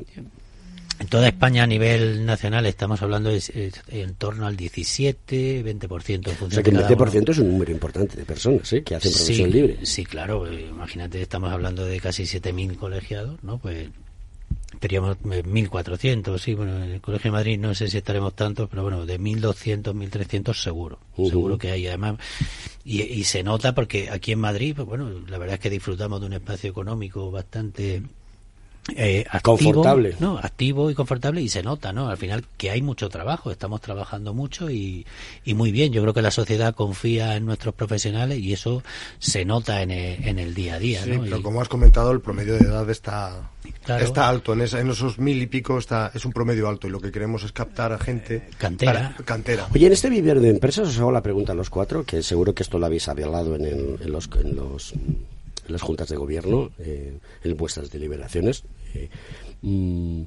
En 0.98 1.09
toda 1.09 1.28
España 1.28 1.62
a 1.64 1.66
nivel 1.66 2.24
nacional 2.24 2.64
estamos 2.66 3.02
hablando 3.02 3.28
de, 3.30 3.42
eh, 3.54 3.70
en 3.88 4.14
torno 4.14 4.46
al 4.46 4.56
17, 4.56 5.62
20% 5.62 6.30
en 6.30 6.46
O 6.46 6.50
sea 6.50 6.62
que 6.62 6.70
el 6.70 6.76
de 6.76 6.82
cada 6.82 6.94
uno. 6.94 7.06
20% 7.12 7.30
es 7.32 7.38
un 7.38 7.48
número 7.52 7.70
importante 7.72 8.16
de 8.16 8.24
personas 8.24 8.72
¿eh? 8.72 8.82
que 8.82 8.94
hacen 8.94 9.12
Sí, 9.12 9.18
profesión 9.18 9.50
libre. 9.50 9.78
Sí, 9.85 10.04
claro. 10.04 10.50
eh, 10.50 10.66
Imagínate, 10.70 11.20
estamos 11.20 11.52
hablando 11.52 11.85
de 11.85 12.00
casi 12.00 12.22
7.000 12.24 12.76
colegiados, 12.76 13.42
¿no? 13.44 13.59
Pues 13.59 13.88
teníamos 14.80 15.16
eh, 15.30 15.42
1.400, 15.44 16.38
sí. 16.38 16.54
Bueno, 16.54 16.82
en 16.82 16.90
el 16.92 17.00
Colegio 17.02 17.30
de 17.30 17.37
Madrid 17.37 17.59
no 17.59 17.74
sé 17.74 17.88
si 17.88 17.98
estaremos 17.98 18.35
tantos, 18.35 18.68
pero 18.70 18.82
bueno, 18.82 19.04
de 19.04 19.20
1.200, 19.20 19.92
1.300 19.92 20.54
seguro. 20.54 20.98
Ujú. 21.18 21.28
Seguro 21.28 21.59
que 21.59 21.72
hay. 21.72 21.87
Además, 21.88 22.16
y, 22.85 23.02
y 23.02 23.24
se 23.24 23.42
nota 23.42 23.74
porque 23.74 24.09
aquí 24.11 24.32
en 24.32 24.38
Madrid, 24.40 24.72
pues 24.74 24.88
bueno, 24.88 25.11
la 25.28 25.37
verdad 25.37 25.54
es 25.54 25.61
que 25.61 25.68
disfrutamos 25.70 26.20
de 26.20 26.26
un 26.26 26.32
espacio 26.32 26.70
económico 26.70 27.30
bastante 27.30 28.02
eh, 28.94 29.25
activo, 29.29 29.57
Confortable. 29.72 30.14
¿no? 30.20 30.38
activo 30.38 30.90
y 30.90 30.94
confortable 30.94 31.42
y 31.42 31.49
se 31.49 31.62
nota, 31.62 31.92
¿no? 31.92 32.09
Al 32.09 32.16
final 32.16 32.44
que 32.57 32.70
hay 32.70 32.83
mucho 32.83 33.09
trabajo, 33.09 33.51
estamos 33.51 33.81
trabajando 33.81 34.33
mucho 34.33 34.70
y, 34.70 35.05
y 35.44 35.55
muy 35.55 35.72
bien. 35.72 35.92
Yo 35.92 36.03
creo 36.03 36.14
que 36.14 36.22
la 36.22 36.31
sociedad 36.31 36.75
confía 36.75 37.35
en 37.37 37.46
nuestros 37.46 37.75
profesionales 37.75 38.38
y 38.38 38.53
eso 38.53 38.83
se 39.18 39.44
nota 39.44 39.83
en 39.83 39.90
el, 39.90 40.27
en 40.29 40.38
el 40.38 40.55
día 40.55 40.75
a 40.75 40.79
día, 40.79 41.03
Sí, 41.03 41.11
¿no? 41.11 41.22
pero 41.25 41.38
Y- 41.38 41.42
como 41.42 41.61
has 41.61 41.68
comentado, 41.68 42.12
el 42.12 42.20
promedio 42.20 42.55
de 42.55 42.61
edad 42.64 42.88
está, 42.88 43.51
Claro. 43.85 44.05
está 44.05 44.29
alto. 44.29 44.53
En, 44.53 44.61
esa- 44.61 44.81
en 44.81 44.88
esos 44.90 45.18
mil 45.18 45.42
y 45.42 45.46
pico 45.46 45.79
está, 45.79 46.12
es 46.14 46.25
un 46.25 46.33
promedio 46.33 46.68
alto 46.68 46.87
y 46.87 46.90
lo 46.90 47.01
que 47.01 47.11
queremos 47.11 47.42
es 47.42 47.51
captar 47.51 47.92
a 47.92 47.99
gente. 47.99 48.49
Cantera. 48.59 48.92
para- 48.92 49.16
cantera. 49.25 49.66
Oye, 49.75 49.87
en 49.87 49.92
este 49.94 50.09
vivero 50.11 50.40
de 50.40 50.51
empresas 50.51 50.87
os 50.88 50.99
hago 51.01 51.11
la 51.11 51.22
pregunta 51.22 51.51
a 51.53 51.57
los 51.57 51.70
cuatro, 51.70 52.05
que 52.05 52.22
seguro 52.22 52.55
que 52.55 52.62
esto 52.62 52.79
lo 52.79 52.87
habéis 52.87 53.09
hablado 53.09 53.57
en, 53.57 53.64
el- 53.64 53.99
en 54.01 54.12
los, 54.12 54.31
en, 54.40 54.55
los, 54.55 54.92
en 54.92 55.27
las 55.72 55.83
juntas 55.83 56.09
de 56.09 56.16
gobierno, 56.16 56.70
eh, 56.79 57.18
en 57.42 57.57
vuestras 57.57 57.90
deliberaciones. 57.90 58.62
Eh, 58.94 59.09
mm, 59.62 60.22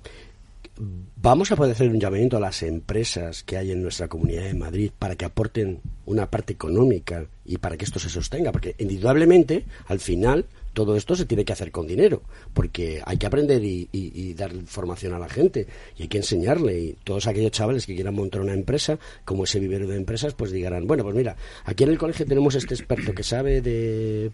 ¿Vamos 1.22 1.52
a 1.52 1.58
poder 1.58 1.74
hacer 1.74 1.90
un 1.90 2.00
llamamiento 2.00 2.38
a 2.38 2.40
las 2.40 2.64
empresas 2.64 3.44
que 3.44 3.58
hay 3.58 3.72
en 3.72 3.82
nuestra 3.84 4.08
comunidad 4.08 4.44
de 4.44 4.54
Madrid 4.54 4.92
para 4.98 5.16
que 5.18 5.26
aporten 5.26 5.82
una 6.06 6.32
parte 6.32 6.54
económica 6.54 7.26
y 7.44 7.58
para 7.58 7.76
que 7.76 7.84
esto 7.84 8.00
se 8.00 8.08
sostenga? 8.10 8.54
Porque 8.54 8.76
indudablemente, 8.78 9.66
al 9.88 10.00
final, 10.00 10.46
todo 10.72 10.96
esto 10.96 11.18
se 11.18 11.26
tiene 11.26 11.44
que 11.44 11.52
hacer 11.52 11.72
con 11.72 11.86
dinero, 11.86 12.22
porque 12.54 13.02
hay 13.06 13.18
que 13.18 13.26
aprender 13.28 13.62
y, 13.62 13.90
y- 13.92 14.12
y 14.16 14.34
dar 14.36 14.54
formación 14.66 15.14
a 15.14 15.20
la 15.20 15.28
gente 15.28 15.68
y 15.98 16.04
hay 16.04 16.08
que 16.08 16.20
enseñarle. 16.20 16.80
Y 16.80 16.94
todos 17.04 17.28
aquellos 17.28 17.52
chavales 17.52 17.86
que 17.86 17.96
quieran 17.96 18.16
montar 18.16 18.40
una 18.40 18.54
empresa, 18.54 18.98
como 19.26 19.44
ese 19.44 19.60
vivero 19.60 19.86
de 19.86 19.98
empresas, 19.98 20.34
pues 20.34 20.52
digan, 20.54 20.88
bueno, 20.88 21.04
pues 21.04 21.14
mira, 21.14 21.36
aquí 21.66 21.84
en 21.84 21.90
el 21.90 21.98
colegio 21.98 22.26
tenemos 22.26 22.56
este 22.56 22.74
experto 22.76 23.14
que 23.14 23.24
sabe 23.24 23.60
de, 23.62 24.32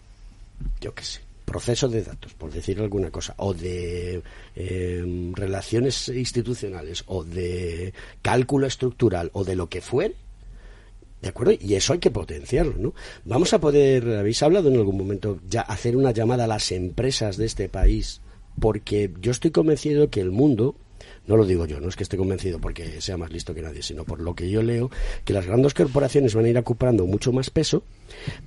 yo 0.80 0.94
qué 0.94 1.02
sé, 1.02 1.20
proceso 1.46 1.88
de 1.88 2.02
datos, 2.02 2.34
por 2.34 2.52
decir 2.52 2.78
alguna 2.80 3.10
cosa, 3.10 3.34
o 3.38 3.54
de 3.54 4.20
eh, 4.56 5.32
relaciones 5.32 6.08
institucionales, 6.08 7.04
o 7.06 7.24
de 7.24 7.94
cálculo 8.20 8.66
estructural, 8.66 9.30
o 9.32 9.44
de 9.44 9.56
lo 9.56 9.68
que 9.68 9.80
fuere. 9.80 10.16
¿De 11.22 11.28
acuerdo? 11.28 11.54
Y 11.58 11.74
eso 11.74 11.94
hay 11.94 11.98
que 11.98 12.10
potenciarlo, 12.10 12.74
¿no? 12.76 12.94
Vamos 13.24 13.54
a 13.54 13.60
poder, 13.60 14.18
habéis 14.18 14.42
hablado 14.42 14.68
en 14.68 14.76
algún 14.76 14.98
momento, 14.98 15.40
ya 15.48 15.62
hacer 15.62 15.96
una 15.96 16.10
llamada 16.10 16.44
a 16.44 16.48
las 16.48 16.70
empresas 16.72 17.38
de 17.38 17.46
este 17.46 17.70
país, 17.70 18.20
porque 18.60 19.10
yo 19.20 19.30
estoy 19.30 19.50
convencido 19.50 20.10
que 20.10 20.20
el 20.20 20.30
mundo, 20.30 20.76
no 21.26 21.36
lo 21.36 21.44
digo 21.44 21.66
yo, 21.66 21.80
no 21.80 21.88
es 21.88 21.96
que 21.96 22.02
esté 22.02 22.16
convencido 22.16 22.60
porque 22.60 23.00
sea 23.00 23.16
más 23.16 23.32
listo 23.32 23.54
que 23.54 23.62
nadie, 23.62 23.82
sino 23.82 24.04
por 24.04 24.20
lo 24.20 24.34
que 24.34 24.50
yo 24.50 24.62
leo, 24.62 24.90
que 25.24 25.32
las 25.32 25.46
grandes 25.46 25.74
corporaciones 25.74 26.34
van 26.34 26.44
a 26.44 26.48
ir 26.48 26.58
ocupando 26.58 27.06
mucho 27.06 27.32
más 27.32 27.50
peso, 27.50 27.82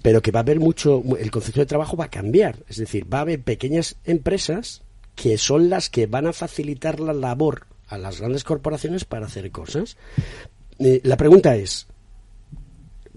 pero 0.02 0.22
que 0.22 0.32
va 0.32 0.40
a 0.40 0.44
haber 0.44 0.60
mucho, 0.60 1.04
el 1.20 1.32
concepto 1.32 1.62
de 1.62 1.66
trabajo 1.66 1.98
va 1.98 2.06
a 2.06 2.10
cambiar, 2.10 2.64
es 2.68 2.78
decir, 2.78 3.12
va 3.12 3.20
a 3.20 3.22
haber 3.22 3.42
pequeñas 3.42 3.98
empresas 4.06 4.82
que 5.16 5.38
son 5.38 5.70
las 5.70 5.90
que 5.90 6.08
van 6.08 6.28
a 6.28 6.34
facilitar 6.34 7.00
la 7.00 7.14
labor 7.14 7.68
a 7.88 7.98
las 7.98 8.20
grandes 8.20 8.44
corporaciones 8.44 9.04
para 9.04 9.26
hacer 9.26 9.52
cosas. 9.52 9.98
Eh, 10.80 11.02
la 11.04 11.18
pregunta 11.18 11.56
es, 11.56 11.88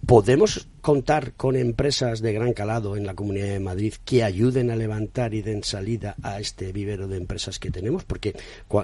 ¿Podemos 0.07 0.67
contar 0.83 1.33
con 1.35 1.57
empresas 1.57 2.21
de 2.21 2.33
gran 2.33 2.53
calado 2.53 2.97
en 2.97 3.07
la 3.07 3.15
Comunidad 3.15 3.47
de 3.47 3.61
Madrid 3.61 3.95
que 4.05 4.25
ayuden 4.25 4.71
a 4.71 4.77
levantar 4.77 5.33
y 5.33 5.41
den 5.41 5.63
salida 5.63 6.17
a 6.23 6.41
este 6.41 6.73
vivero 6.73 7.09
de 7.09 7.17
empresas 7.17 7.59
que 7.59 7.71
tenemos? 7.71 8.05
Porque 8.05 8.35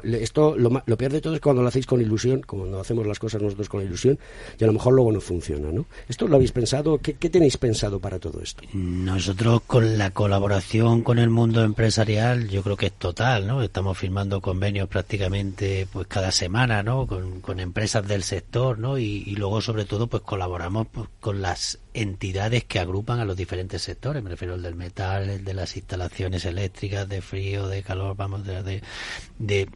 esto 0.04 0.56
lo, 0.56 0.82
lo 0.86 0.96
peor 0.96 1.12
de 1.12 1.20
todo 1.20 1.34
es 1.34 1.40
cuando 1.40 1.62
lo 1.62 1.68
hacéis 1.68 1.86
con 1.86 2.00
ilusión, 2.00 2.42
cuando 2.46 2.80
hacemos 2.80 3.06
las 3.06 3.18
cosas 3.18 3.42
nosotros 3.42 3.68
con 3.68 3.82
ilusión, 3.82 4.18
y 4.58 4.64
a 4.64 4.66
lo 4.68 4.72
mejor 4.72 4.94
luego 4.94 5.12
no 5.12 5.20
funciona, 5.20 5.72
¿no? 5.72 5.86
¿Esto 6.08 6.28
lo 6.28 6.36
habéis 6.36 6.52
pensado? 6.52 6.98
¿Qué, 6.98 7.14
tenéis 7.14 7.56
pensado 7.56 7.98
para 7.98 8.18
todo 8.18 8.40
esto? 8.40 8.62
Nosotros 8.72 9.62
con 9.66 9.98
la 9.98 10.10
colaboración 10.12 11.02
con 11.02 11.18
el 11.18 11.30
mundo 11.30 11.64
empresarial, 11.64 12.48
yo 12.48 12.62
creo 12.62 12.76
que 12.76 12.86
es 12.86 12.92
total, 12.92 13.46
¿no? 13.46 13.62
Estamos 13.62 13.98
firmando 13.98 14.40
convenios 14.40 14.88
prácticamente 14.88 15.88
pues 15.92 16.06
cada 16.06 16.30
semana, 16.30 16.82
¿no? 16.82 17.06
Con, 17.06 17.58
empresas 17.58 18.06
del 18.06 18.22
sector, 18.22 18.78
¿no? 18.78 18.98
Y, 18.98 19.24
y 19.26 19.34
luego 19.34 19.60
sobre 19.60 19.84
todo 19.84 20.06
pues 20.06 20.22
colaboramos 20.22 20.86
pues, 20.92 21.08
con 21.18 21.42
las 21.42 21.78
entidades 22.00 22.64
que 22.64 22.78
agrupan 22.78 23.20
a 23.20 23.24
los 23.24 23.36
diferentes 23.36 23.82
sectores, 23.82 24.22
me 24.22 24.30
refiero 24.30 24.54
al 24.54 24.62
del 24.62 24.74
metal, 24.74 25.28
el 25.30 25.44
de 25.44 25.54
las 25.54 25.76
instalaciones 25.76 26.44
eléctricas, 26.44 27.08
de 27.08 27.20
frío, 27.22 27.68
de 27.68 27.82
calor, 27.82 28.16
vamos, 28.16 28.44
de, 28.44 28.82
de, 29.38 29.68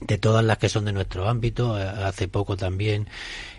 de 0.00 0.18
todas 0.18 0.44
las 0.44 0.58
que 0.58 0.68
son 0.68 0.84
de 0.84 0.92
nuestro 0.92 1.28
ámbito. 1.28 1.78
Eh, 1.78 1.82
Hace 1.82 2.28
poco 2.28 2.56
también 2.56 3.08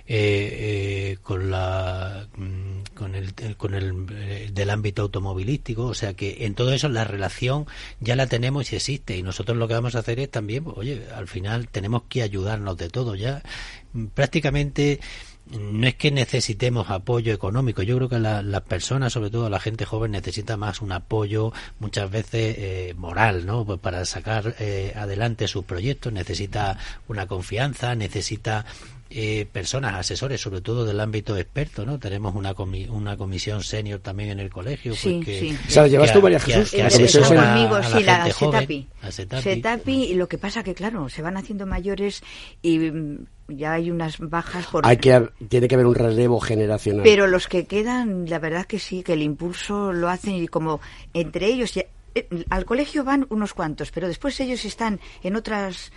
eh, 0.05 1.13
eh, 1.15 1.17
con 1.23 1.49
la 1.49 2.27
mm, 2.35 2.93
con 2.93 3.15
el, 3.15 3.33
con 3.55 3.73
el 3.73 4.05
eh, 4.11 4.49
del 4.51 4.69
ámbito 4.69 5.03
automovilístico, 5.03 5.85
o 5.85 5.93
sea 5.93 6.13
que 6.13 6.45
en 6.45 6.55
todo 6.55 6.73
eso 6.73 6.89
la 6.89 7.05
relación 7.05 7.65
ya 8.01 8.15
la 8.15 8.27
tenemos 8.27 8.71
y 8.73 8.75
existe. 8.75 9.17
Y 9.17 9.23
nosotros 9.23 9.57
lo 9.57 9.67
que 9.67 9.75
vamos 9.75 9.95
a 9.95 9.99
hacer 9.99 10.19
es 10.19 10.29
también, 10.29 10.63
pues, 10.65 10.77
oye, 10.77 11.03
al 11.15 11.27
final 11.27 11.67
tenemos 11.69 12.03
que 12.09 12.21
ayudarnos 12.21 12.77
de 12.77 12.89
todo 12.89 13.15
ya. 13.15 13.41
Prácticamente 14.13 14.99
no 15.51 15.87
es 15.87 15.95
que 15.95 16.09
necesitemos 16.11 16.89
apoyo 16.89 17.33
económico. 17.33 17.83
Yo 17.83 17.97
creo 17.97 18.09
que 18.09 18.19
la- 18.19 18.41
las 18.41 18.61
personas, 18.61 19.13
sobre 19.13 19.29
todo 19.29 19.49
la 19.49 19.59
gente 19.59 19.85
joven, 19.85 20.11
necesita 20.11 20.57
más 20.57 20.81
un 20.81 20.91
apoyo 20.91 21.51
muchas 21.79 22.09
veces 22.09 22.55
eh, 22.57 22.93
moral, 22.97 23.45
¿no? 23.45 23.65
Pues 23.65 23.79
para 23.79 24.05
sacar 24.05 24.55
eh, 24.59 24.93
adelante 24.95 25.47
sus 25.47 25.65
proyectos 25.65 26.13
necesita 26.13 26.77
una 27.07 27.27
confianza, 27.27 27.93
necesita 27.95 28.65
eh, 29.15 29.45
personas, 29.51 29.93
asesores, 29.93 30.41
sobre 30.41 30.61
todo 30.61 30.85
del 30.85 30.99
ámbito 30.99 31.37
experto, 31.37 31.85
¿no? 31.85 31.99
Tenemos 31.99 32.33
una, 32.33 32.55
comi- 32.55 32.89
una 32.89 33.15
comisión 33.15 33.61
senior 33.61 33.99
también 33.99 34.31
en 34.31 34.39
el 34.39 34.49
colegio. 34.49 34.95
Sí, 34.95 35.21
pues, 35.23 35.25
que, 35.25 35.39
sí. 35.39 35.57
O 35.67 35.71
sea, 35.71 35.85
¿llevas 35.85 36.11
que 36.11 36.19
tú, 36.19 36.25
a- 36.25 36.39
Jesús? 36.39 36.71
que 36.71 36.77
La 36.81 36.87
Eh, 36.87 36.91
comisión 36.93 37.23
conmigo, 37.25 37.75
a 37.75 37.83
sí, 37.83 38.03
la 38.03 38.15
gente 38.15 38.31
joven, 38.33 38.59
Setapi. 38.61 38.87
a 39.03 39.11
Setapi. 39.11 39.43
Setapi, 39.43 40.03
y 40.05 40.13
lo 40.15 40.27
que 40.27 40.39
pasa 40.39 40.63
que, 40.63 40.73
claro, 40.73 41.09
se 41.09 41.21
van 41.21 41.37
haciendo 41.37 41.67
mayores 41.67 42.23
y 42.63 42.79
mm, 42.79 43.25
ya 43.47 43.73
hay 43.73 43.91
unas 43.91 44.19
bajas 44.19 44.67
por... 44.67 44.85
Hay 44.85 44.97
que, 44.97 45.29
tiene 45.49 45.67
que 45.67 45.75
haber 45.75 45.87
un 45.87 45.95
relevo 45.95 46.39
generacional. 46.39 47.03
Pero 47.03 47.27
los 47.27 47.47
que 47.47 47.65
quedan, 47.65 48.29
la 48.29 48.39
verdad 48.39 48.65
que 48.65 48.79
sí, 48.79 49.03
que 49.03 49.13
el 49.13 49.21
impulso 49.21 49.91
lo 49.93 50.09
hacen 50.09 50.35
y 50.35 50.47
como 50.47 50.79
entre 51.13 51.47
ellos, 51.47 51.73
ya- 51.73 51.85
eh, 52.15 52.27
al 52.49 52.65
colegio 52.65 53.03
van 53.03 53.25
unos 53.29 53.53
cuantos, 53.53 53.91
pero 53.91 54.07
después 54.07 54.39
ellos 54.39 54.63
están 54.65 54.99
en 55.23 55.35
otras 55.35 55.91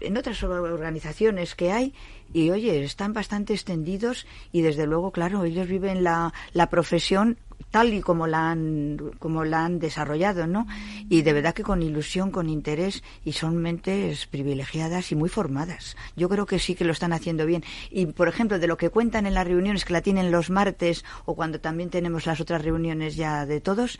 en 0.00 0.16
otras 0.16 0.40
organizaciones 0.44 1.56
que 1.56 1.72
hay 1.72 1.92
y 2.32 2.50
oye, 2.50 2.84
están 2.84 3.12
bastante 3.12 3.52
extendidos 3.54 4.26
y 4.52 4.62
desde 4.62 4.86
luego, 4.86 5.10
claro, 5.10 5.42
ellos 5.44 5.66
viven 5.66 6.04
la, 6.04 6.32
la 6.52 6.68
profesión 6.70 7.36
tal 7.70 7.92
y 7.92 8.00
como 8.00 8.26
la 8.26 8.50
han 8.50 8.98
como 9.18 9.44
la 9.44 9.64
han 9.64 9.78
desarrollado, 9.78 10.46
¿no? 10.46 10.66
Y 11.08 11.22
de 11.22 11.32
verdad 11.32 11.54
que 11.54 11.62
con 11.62 11.82
ilusión, 11.82 12.30
con 12.30 12.48
interés 12.48 13.02
y 13.24 13.32
son 13.32 13.56
mentes 13.56 14.26
privilegiadas 14.26 15.12
y 15.12 15.16
muy 15.16 15.28
formadas. 15.28 15.96
Yo 16.16 16.28
creo 16.28 16.46
que 16.46 16.58
sí 16.58 16.74
que 16.74 16.84
lo 16.84 16.92
están 16.92 17.12
haciendo 17.12 17.46
bien. 17.46 17.64
Y 17.90 18.06
por 18.06 18.28
ejemplo, 18.28 18.58
de 18.58 18.66
lo 18.66 18.76
que 18.76 18.90
cuentan 18.90 19.26
en 19.26 19.34
las 19.34 19.46
reuniones 19.46 19.84
que 19.84 19.92
la 19.92 20.02
tienen 20.02 20.30
los 20.30 20.50
martes 20.50 21.04
o 21.24 21.34
cuando 21.34 21.60
también 21.60 21.90
tenemos 21.90 22.26
las 22.26 22.40
otras 22.40 22.62
reuniones 22.62 23.16
ya 23.16 23.46
de 23.46 23.60
todos, 23.60 23.98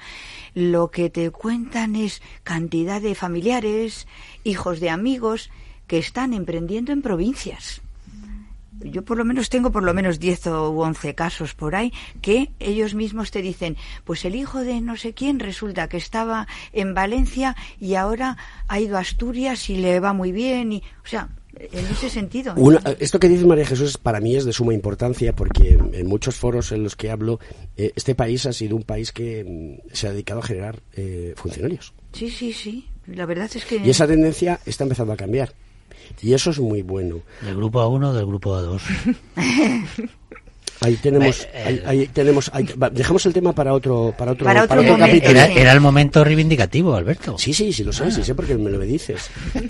lo 0.55 0.91
que 0.91 1.11
te 1.11 1.31
cuentan 1.31 1.97
es 1.97 2.23
cantidad 2.43 3.01
de 3.01 3.15
familiares, 3.15 4.07
hijos 4.45 4.81
de 4.81 4.91
amigos 4.91 5.51
que 5.87 5.99
están 5.99 6.35
emprendiendo 6.35 6.93
en 6.93 7.03
provincias 7.03 7.83
yo 8.81 9.05
por 9.05 9.17
lo 9.19 9.25
menos 9.25 9.49
tengo 9.51 9.71
por 9.73 9.83
lo 9.83 9.93
menos 9.95 10.19
10 10.19 10.47
o 10.49 10.71
11 10.71 11.15
casos 11.15 11.55
por 11.55 11.75
ahí 11.75 11.93
que 12.23 12.51
ellos 12.61 12.95
mismos 12.95 13.31
te 13.31 13.43
dicen, 13.43 13.77
pues 14.05 14.25
el 14.25 14.35
hijo 14.35 14.61
de 14.61 14.81
no 14.81 14.97
sé 14.97 15.15
quién 15.15 15.39
resulta 15.41 15.89
que 15.89 15.97
estaba 15.97 16.47
en 16.73 16.95
Valencia 16.95 17.57
y 17.81 17.95
ahora 17.95 18.37
ha 18.69 18.81
ido 18.81 18.97
a 18.97 19.01
Asturias 19.01 19.69
y 19.71 19.77
le 19.77 20.01
va 20.01 20.13
muy 20.13 20.33
bien 20.33 20.73
y, 20.73 20.83
o 21.05 21.09
sea, 21.09 21.29
en 21.59 21.85
ese 21.87 22.09
sentido. 22.09 22.55
Una- 22.57 22.81
esto 23.01 23.19
que 23.19 23.29
dice 23.29 23.45
María 23.45 23.67
Jesús 23.67 23.99
para 23.99 24.21
mí 24.21 24.37
es 24.37 24.45
de 24.45 24.53
suma 24.53 24.75
importancia 24.75 25.35
porque 25.35 25.77
en 25.93 26.07
muchos 26.07 26.37
foros 26.37 26.71
en 26.71 26.85
los 26.85 26.95
que 26.95 27.11
hablo, 27.11 27.41
eh, 27.77 27.93
este 27.97 28.15
país 28.15 28.47
ha 28.47 28.53
sido 28.53 28.77
un 28.77 28.85
país 28.85 29.11
que 29.11 29.45
mm, 29.83 29.89
se 29.93 30.07
ha 30.07 30.13
dedicado 30.13 30.39
a 30.41 30.45
generar 30.45 30.81
eh, 30.95 31.35
funcionarios. 31.37 31.95
Sí, 32.13 32.31
sí, 32.31 32.53
sí. 32.53 32.87
La 33.07 33.27
verdad 33.27 33.51
es 33.53 33.65
que 33.65 33.77
Y 33.79 33.91
esa 33.91 34.07
tendencia 34.07 34.61
está 34.67 34.85
empezando 34.85 35.13
a 35.15 35.17
cambiar. 35.17 35.53
Y 36.23 36.35
eso 36.35 36.51
es 36.51 36.59
muy 36.59 36.83
bueno. 36.83 37.21
Del 37.43 37.57
grupo 37.57 37.81
A1 37.81 38.13
del 38.13 38.27
grupo 38.27 38.57
A2. 38.57 38.81
Ahí 40.81 40.95
tenemos, 40.97 41.43
Eh, 41.53 41.65
ahí, 41.65 41.83
ahí 41.87 42.07
tenemos, 42.09 42.51
ahí- 42.55 42.67
va, 42.81 42.89
dejamos 42.91 43.25
el 43.27 43.33
tema 43.33 43.53
para 43.53 43.73
otro, 43.75 44.15
para 44.17 44.33
otro, 44.33 44.45
Para 44.45 44.63
otro 44.65 44.77
momento. 44.77 44.99
capítulo. 45.07 45.31
Era, 45.31 45.47
era 45.49 45.73
el 45.73 45.81
momento 45.81 46.23
reivindicativo, 46.23 46.95
Alberto. 46.95 47.37
Sí, 47.37 47.53
sí, 47.53 47.73
sí 47.73 47.83
lo 47.85 47.93
sé, 47.93 48.11
sí 48.13 48.23
sé 48.23 48.35
porque 48.35 48.57
me 48.57 48.71
lo 48.71 48.79
dices. 48.81 49.29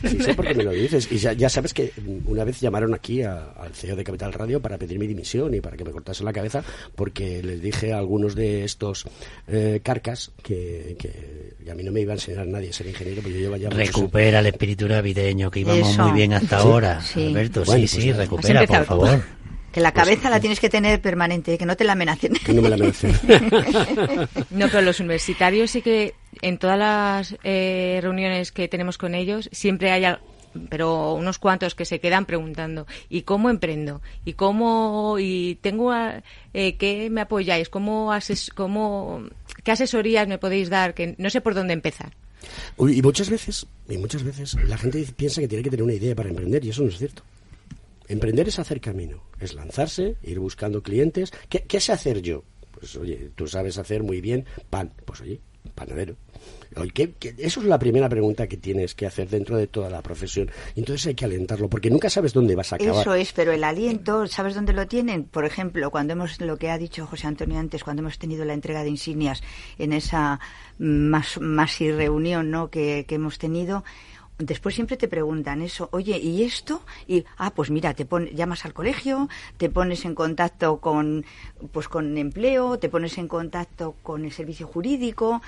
Sí 0.09 0.18
sé 0.22 0.34
porque 0.34 0.54
me 0.54 0.64
lo 0.64 0.70
dices. 0.70 1.09
Y 1.11 1.16
ya, 1.18 1.32
ya 1.32 1.48
sabes 1.48 1.72
que 1.72 1.92
una 2.26 2.44
vez 2.44 2.61
llamaron 2.61 2.92
aquí 2.94 3.22
a- 3.22 3.52
al 3.59 3.72
CEO 3.74 3.96
de 3.96 4.04
Capital 4.04 4.32
Radio 4.32 4.61
para 4.61 4.76
pedir 4.76 4.98
mi 4.98 5.06
dimisión 5.06 5.54
y 5.54 5.61
para 5.61 5.76
que 5.76 5.84
me 5.84 5.90
cortasen 5.92 6.26
la 6.26 6.32
cabeza 6.32 6.62
porque 6.94 7.42
les 7.42 7.62
dije 7.62 7.92
a 7.92 7.98
algunos 7.98 8.34
de 8.34 8.64
estos 8.64 9.04
eh, 9.46 9.80
carcas 9.82 10.30
que, 10.42 10.96
que- 10.98 11.56
que 11.64 11.70
a 11.70 11.74
mí 11.74 11.82
no 11.82 11.92
me 11.92 12.00
iba 12.00 12.12
a 12.12 12.16
enseñar 12.16 12.46
nadie 12.46 12.70
a 12.70 12.72
ser 12.72 12.86
ingeniero, 12.86 13.20
porque 13.22 13.34
yo 13.38 13.40
llevo 13.44 13.56
ya 13.56 13.68
muchos 13.68 13.86
Recupera 13.86 14.38
el 14.40 14.46
espíritu 14.46 14.88
navideño 14.88 15.50
que 15.50 15.61
íbamos 15.61 15.90
Eso. 15.90 16.02
muy 16.04 16.12
bien 16.12 16.32
hasta 16.32 16.61
Sí, 16.61 16.66
ahora, 16.66 17.00
sí. 17.02 17.26
Alberto. 17.26 17.64
Bueno, 17.64 17.86
sí, 17.86 17.94
pues 17.96 18.04
sí, 18.04 18.12
recupera, 18.12 18.66
por 18.66 18.84
favor. 18.84 19.22
Que 19.73 19.81
la 19.81 19.93
Pues, 19.93 20.05
cabeza 20.05 20.31
la 20.31 20.41
tienes 20.41 20.61
que 20.61 20.69
tener 20.71 21.01
permanente, 21.01 21.59
que 21.59 21.66
no 21.66 21.77
te 21.77 21.85
la 21.85 21.93
amenacen. 21.93 22.33
Que 22.35 22.53
no 22.55 22.62
me 22.62 22.69
la 22.71 22.77
amenacen. 22.77 23.12
No, 24.51 24.66
pero 24.69 24.81
los 24.83 25.01
universitarios 25.01 25.71
sí 25.71 25.83
que 25.83 26.14
en 26.43 26.59
todas 26.59 26.79
las 26.79 27.37
eh, 27.45 27.99
reuniones 28.03 28.51
que 28.53 28.69
tenemos 28.69 28.99
con 28.99 29.14
ellos 29.14 29.49
siempre 29.53 29.91
hay 29.91 30.05
al- 30.05 30.21
pero 30.71 31.12
unos 31.12 31.39
cuantos 31.39 31.75
que 31.75 31.85
se 31.85 32.01
quedan 32.01 32.25
preguntando 32.25 32.87
¿y 33.11 33.23
cómo 33.23 33.51
emprendo? 33.51 34.01
¿y 34.25 34.33
cómo 34.33 35.16
y 35.21 35.57
tengo 35.61 35.93
a- 35.93 36.23
eh, 36.55 36.77
qué 36.77 37.11
me 37.11 37.21
apoyáis? 37.21 37.69
¿Cómo, 37.69 38.12
ases- 38.12 38.51
cómo 38.55 39.25
qué 39.62 39.73
asesorías 39.73 40.27
me 40.29 40.39
podéis 40.39 40.71
dar? 40.71 40.95
que 40.95 41.14
no 41.19 41.29
sé 41.31 41.41
por 41.43 41.55
dónde 41.55 41.75
empezar. 41.75 42.12
Uy, 42.79 42.99
Y 42.99 43.03
muchas 43.03 43.29
veces, 43.29 43.66
y 43.89 43.99
muchas 43.99 44.23
veces 44.23 44.55
la 44.66 44.79
gente 44.79 45.05
piensa 45.16 45.41
que 45.43 45.49
tiene 45.49 45.62
que 45.62 45.71
tener 45.71 45.85
una 45.85 45.93
idea 45.95 46.14
para 46.14 46.31
emprender 46.31 46.64
y 46.64 46.71
eso 46.71 46.83
no 46.83 46.89
es 46.89 46.97
cierto. 46.99 47.23
Emprender 48.09 48.48
es 48.48 48.59
hacer 48.59 48.80
camino, 48.80 49.22
es 49.38 49.54
lanzarse, 49.54 50.16
ir 50.22 50.38
buscando 50.38 50.82
clientes. 50.82 51.32
¿Qué, 51.48 51.80
sé 51.80 51.92
hacer 51.92 52.22
yo? 52.22 52.42
Pues 52.72 52.96
oye, 52.96 53.30
tú 53.34 53.46
sabes 53.46 53.76
hacer 53.78 54.02
muy 54.02 54.20
bien 54.20 54.46
pan. 54.70 54.92
Pues 55.04 55.20
oye, 55.20 55.40
panadero. 55.74 56.16
¿qué- 56.94 57.12
Eso 57.38 57.61
es 57.61 57.66
la 57.66 57.78
primera 57.78 58.09
pregunta 58.09 58.46
que 58.46 58.56
tienes 58.56 58.94
que 58.94 59.06
hacer 59.06 59.28
dentro 59.28 59.56
de 59.56 59.66
toda 59.66 59.90
la 59.90 60.02
profesión. 60.02 60.50
Entonces 60.76 61.06
hay 61.09 61.14
que 61.14 61.24
alentarlo, 61.24 61.68
porque 61.68 61.90
nunca 61.90 62.09
sabes 62.09 62.32
dónde 62.32 62.54
vas 62.54 62.72
a 62.72 62.76
acabar. 62.76 63.00
Eso 63.02 63.14
es, 63.14 63.32
pero 63.32 63.52
el 63.52 63.64
aliento, 63.64 64.26
¿sabes 64.26 64.54
dónde 64.54 64.72
lo 64.72 64.86
tienen? 64.86 65.24
Por 65.24 65.44
ejemplo, 65.44 65.90
cuando 65.90 66.12
hemos, 66.14 66.40
lo 66.40 66.56
que 66.56 66.70
ha 66.70 66.78
dicho 66.78 67.06
José 67.06 67.26
Antonio 67.26 67.59
antes, 67.59 67.84
cuando 67.84 68.00
hemos 68.02 68.18
tenido 68.18 68.44
la 68.44 68.54
entrega 68.54 68.84
de 68.84 68.90
insignias 68.90 69.42
en 69.78 69.92
esa 69.92 70.40
más, 70.78 71.40
más 71.40 71.80
y 71.80 71.90
reunión 71.90 72.50
¿no? 72.50 72.70
que 72.70 73.04
hemos 73.09 73.38
tenido, 73.38 73.84
después 74.39 74.74
siempre 74.74 74.97
te 74.97 75.09
preguntan 75.09 75.62
eso, 75.62 75.89
oye, 75.93 76.18
¿y 76.18 76.43
esto? 76.45 76.82
Y, 77.07 77.24
ah, 77.36 77.51
pues 77.51 77.70
mira, 77.70 77.95
te 77.95 78.05
pon- 78.05 78.28
llamas 78.34 78.64
al 78.64 78.72
colegio, 78.72 79.28
te 79.57 79.68
pones 79.68 80.05
en 80.05 80.14
contacto 80.14 80.78
con, 80.78 81.24
pues 81.72 81.89
con 81.89 82.16
empleo, 82.16 82.78
te 82.78 82.89
pones 82.89 83.18
en 83.18 83.28
contacto 83.28 83.97
con 84.03 84.24
el 84.24 84.32
servicio 84.32 84.66
jurídico, 84.66 85.43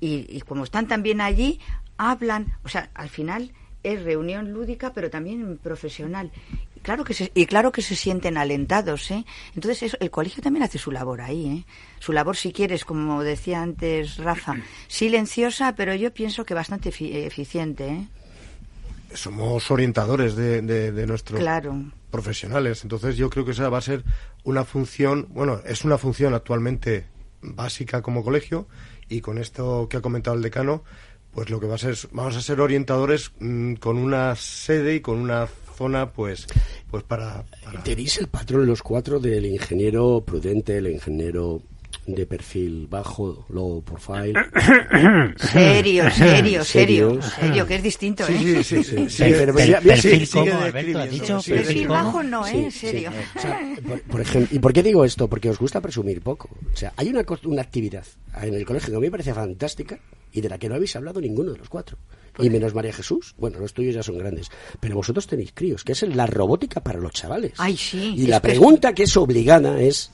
y, 0.00 0.40
como 0.42 0.62
están 0.64 0.86
también 0.86 1.20
allí, 1.20 1.58
hablan, 1.96 2.56
o 2.64 2.68
sea, 2.68 2.90
al 2.94 3.08
final 3.08 3.50
es 3.82 4.02
reunión 4.04 4.52
lúdica, 4.52 4.92
pero 4.92 5.10
también 5.10 5.58
profesional. 5.58 6.30
Y 6.76 6.80
claro 6.80 7.02
que 7.04 7.14
se, 7.14 7.32
y 7.34 7.46
claro 7.46 7.72
que 7.72 7.82
se 7.82 7.96
sienten 7.96 8.36
alentados, 8.36 9.10
¿eh? 9.10 9.24
Entonces 9.54 9.82
eso- 9.82 9.96
el 10.00 10.10
colegio 10.12 10.42
también 10.42 10.62
hace 10.62 10.78
su 10.78 10.92
labor 10.92 11.20
ahí, 11.20 11.46
¿eh? 11.46 11.64
Su 11.98 12.12
labor, 12.12 12.36
si 12.36 12.52
quieres, 12.52 12.84
como 12.84 13.22
decía 13.24 13.60
antes 13.62 14.16
Rafa, 14.18 14.54
silenciosa, 14.86 15.74
pero 15.74 15.94
yo 15.94 16.12
pienso 16.12 16.44
que 16.44 16.54
bastante 16.54 16.90
efi- 16.92 17.12
eficiente, 17.26 17.88
¿eh? 17.88 18.08
Somos 19.14 19.70
orientadores 19.70 20.36
de, 20.36 20.60
de, 20.62 20.92
de 20.92 21.06
nuestros 21.06 21.40
Claro. 21.40 21.74
profesionales. 22.10 22.82
Entonces 22.82 23.16
yo 23.16 23.30
creo 23.30 23.44
que 23.44 23.52
esa 23.52 23.68
va 23.68 23.78
a 23.78 23.82
ser 23.82 24.04
una 24.44 24.64
función, 24.64 25.26
bueno, 25.30 25.60
es 25.64 25.84
una 25.84 25.98
función 25.98 26.34
actualmente 26.34 27.06
básica 27.40 28.02
como 28.02 28.22
colegio 28.24 28.66
y 29.08 29.20
con 29.20 29.38
esto 29.38 29.88
que 29.88 29.96
ha 29.96 30.00
comentado 30.02 30.36
el 30.36 30.42
decano, 30.42 30.84
pues 31.32 31.50
lo 31.50 31.60
que 31.60 31.66
va 31.66 31.76
a 31.76 31.78
ser, 31.78 31.92
es- 31.92 32.08
vamos 32.12 32.36
a 32.36 32.42
ser 32.42 32.60
orientadores 32.60 33.32
mm, 33.40 33.74
con 33.74 33.96
una 33.96 34.34
sede 34.36 34.96
y 34.96 35.00
con 35.00 35.18
una 35.18 35.46
zona, 35.76 36.10
pues, 36.12 36.46
pues 36.90 37.04
para, 37.04 37.44
para- 37.64 37.82
Tenéis 37.84 38.18
el 38.18 38.26
patrón 38.28 38.66
los 38.66 38.82
cuatro 38.82 39.20
del 39.20 39.46
ingeniero 39.46 40.22
prudente, 40.26 40.76
el 40.78 40.88
ingeniero 40.88 41.62
de 42.14 42.26
perfil 42.26 42.86
bajo, 42.88 43.46
low 43.50 43.82
profile. 43.82 44.32
Serio, 45.36 46.10
serio, 46.10 46.64
serio, 46.64 47.20
serio, 47.22 47.66
que 47.66 47.74
es 47.76 47.82
distinto, 47.82 48.24
¿eh? 48.28 48.62
sí, 48.64 48.82
sí, 48.84 49.08
sí. 49.08 49.22
Per- 49.24 49.54
per- 49.54 49.82
perfil 49.82 50.26
sí, 50.26 50.32
como, 50.32 50.52
Alberto, 50.52 50.98
ha 50.98 51.02
describiendo, 51.06 51.06
dicho. 51.10 51.40
sí. 51.40 51.50
perfil 51.52 51.88
bajo 51.88 52.22
no, 52.22 52.46
¿eh? 52.46 52.50
Sí, 52.50 52.56
En 52.58 52.72
serio. 52.72 53.10
sí. 53.12 53.38
O 53.38 53.40
sea, 53.40 53.60
por, 53.86 54.02
por 54.02 54.20
ejemplo, 54.20 54.56
¿y 54.56 54.58
por 54.58 54.72
qué 54.72 54.82
digo 54.82 55.04
esto? 55.04 55.28
Porque 55.28 55.50
os 55.50 55.58
gusta 55.58 55.80
presumir 55.80 56.20
poco. 56.22 56.48
O 56.72 56.76
sea, 56.76 56.92
hay 56.96 57.08
una, 57.08 57.24
una 57.44 57.62
actividad 57.62 58.04
en 58.42 58.54
el 58.54 58.64
colegio 58.64 58.90
que 58.90 58.96
a 58.96 59.00
mí 59.00 59.06
me 59.06 59.10
parece 59.10 59.34
fantástica 59.34 59.98
y 60.32 60.40
de 60.40 60.48
la 60.48 60.58
que 60.58 60.68
no 60.68 60.74
habéis 60.74 60.94
hablado 60.96 61.20
ninguno 61.20 61.52
de 61.52 61.58
los 61.58 61.68
cuatro. 61.68 61.98
Y 62.40 62.50
menos 62.50 62.72
María 62.74 62.92
Jesús. 62.92 63.34
Bueno, 63.38 63.58
los 63.58 63.72
tuyos 63.74 63.94
ya 63.96 64.02
son 64.02 64.16
grandes. 64.18 64.48
Pero 64.78 64.94
vosotros 64.94 65.26
tenéis 65.26 65.50
críos, 65.52 65.82
que 65.82 65.92
es 65.92 66.02
la 66.02 66.24
robótica 66.26 66.80
para 66.82 67.00
los 67.00 67.12
chavales. 67.12 67.52
Ay, 67.58 67.76
sí, 67.76 68.14
Y 68.16 68.22
es 68.24 68.28
la 68.28 68.40
pregunta 68.40 68.92
que 68.92 69.02
es 69.04 69.16
obligada 69.16 69.80
es, 69.80 70.12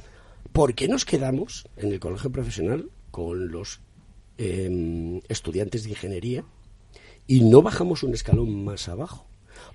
¿por 0.55 0.75
qué 0.75 0.87
nos 0.87 1.05
quedamos 1.05 1.67
en 1.77 1.93
el 1.93 1.99
colegio 1.99 2.31
profesional 2.31 2.89
con 3.11 3.49
los 3.51 3.81
em, 4.39 5.21
estudiantes 5.29 5.83
de 5.83 5.91
ingeniería 5.91 6.45
y 7.27 7.41
no 7.41 7.61
bajamos 7.61 8.05
un 8.05 8.15
escalón 8.15 8.65
más 8.65 8.89
abajo? 8.89 9.27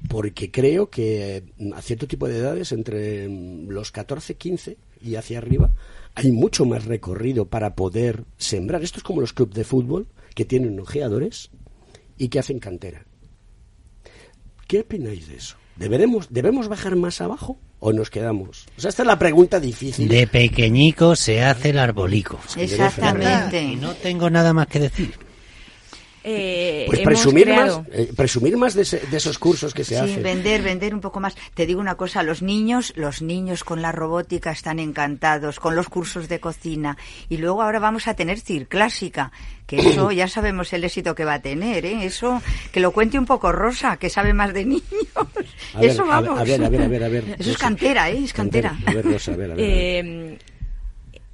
Porque 0.07 0.51
creo 0.51 0.89
que 0.89 1.43
mm, 1.57 1.73
a 1.73 1.81
cierto 1.81 2.07
tipo 2.07 2.29
de 2.29 2.37
edades, 2.37 2.71
entre 2.71 3.27
mm, 3.27 3.67
los 3.67 3.91
14, 3.91 4.35
15 4.35 4.77
y 5.01 5.15
hacia 5.15 5.39
arriba, 5.39 5.73
hay 6.15 6.31
mucho 6.31 6.63
más 6.63 6.85
recorrido 6.85 7.49
para 7.49 7.75
poder 7.75 8.23
sembrar. 8.37 8.81
Esto 8.81 8.99
es 8.99 9.03
como 9.03 9.19
los 9.19 9.33
clubes 9.33 9.55
de 9.55 9.65
fútbol 9.65 10.07
que 10.33 10.45
tienen 10.45 10.79
ojeadores 10.79 11.49
y 12.17 12.29
que 12.29 12.39
hacen 12.39 12.59
cantera. 12.59 13.05
¿Qué 14.65 14.79
opináis 14.79 15.27
de 15.27 15.35
eso? 15.35 15.57
¿Deberemos, 15.75 16.29
¿Debemos 16.29 16.69
bajar 16.69 16.95
más 16.95 17.19
abajo 17.19 17.59
o 17.79 17.93
nos 17.93 18.09
quedamos? 18.09 18.65
O 18.77 18.81
sea, 18.81 18.89
esta 18.89 19.03
es 19.03 19.07
la 19.07 19.19
pregunta 19.19 19.59
difícil. 19.59 20.07
De 20.07 20.27
pequeñico 20.27 21.15
se 21.15 21.43
hace 21.43 21.69
el 21.69 21.79
arbolico. 21.79 22.39
Exactamente. 22.57 23.61
Y 23.61 23.75
no 23.75 23.93
tengo 23.93 24.29
nada 24.29 24.53
más 24.53 24.67
que 24.67 24.79
decir. 24.79 25.28
Eh, 26.31 26.83
Pues 26.85 26.99
hemos 26.99 27.07
presumir 27.13 27.45
creado- 27.45 27.79
más, 27.79 27.87
eh, 27.91 28.09
presumir 28.15 28.57
más 28.57 28.73
de, 28.75 28.83
ese- 28.83 28.99
de 29.09 29.17
esos 29.17 29.39
cursos 29.39 29.73
que 29.73 29.83
se 29.83 29.95
Sí, 29.95 30.01
hacen. 30.01 30.21
vender, 30.23 30.61
vender 30.61 30.93
un 30.93 31.01
poco 31.01 31.19
más. 31.19 31.35
Te 31.55 31.65
digo 31.65 31.81
una 31.81 31.95
cosa, 31.95 32.21
los 32.23 32.41
niños, 32.43 32.93
los 32.95 33.21
niños 33.21 33.63
con 33.63 33.81
la 33.81 33.91
robótica 33.91 34.51
están 34.51 34.77
encantados, 34.79 35.59
con 35.59 35.75
los 35.75 35.89
cursos 35.89 36.29
de 36.29 36.39
cocina. 36.39 36.97
Y 37.29 37.37
luego 37.37 37.63
ahora 37.63 37.79
vamos 37.79 38.07
a 38.07 38.13
tener 38.13 38.39
circlásica, 38.39 39.31
que 39.65 39.77
eso 40.07 40.11
ya 40.11 40.27
sabemos 40.27 40.71
el 40.73 40.83
éxito 40.83 41.15
que 41.15 41.25
va 41.25 41.35
a 41.35 41.41
tener, 41.41 41.85
¿eh? 41.85 42.05
Eso, 42.05 42.41
que 42.71 42.79
lo 42.79 42.91
cuente 42.91 43.17
un 43.17 43.25
poco 43.25 43.51
Rosa, 43.51 43.97
que 43.97 44.09
sabe 44.09 44.33
más 44.33 44.53
de 44.53 44.65
niños. 44.65 44.83
A 45.73 45.81
eso 45.83 46.03
ver, 46.03 46.07
vamos. 46.11 46.39
a 46.39 46.43
ver, 46.43 46.63
a 46.63 46.69
ver, 46.69 46.81
a 46.83 46.87
ver, 46.87 47.03
a 47.03 47.09
ver. 47.09 47.35
Eso 47.39 47.51
es 47.51 47.57
cantera, 47.57 48.09
¿eh? 48.11 48.21
Es 48.23 48.33
cantera. 48.33 48.77
A 48.85 48.93
ver, 48.93 49.05
Rosa, 49.05 49.33
a 49.33 49.35
ver, 49.35 49.51
a 49.51 49.55
ver. 49.55 49.63
a 49.63 49.67
ver. 49.67 50.39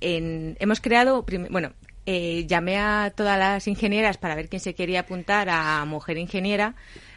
Eh, 0.01 0.17
en- 0.17 0.57
hemos 0.59 0.81
creado, 0.81 1.25
bueno, 1.49 1.71
eh, 2.05 2.45
llamé 2.47 2.77
a 2.77 3.11
todas 3.15 3.37
las 3.39 3.67
ingenieras 3.67 4.17
para 4.17 4.35
ver 4.35 4.47
quién 4.49 4.59
se 4.59 4.73
quería 4.75 5.01
apuntar 5.01 5.49
a 5.49 5.83
Mujer 5.85 6.17
Ingeniera 6.17 6.75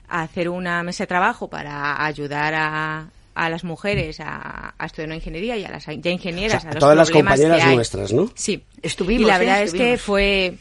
a 0.08 0.22
hacer 0.22 0.48
una 0.48 0.82
mesa 0.82 1.04
de 1.04 1.08
trabajo 1.08 1.48
para 1.48 2.04
ayudar 2.04 2.54
a, 2.54 3.08
a 3.34 3.50
las 3.50 3.64
mujeres 3.64 4.20
a, 4.20 4.74
a 4.78 4.86
estudiar 4.86 5.08
una 5.08 5.16
ingeniería 5.16 5.56
y 5.56 5.64
a 5.64 5.70
las 5.70 5.84
ya 5.86 6.10
ingenieras. 6.10 6.58
O 6.58 6.60
sea, 6.62 6.70
a 6.70 6.74
los 6.74 6.80
todas 6.80 6.96
las 6.96 7.08
que 7.10 7.18
compañeras 7.18 7.62
hay. 7.64 7.74
nuestras, 7.76 8.12
¿no? 8.12 8.30
Sí. 8.34 8.64
Estuvimos, 8.82 9.22
Y 9.22 9.26
la 9.26 9.36
¿eh? 9.36 9.38
verdad 9.40 9.62
es 9.62 9.72
que 9.74 9.98
fue 9.98 10.54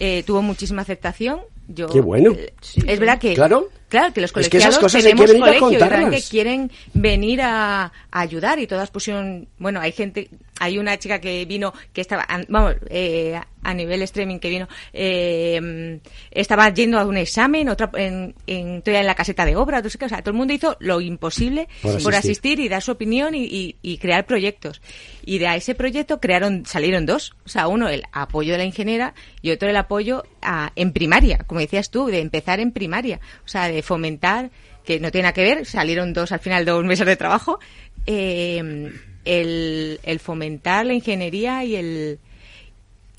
eh, 0.00 0.22
tuvo 0.24 0.42
muchísima 0.42 0.82
aceptación. 0.82 1.40
Yo, 1.66 1.88
Qué 1.88 2.00
bueno. 2.00 2.32
eh, 2.32 2.52
Es 2.86 2.98
verdad 2.98 3.18
que 3.18 3.32
Claro. 3.34 3.68
Claro 3.88 4.12
que 4.12 4.20
los 4.20 4.30
Es 4.30 4.34
que 4.34 4.58
colegiados 4.58 4.78
cosas 4.78 5.02
que 5.02 5.10
tenemos 5.10 5.30
a 5.30 5.38
colegio 5.38 5.72
y 5.72 5.76
realmente 5.78 6.22
quieren 6.28 6.70
venir 6.94 7.42
a, 7.42 7.84
a 8.10 8.20
ayudar 8.20 8.58
y 8.58 8.66
todas 8.66 8.90
pusieron 8.90 9.48
bueno 9.58 9.80
hay 9.80 9.92
gente 9.92 10.28
hay 10.60 10.78
una 10.78 10.96
chica 10.98 11.20
que 11.20 11.44
vino 11.44 11.72
que 11.92 12.00
estaba 12.00 12.26
vamos 12.48 12.76
eh, 12.88 13.38
a 13.62 13.74
nivel 13.74 14.02
streaming 14.02 14.38
que 14.38 14.50
vino 14.50 14.68
eh, 14.92 16.00
estaba 16.30 16.68
yendo 16.72 16.98
a 16.98 17.04
un 17.06 17.16
examen 17.16 17.68
otra 17.68 17.90
en, 17.94 18.34
en 18.46 18.82
todavía 18.82 19.00
en 19.00 19.06
la 19.06 19.14
caseta 19.14 19.44
de 19.44 19.56
obra 19.56 19.80
no 19.80 19.88
sé 19.90 19.98
qué, 19.98 20.04
o 20.04 20.08
sea 20.08 20.20
todo 20.22 20.30
el 20.30 20.36
mundo 20.36 20.52
hizo 20.54 20.76
lo 20.80 21.00
imposible 21.00 21.68
Por 21.82 22.02
por, 22.02 22.14
asistir. 22.14 22.14
asistir 22.14 22.60
y 22.60 22.68
dar 22.68 22.82
su 22.82 22.92
opinión 22.92 23.34
y, 23.34 23.44
y- 23.44 23.76
y 23.82 23.98
crear 23.98 24.26
proyectos. 24.26 24.80
Y 25.26 25.38
de 25.38 25.54
ese 25.56 25.74
proyecto 25.74 26.20
crearon 26.20 26.66
salieron 26.66 27.06
dos 27.06 27.34
o 27.44 27.48
sea 27.48 27.66
uno 27.68 27.88
el 27.88 28.02
apoyo 28.12 28.52
de 28.52 28.58
la 28.58 28.64
ingeniera 28.64 29.14
y 29.42 29.50
otro 29.50 29.68
el 29.68 29.76
apoyo 29.76 30.24
a- 30.42 30.72
en 30.76 30.92
primaria 30.92 31.38
como 31.46 31.60
decías 31.60 31.90
tú 31.90 32.06
de 32.06 32.20
empezar 32.20 32.60
en 32.60 32.72
primaria. 32.72 33.20
O 33.44 33.48
sea 33.48 33.68
de 33.74 33.82
fomentar 33.82 34.50
que 34.84 35.00
no 35.00 35.10
tiene 35.10 35.24
nada 35.24 35.34
que 35.34 35.42
ver 35.42 35.66
salieron 35.66 36.12
dos 36.12 36.32
al 36.32 36.40
final 36.40 36.64
dos 36.64 36.84
meses 36.84 37.06
de 37.06 37.16
trabajo 37.16 37.58
eh, 38.06 38.92
el, 39.24 40.00
el 40.02 40.20
fomentar 40.20 40.86
la 40.86 40.94
ingeniería 40.94 41.64
y 41.64 41.76
el 41.76 42.18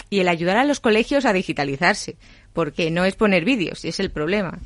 y 0.09 0.19
el 0.19 0.27
ayudar 0.27 0.57
a 0.57 0.65
los 0.65 0.79
colegios 0.79 1.25
a 1.25 1.33
digitalizarse 1.33 2.15
porque 2.53 2.91
no 2.91 3.05
es 3.05 3.15
poner 3.15 3.43
vídeos 3.43 3.85
es 3.85 3.99
el 3.99 4.11
problema 4.11 4.59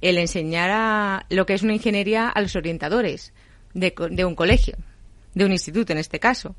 el 0.00 0.18
enseñar 0.18 0.70
a 0.70 1.26
lo 1.30 1.46
que 1.46 1.54
es 1.54 1.62
una 1.62 1.72
ingeniería 1.72 2.28
a 2.28 2.40
los 2.42 2.56
orientadores 2.56 3.32
de, 3.72 3.94
de 4.10 4.24
un 4.26 4.34
colegio, 4.34 4.76
de 5.32 5.46
un 5.46 5.52
instituto 5.52 5.92
en 5.92 5.98
este 5.98 6.20
caso, 6.20 6.54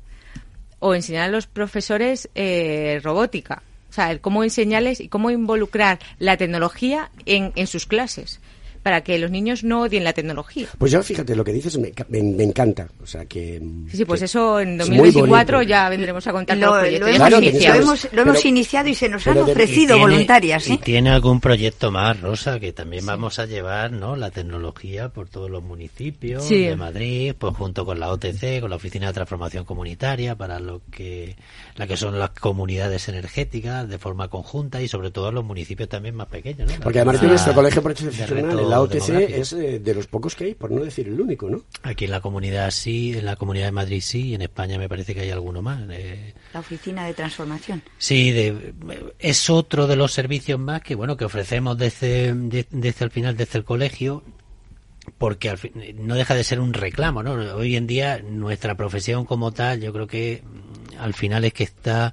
o 0.80 0.94
enseñar 0.94 1.24
a 1.24 1.28
los 1.28 1.46
profesores 1.46 2.28
eh, 2.34 3.00
robótica, 3.04 3.62
o 3.88 3.92
sea, 3.92 4.18
cómo 4.18 4.42
enseñarles 4.42 5.00
y 5.00 5.08
cómo 5.08 5.30
involucrar 5.30 6.00
la 6.18 6.36
tecnología 6.36 7.10
en, 7.24 7.52
en 7.54 7.68
sus 7.68 7.86
clases. 7.86 8.40
Para 8.86 9.00
que 9.00 9.18
los 9.18 9.32
niños 9.32 9.64
no 9.64 9.80
odien 9.82 10.04
la 10.04 10.12
tecnología. 10.12 10.68
Pues 10.78 10.92
yo, 10.92 11.02
fíjate, 11.02 11.34
lo 11.34 11.42
que 11.42 11.52
dices 11.52 11.76
me, 11.76 11.92
me, 12.08 12.22
me 12.22 12.44
encanta. 12.44 12.86
O 13.02 13.06
sea, 13.06 13.24
que... 13.24 13.60
Sí, 13.90 13.96
sí, 13.96 14.04
pues 14.04 14.20
que 14.20 14.26
eso 14.26 14.60
en 14.60 14.80
es 14.80 14.88
muy 14.88 14.98
2024 15.10 15.56
bonito. 15.58 15.68
ya 15.68 15.88
vendremos 15.88 16.24
a 16.24 16.30
contar 16.30 16.56
Lo, 16.56 16.66
los 16.80 17.00
lo 17.00 17.06
hemos, 17.08 17.16
Claro, 17.16 17.38
ini- 17.38 17.46
que 17.50 17.52
lo 17.52 17.58
sí. 17.74 17.80
hemos- 17.80 18.04
lo 18.04 18.10
Pero- 18.10 18.22
hemos 18.22 18.44
iniciado 18.44 18.88
y 18.88 18.94
se 18.94 19.08
nos 19.08 19.26
han 19.26 19.34
de- 19.34 19.40
ofrecido 19.42 19.96
tiene- 19.96 20.00
voluntarias. 20.02 20.68
¿Y 20.68 20.78
tiene 20.78 21.10
algún 21.10 21.40
proyecto 21.40 21.90
más, 21.90 22.20
Rosa, 22.20 22.60
que 22.60 22.72
también 22.72 23.04
vamos 23.04 23.40
a 23.40 23.46
llevar 23.46 23.90
¿no? 23.90 24.14
la 24.14 24.30
tecnología 24.30 25.08
por 25.08 25.28
todos 25.28 25.50
los 25.50 25.64
municipios 25.64 26.44
Sí. 26.44 26.66
de 26.66 26.76
Madrid, 26.76 27.34
pues 27.36 27.56
junto 27.56 27.84
con 27.84 27.98
la 27.98 28.12
OTC, 28.12 28.60
con 28.60 28.70
la 28.70 28.76
Oficina 28.76 29.08
de 29.08 29.14
Transformación 29.14 29.64
Comunitaria, 29.64 30.36
para 30.36 30.60
lo 30.60 30.80
que, 30.92 31.34
la 31.74 31.88
que 31.88 31.96
son 31.96 32.20
las 32.20 32.30
comunidades 32.30 33.08
energéticas 33.08 33.88
de 33.88 33.98
forma 33.98 34.28
conjunta 34.28 34.80
y 34.80 34.86
sobre 34.86 35.10
todo 35.10 35.32
los 35.32 35.44
municipios 35.44 35.88
también 35.88 36.14
más 36.14 36.28
pequeños. 36.28 36.70
¿no? 36.70 36.76
Porque 36.84 37.00
además 37.00 37.20
La- 37.20 37.28
nuestro 37.30 37.52
colegio 37.52 37.80
de 37.80 37.82
profesional, 37.82 38.28
la 38.76 38.82
OTC, 38.82 39.10
es 39.38 39.52
eh, 39.52 39.78
de 39.78 39.94
los 39.94 40.06
pocos 40.06 40.34
que 40.34 40.44
hay, 40.44 40.54
por 40.54 40.70
no 40.70 40.84
decir 40.84 41.08
el 41.08 41.20
único, 41.20 41.48
¿no? 41.50 41.62
Aquí 41.82 42.04
en 42.06 42.10
la 42.10 42.20
comunidad 42.20 42.70
sí, 42.70 43.12
en 43.16 43.24
la 43.24 43.36
comunidad 43.36 43.66
de 43.66 43.72
Madrid 43.72 44.00
sí, 44.04 44.28
y 44.28 44.34
en 44.34 44.42
España 44.42 44.78
me 44.78 44.88
parece 44.88 45.14
que 45.14 45.20
hay 45.20 45.30
alguno 45.30 45.62
más. 45.62 45.80
eh, 45.90 46.34
La 46.52 46.60
oficina 46.60 47.06
de 47.06 47.14
transformación. 47.14 47.82
Sí, 47.98 48.30
de- 48.30 48.74
es 49.18 49.50
otro 49.50 49.86
de 49.86 49.96
los 49.96 50.12
servicios 50.12 50.58
más 50.58 50.82
que 50.82 50.94
bueno 50.94 51.16
que 51.16 51.24
ofrecemos 51.24 51.76
desde, 51.78 52.32
de- 52.34 52.66
desde 52.70 53.04
el 53.04 53.10
final, 53.10 53.36
desde 53.36 53.58
el 53.58 53.64
colegio, 53.64 54.22
porque 55.18 55.48
al 55.50 55.58
fin- 55.58 55.72
no 56.00 56.14
deja 56.16 56.34
de 56.34 56.42
ser 56.44 56.58
un 56.60 56.72
reclamo, 56.74 57.22
¿no? 57.22 57.32
Hoy 57.54 57.76
en 57.76 57.86
día 57.86 58.20
nuestra 58.22 58.74
profesión 58.76 59.24
como 59.24 59.52
tal, 59.52 59.80
yo 59.80 59.92
creo 59.92 60.06
que 60.06 60.42
mm, 60.44 60.98
al 61.00 61.14
final 61.14 61.44
es 61.44 61.52
que 61.52 61.64
está 61.64 62.12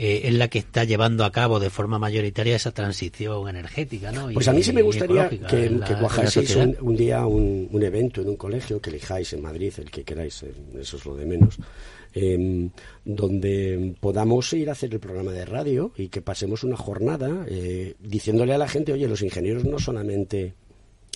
eh, 0.00 0.20
es 0.28 0.34
la 0.34 0.46
que 0.48 0.60
está 0.60 0.84
llevando 0.84 1.24
a 1.24 1.32
cabo 1.32 1.58
de 1.60 1.68
forma 1.70 1.98
mayoritaria 1.98 2.54
esa 2.56 2.70
transición 2.70 3.48
energética, 3.48 4.12
¿no? 4.12 4.28
Pues 4.32 4.46
Y- 4.46 4.50
a 4.50 4.52
mí 4.52 4.62
sí 4.62 4.72
me 4.72 4.82
gustaría 4.82 5.28
que, 5.28 5.68
la- 5.70 5.84
que 5.86 5.94
cuajaseis 5.96 6.54
un, 6.56 6.76
un 6.80 6.96
día 6.96 7.26
un, 7.26 7.68
un 7.70 7.82
evento 7.82 8.22
en 8.22 8.28
un 8.28 8.36
colegio 8.36 8.80
que 8.80 8.90
elijáis 8.90 9.32
en 9.32 9.42
Madrid, 9.42 9.72
el 9.78 9.90
que 9.90 10.04
queráis, 10.04 10.42
eh, 10.44 10.52
eso 10.80 10.96
es 10.98 11.04
lo 11.04 11.16
de 11.16 11.26
menos, 11.26 11.58
em, 12.14 12.70
donde 13.04 13.94
podamos 14.00 14.52
ir 14.52 14.68
a 14.68 14.72
hacer 14.72 14.92
el 14.94 15.00
programa 15.00 15.32
de 15.32 15.44
radio 15.44 15.92
y 15.96 16.08
que 16.08 16.22
pasemos 16.22 16.62
una 16.64 16.76
jornada 16.76 17.44
eh, 17.48 17.94
diciéndole 17.98 18.54
a 18.54 18.58
la 18.58 18.68
gente, 18.68 18.92
oye, 18.92 19.08
los 19.08 19.22
ingenieros 19.22 19.64
no 19.64 19.78
solamente 19.78 20.54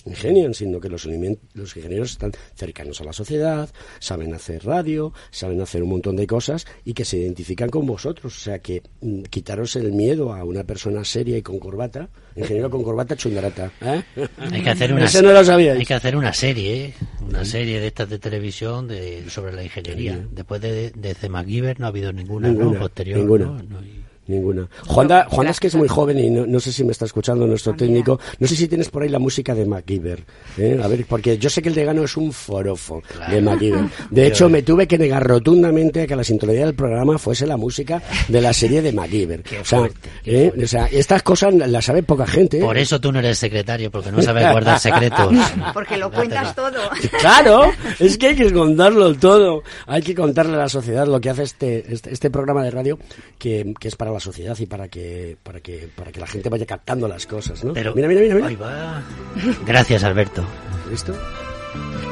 ingenian, 0.05 0.53
sino 0.53 0.79
que 0.79 0.89
los, 0.89 1.05
los 1.53 1.77
ingenieros 1.77 2.11
están 2.11 2.31
cercanos 2.55 3.01
a 3.01 3.03
la 3.03 3.13
sociedad, 3.13 3.69
saben 3.99 4.33
hacer 4.33 4.65
radio, 4.65 5.13
saben 5.31 5.61
hacer 5.61 5.83
un 5.83 5.89
montón 5.89 6.15
de 6.15 6.27
cosas 6.27 6.65
y 6.85 6.93
que 6.93 7.05
se 7.05 7.17
identifican 7.17 7.69
con 7.69 7.85
vosotros. 7.85 8.35
O 8.35 8.39
sea, 8.39 8.59
que 8.59 8.81
mm, 9.01 9.23
quitaros 9.23 9.75
el 9.75 9.91
miedo 9.91 10.33
a 10.33 10.43
una 10.43 10.63
persona 10.63 11.03
seria 11.03 11.37
y 11.37 11.41
con 11.41 11.59
corbata, 11.59 12.09
ingeniero 12.35 12.69
con 12.69 12.83
corbata 12.83 13.15
chundarata. 13.15 13.71
¿eh? 13.81 14.03
Hay 14.37 14.61
que 14.61 14.69
hacer 14.69 14.93
una 14.93 15.05
no 15.21 15.31
lo 15.31 15.43
sabíais. 15.43 15.79
Hay 15.79 15.85
que 15.85 15.93
hacer 15.93 16.15
una 16.15 16.33
serie, 16.33 16.85
¿eh? 16.85 16.93
una 17.21 17.45
serie 17.45 17.79
de 17.79 17.87
estas 17.87 18.09
de 18.09 18.19
televisión 18.19 18.87
de, 18.87 19.29
sobre 19.29 19.53
la 19.53 19.63
ingeniería. 19.63 20.19
Después 20.31 20.61
de 20.61 20.91
desde 20.91 21.29
MacGyver 21.29 21.79
no 21.79 21.85
ha 21.85 21.89
habido 21.89 22.11
ninguna, 22.11 22.51
¿no? 22.51 22.73
Posterior. 22.73 23.19
ninguna. 23.19 23.45
¿no? 23.45 23.63
No, 23.63 23.81
y- 23.81 24.02
Ninguna. 24.25 24.69
Juanda, 24.87 25.27
Juanda 25.29 25.51
es 25.51 25.59
que 25.59 25.67
es 25.67 25.75
muy 25.75 25.87
joven 25.87 26.17
y 26.17 26.29
no, 26.29 26.45
no 26.45 26.59
sé 26.59 26.71
si 26.71 26.83
me 26.85 26.93
está 26.93 27.05
escuchando 27.05 27.45
nuestro 27.45 27.73
técnico. 27.73 28.19
No 28.39 28.47
sé 28.47 28.55
si 28.55 28.67
tienes 28.69 28.89
por 28.89 29.03
ahí 29.03 29.09
la 29.09 29.19
música 29.19 29.53
de 29.53 29.65
MacGyver. 29.65 30.23
¿eh? 30.57 30.79
A 30.81 30.87
ver, 30.87 31.05
porque 31.07 31.37
yo 31.37 31.49
sé 31.49 31.61
que 31.61 31.67
el 31.67 31.75
decano 31.75 32.03
es 32.03 32.15
un 32.15 32.31
forofo 32.31 33.01
de 33.29 33.41
MacGyver. 33.41 33.83
De 34.09 34.27
hecho, 34.27 34.47
me 34.47 34.63
tuve 34.63 34.87
que 34.87 34.97
negar 34.97 35.27
rotundamente 35.27 36.03
a 36.03 36.07
que 36.07 36.15
la 36.15 36.23
sintonía 36.23 36.65
del 36.65 36.73
programa 36.73 37.17
fuese 37.17 37.45
la 37.45 37.57
música 37.57 38.01
de 38.29 38.39
la 38.39 38.53
serie 38.53 38.81
de 38.81 38.93
MacGyver. 38.93 39.43
O 39.61 39.65
sea, 39.65 39.89
¿eh? 40.25 40.53
o 40.63 40.67
sea, 40.67 40.87
estas 40.87 41.21
cosas 41.21 41.53
las 41.53 41.83
sabe 41.83 42.03
poca 42.03 42.25
gente. 42.25 42.59
¿eh? 42.59 42.61
Por 42.61 42.77
eso 42.77 43.01
tú 43.01 43.11
no 43.11 43.19
eres 43.19 43.37
secretario, 43.37 43.91
porque 43.91 44.11
no 44.11 44.21
sabes 44.21 44.49
guardar 44.49 44.79
secretos. 44.79 45.33
Porque 45.73 45.97
lo 45.97 46.09
cuentas 46.09 46.55
todo. 46.55 46.79
Claro, 47.19 47.71
es 47.99 48.17
que 48.17 48.27
hay 48.27 48.35
que 48.35 48.53
contarlo 48.53 49.13
todo. 49.15 49.63
Hay 49.85 50.01
que 50.01 50.15
contarle 50.15 50.55
a 50.55 50.59
la 50.59 50.69
sociedad 50.69 51.07
lo 51.07 51.19
que 51.19 51.29
hace 51.29 51.43
este, 51.43 51.93
este, 51.93 52.13
este 52.13 52.29
programa 52.29 52.63
de 52.63 52.71
radio, 52.71 52.97
que, 53.37 53.73
que 53.77 53.89
es 53.89 53.95
para 53.95 54.12
la 54.13 54.19
sociedad 54.19 54.57
y 54.59 54.65
para 54.65 54.87
que, 54.87 55.37
para 55.43 55.59
que, 55.59 55.89
para 55.95 56.11
que 56.11 56.19
la 56.19 56.27
gente 56.27 56.49
vaya 56.49 56.65
captando 56.65 57.07
las 57.07 57.25
cosas, 57.25 57.63
¿no? 57.63 57.73
Pero- 57.73 57.93
mira, 57.95 58.07
mira, 58.07 58.21
mira, 58.21 58.35
mira. 58.35 58.47
Ahí 58.47 58.55
va. 58.55 59.01
Gracias, 59.65 60.03
Alberto. 60.03 60.43
¿Listo? 60.89 61.13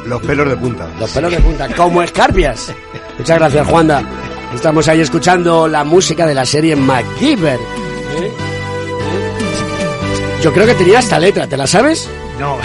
Los 0.07 0.21
pelos 0.23 0.49
de 0.49 0.57
punta. 0.57 0.89
Los 0.99 1.11
pelos 1.11 1.31
de 1.31 1.39
punta, 1.39 1.67
como 1.75 2.01
escarpias. 2.01 2.73
Muchas 3.17 3.37
gracias, 3.37 3.67
Juanda. 3.67 4.03
Estamos 4.55 4.87
ahí 4.87 4.99
escuchando 5.01 5.67
la 5.67 5.83
música 5.83 6.25
de 6.25 6.33
la 6.33 6.45
serie 6.45 6.75
MacGyver. 6.75 7.59
¿eh? 7.59 8.31
Yo 10.41 10.51
creo 10.51 10.65
que 10.65 10.73
tenía 10.73 10.99
esta 10.99 11.19
letra, 11.19 11.47
¿te 11.47 11.55
la 11.55 11.67
sabes? 11.67 12.09
No. 12.39 12.57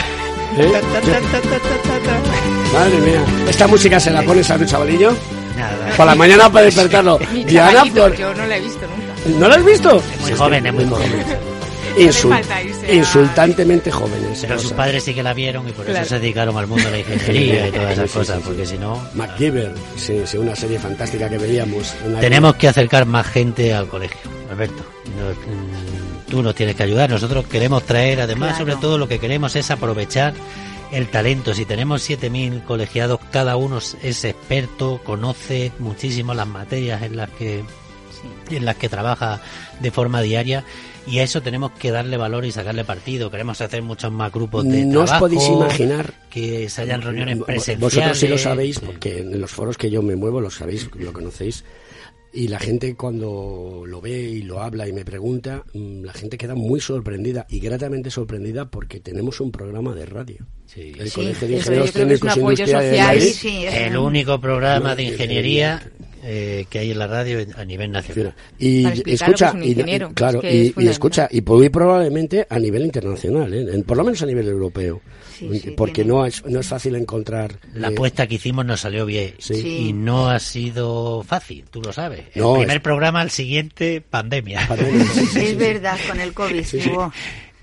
¿Eh? 0.58 0.72
Madre 2.72 2.98
mía. 3.00 3.24
¿Esta 3.48 3.66
música 3.66 4.00
se 4.00 4.10
la 4.10 4.22
pones 4.22 4.50
a 4.50 4.56
tu 4.58 4.64
chavalillo? 4.64 5.12
Nada. 5.56 5.94
Por 5.96 6.06
la 6.06 6.14
mañana 6.14 6.50
para 6.50 6.64
despertarlo. 6.64 7.18
Diana 7.46 7.84
Flor. 7.84 8.16
yo 8.16 8.34
no 8.34 8.46
la 8.46 8.56
he 8.56 8.60
visto 8.60 8.80
nunca. 8.86 9.05
¿No 9.38 9.48
la 9.48 9.56
has 9.56 9.64
visto? 9.64 10.02
Muy 10.20 10.32
joven, 10.32 10.66
es 10.66 10.72
muy 10.74 10.84
joven. 10.84 11.12
Insultantemente 12.90 13.90
jóvenes. 13.90 14.38
Pero 14.46 14.58
sus 14.58 14.72
padres 14.72 15.02
sí 15.04 15.14
que 15.14 15.22
la 15.22 15.32
vieron 15.34 15.68
y 15.68 15.72
por 15.72 15.84
Claro. 15.84 16.00
eso 16.00 16.10
se 16.10 16.18
dedicaron 16.20 16.56
al 16.56 16.66
mundo 16.66 16.84
de 16.84 16.90
la 16.90 16.98
ingeniería 16.98 17.68
y 17.68 17.72
todas 17.72 17.92
esas 17.92 18.04
Sí, 18.04 18.12
sí, 18.12 18.18
cosas, 18.18 18.36
sí, 18.36 18.42
sí. 18.42 18.48
porque 18.48 18.66
si 18.66 18.78
no... 18.78 19.08
MacGyver, 19.14 19.72
sí, 19.96 20.22
sí, 20.26 20.36
una 20.36 20.54
serie 20.54 20.78
fantástica 20.78 21.28
que 21.28 21.38
veíamos. 21.38 21.94
en 22.04 22.14
la- 22.14 22.20
Tenemos 22.20 22.54
que 22.56 22.68
acercar 22.68 23.06
más 23.06 23.26
gente 23.26 23.72
al 23.74 23.88
colegio, 23.88 24.18
Alberto. 24.50 24.84
Nos- 25.18 25.36
mm, 25.36 26.30
tú 26.30 26.42
nos 26.42 26.54
tienes 26.54 26.76
que 26.76 26.82
ayudar. 26.82 27.10
Nosotros 27.10 27.46
queremos 27.46 27.82
traer, 27.84 28.20
además, 28.20 28.50
Claro. 28.50 28.64
sobre 28.64 28.76
todo 28.76 28.98
lo 28.98 29.08
que 29.08 29.18
queremos 29.18 29.56
es 29.56 29.70
aprovechar 29.70 30.34
el 30.92 31.08
talento. 31.08 31.54
Si 31.54 31.64
tenemos 31.64 32.02
7.000 32.02 32.62
colegiados, 32.64 33.18
cada 33.32 33.56
uno 33.56 33.78
es 33.78 34.24
experto, 34.24 35.00
conoce 35.02 35.72
muchísimo 35.78 36.34
las 36.34 36.46
materias 36.46 37.02
en 37.02 37.16
las 37.16 37.30
que 37.30 37.64
en 38.50 38.64
las 38.64 38.76
que 38.76 38.88
trabaja 38.88 39.40
de 39.80 39.90
forma 39.90 40.22
diaria 40.22 40.64
y 41.06 41.18
a 41.20 41.22
eso 41.22 41.40
tenemos 41.40 41.70
que 41.72 41.90
darle 41.92 42.16
valor 42.16 42.44
y 42.44 42.52
sacarle 42.52 42.84
partido. 42.84 43.30
Queremos 43.30 43.60
hacer 43.60 43.82
muchos 43.82 44.10
más 44.10 44.32
grupos 44.32 44.64
de 44.68 44.84
No 44.84 45.00
os 45.00 45.06
trabajo, 45.06 45.26
podéis 45.26 45.48
imaginar 45.48 46.14
que 46.30 46.68
se 46.68 46.82
hayan 46.82 47.02
reuniones 47.02 47.38
Vo- 47.38 47.44
presenciales. 47.46 47.80
Vosotros 47.80 48.18
sí 48.18 48.28
lo 48.28 48.38
sabéis, 48.38 48.80
porque 48.80 49.18
en 49.20 49.40
los 49.40 49.50
foros 49.50 49.76
que 49.78 49.90
yo 49.90 50.02
me 50.02 50.16
muevo 50.16 50.40
lo 50.40 50.50
sabéis, 50.50 50.88
lo 50.98 51.12
conocéis. 51.12 51.64
Y 52.32 52.48
la 52.48 52.58
gente 52.58 52.96
cuando 52.96 53.84
lo 53.86 54.00
ve 54.02 54.18
y 54.20 54.42
lo 54.42 54.60
habla 54.60 54.86
y 54.86 54.92
me 54.92 55.06
pregunta, 55.06 55.62
mm, 55.72 56.02
la 56.04 56.12
gente 56.12 56.36
queda 56.36 56.54
muy 56.54 56.80
sorprendida 56.80 57.46
y 57.48 57.60
gratamente 57.60 58.10
sorprendida 58.10 58.68
porque 58.68 59.00
tenemos 59.00 59.40
un 59.40 59.50
programa 59.50 59.94
de 59.94 60.04
radio. 60.04 60.44
Sí. 60.66 60.92
El 60.98 61.08
Sí, 61.08 61.14
Colegio 61.14 61.48
de 61.48 61.54
Ingenieros 61.56 61.92
Técnicos 61.92 62.30
apoyo 62.32 62.64
Industriales. 62.64 63.36
Sí, 63.36 63.64
El 63.64 63.96
único 63.96 64.38
programa 64.38 64.94
de 64.94 65.04
No, 65.04 65.12
ingeniería 65.12 65.90
eh, 66.28 66.66
que 66.68 66.80
hay 66.80 66.90
en 66.90 66.98
la 66.98 67.06
radio 67.06 67.38
a 67.56 67.64
nivel 67.64 67.92
nacional. 67.92 68.34
Y 68.58 68.84
escucha, 69.10 69.54
y- 69.62 69.74
claro, 70.14 70.42
es 70.42 70.42
que 70.42 70.54
y, 70.54 70.60
es 70.60 70.66
y 70.66 70.72
fundamental. 70.72 70.88
escucha, 70.92 71.28
y 71.30 71.40
muy 71.40 71.68
probablemente 71.68 72.46
a 72.50 72.58
nivel 72.58 72.82
internacional, 72.84 73.54
¿eh? 73.54 73.66
En- 73.72 73.84
por 73.84 73.96
lo 73.96 74.02
menos 74.04 74.20
a 74.22 74.26
nivel 74.26 74.48
europeo, 74.48 75.00
Sí, 75.38 75.48
sí, 75.60 75.70
porque 75.76 76.02
tiene- 76.02 76.08
no 76.10 76.26
es 76.26 76.44
no 76.46 76.60
es 76.60 76.66
fácil 76.66 76.96
encontrar. 76.96 77.58
La 77.74 77.88
eh, 77.88 77.92
apuesta 77.92 78.26
que 78.26 78.34
hicimos 78.36 78.64
nos 78.66 78.80
salió 78.80 79.06
bien 79.06 79.34
Sí. 79.38 79.88
Y 79.88 79.92
no 79.92 80.28
ha 80.28 80.38
sido 80.40 81.22
fácil, 81.22 81.64
tú 81.70 81.80
lo 81.82 81.92
sabes. 81.92 82.22
El 82.34 82.42
No, 82.42 82.54
primer 82.54 82.76
es- 82.78 82.82
programa, 82.82 83.20
al 83.20 83.30
siguiente, 83.30 84.00
pandemia. 84.00 84.66
pandemia, 84.66 85.04
sí, 85.14 85.26
sí, 85.26 85.38
Es 85.40 85.48
sí. 85.50 85.54
verdad, 85.54 85.96
con 86.08 86.18
el 86.20 86.32
COVID. 86.32 86.64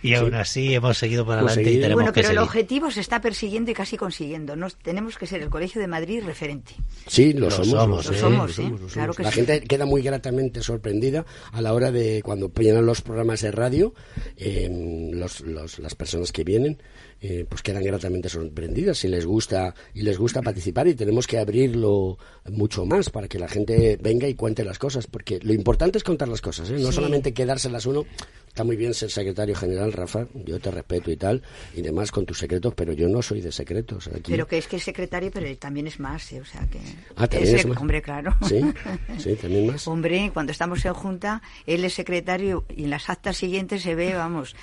Y 0.04 0.14
aún 0.16 0.34
así 0.36 0.74
hemos 0.74 0.98
seguido 0.98 1.26
para 1.26 1.42
adelante 1.42 1.62
y 1.72 1.76
tenemos 1.76 1.96
Bueno, 1.96 2.12
que 2.14 2.22
pero 2.22 2.32
el 2.34 2.38
objetivo 2.38 2.92
se 2.92 3.00
está 3.00 3.22
persiguiendo 3.22 3.72
y 3.72 3.74
casi 3.74 3.98
consiguiendo. 3.98 4.56
Nos, 4.56 4.76
tenemos 4.78 5.18
que 5.18 5.26
ser 5.26 5.42
el 5.42 5.50
Colegio 5.50 5.80
de 5.82 5.88
Madrid 5.88 6.22
referente. 6.26 6.74
Sí, 7.08 7.34
lo, 7.34 7.46
Lo 7.46 7.52
somos. 7.52 7.70
somos, 7.70 8.06
lo 8.06 8.12
¿eh? 8.14 8.18
somos, 8.20 8.48
Lo 8.50 8.54
somos, 8.54 8.94
claro 8.94 9.14
que 9.14 9.24
La 9.24 9.32
sí. 9.32 9.36
gente 9.38 9.62
queda 9.62 9.86
muy 9.86 10.02
gratamente 10.02 10.62
sorprendida 10.62 11.26
a 11.52 11.62
la 11.62 11.74
hora 11.74 11.92
de 11.92 12.22
cuando 12.24 12.52
llenan 12.54 12.86
los 12.86 13.02
programas 13.02 13.42
de 13.42 13.52
radio, 13.52 13.94
eh, 14.38 15.10
los, 15.14 15.42
los- 15.42 15.80
las 15.80 15.96
personas 15.96 16.32
que 16.32 16.44
vienen, 16.44 16.82
eh, 17.26 17.46
pues 17.48 17.62
quedan 17.62 17.84
gratamente 17.84 18.28
sorprendidas 18.28 19.02
y 19.06 19.08
les 19.08 19.26
gusta 19.26 19.74
y 19.94 20.02
les 20.02 20.18
gusta 20.18 20.42
participar 20.42 20.88
y 20.90 20.94
tenemos 20.94 21.26
que 21.26 21.38
abrirlo 21.40 22.18
mucho 22.52 22.86
más 22.86 23.10
para 23.10 23.30
que 23.30 23.40
la 23.40 23.48
gente 23.48 23.98
venga 24.02 24.28
y 24.28 24.34
cuente 24.36 24.66
las 24.66 24.78
cosas, 24.78 25.08
porque 25.08 25.40
lo 25.42 25.54
importante 25.54 25.98
es 25.98 26.04
contar 26.04 26.28
las 26.28 26.42
cosas, 26.42 26.70
¿eh? 26.70 26.74
no 26.80 26.90
Sí. 26.90 26.96
solamente 26.96 27.34
quedárselas 27.34 27.86
uno. 27.86 28.04
Está 28.46 28.64
muy 28.64 28.76
bien 28.76 28.94
ser 28.94 29.10
secretario 29.10 29.56
general, 29.56 29.92
Rafa, 29.94 30.28
yo 30.46 30.60
te 30.60 30.70
respeto 30.70 31.10
y 31.10 31.18
tal, 31.18 31.42
y 31.76 31.82
demás 31.82 32.12
con 32.12 32.24
tus 32.24 32.38
secretos, 32.38 32.72
pero 32.76 32.94
yo 32.94 33.08
no 33.10 33.24
soy 33.24 33.42
de 33.42 33.52
secretos. 33.52 34.08
Aquí. 34.10 34.30
Pero 34.32 34.46
que 34.48 34.60
es 34.60 34.68
que 34.68 34.76
es 34.76 34.84
secretario, 34.84 35.32
pero 35.34 35.48
él 35.48 35.58
también 35.58 35.88
es 35.88 36.00
más, 36.00 36.32
¿eh? 36.34 36.42
o 36.42 36.46
sea 36.46 36.68
que... 36.70 36.78
Ah, 37.16 37.26
también 37.28 37.56
es 37.56 37.66
más. 37.66 37.78
Hombre, 37.80 38.04
claro. 38.04 38.36
Sí, 38.48 38.62
sí, 39.18 39.36
también 39.38 39.66
más. 39.66 39.88
Hombre, 39.88 40.30
cuando 40.34 40.52
estamos 40.52 40.86
en 40.86 40.94
junta, 40.94 41.42
él 41.66 41.84
es 41.84 41.94
secretario 41.96 42.64
y 42.76 42.84
en 42.84 42.92
las 42.92 43.10
actas 43.10 43.38
siguientes 43.38 43.82
se 43.82 43.96
ve, 43.96 44.14
vamos, 44.14 44.56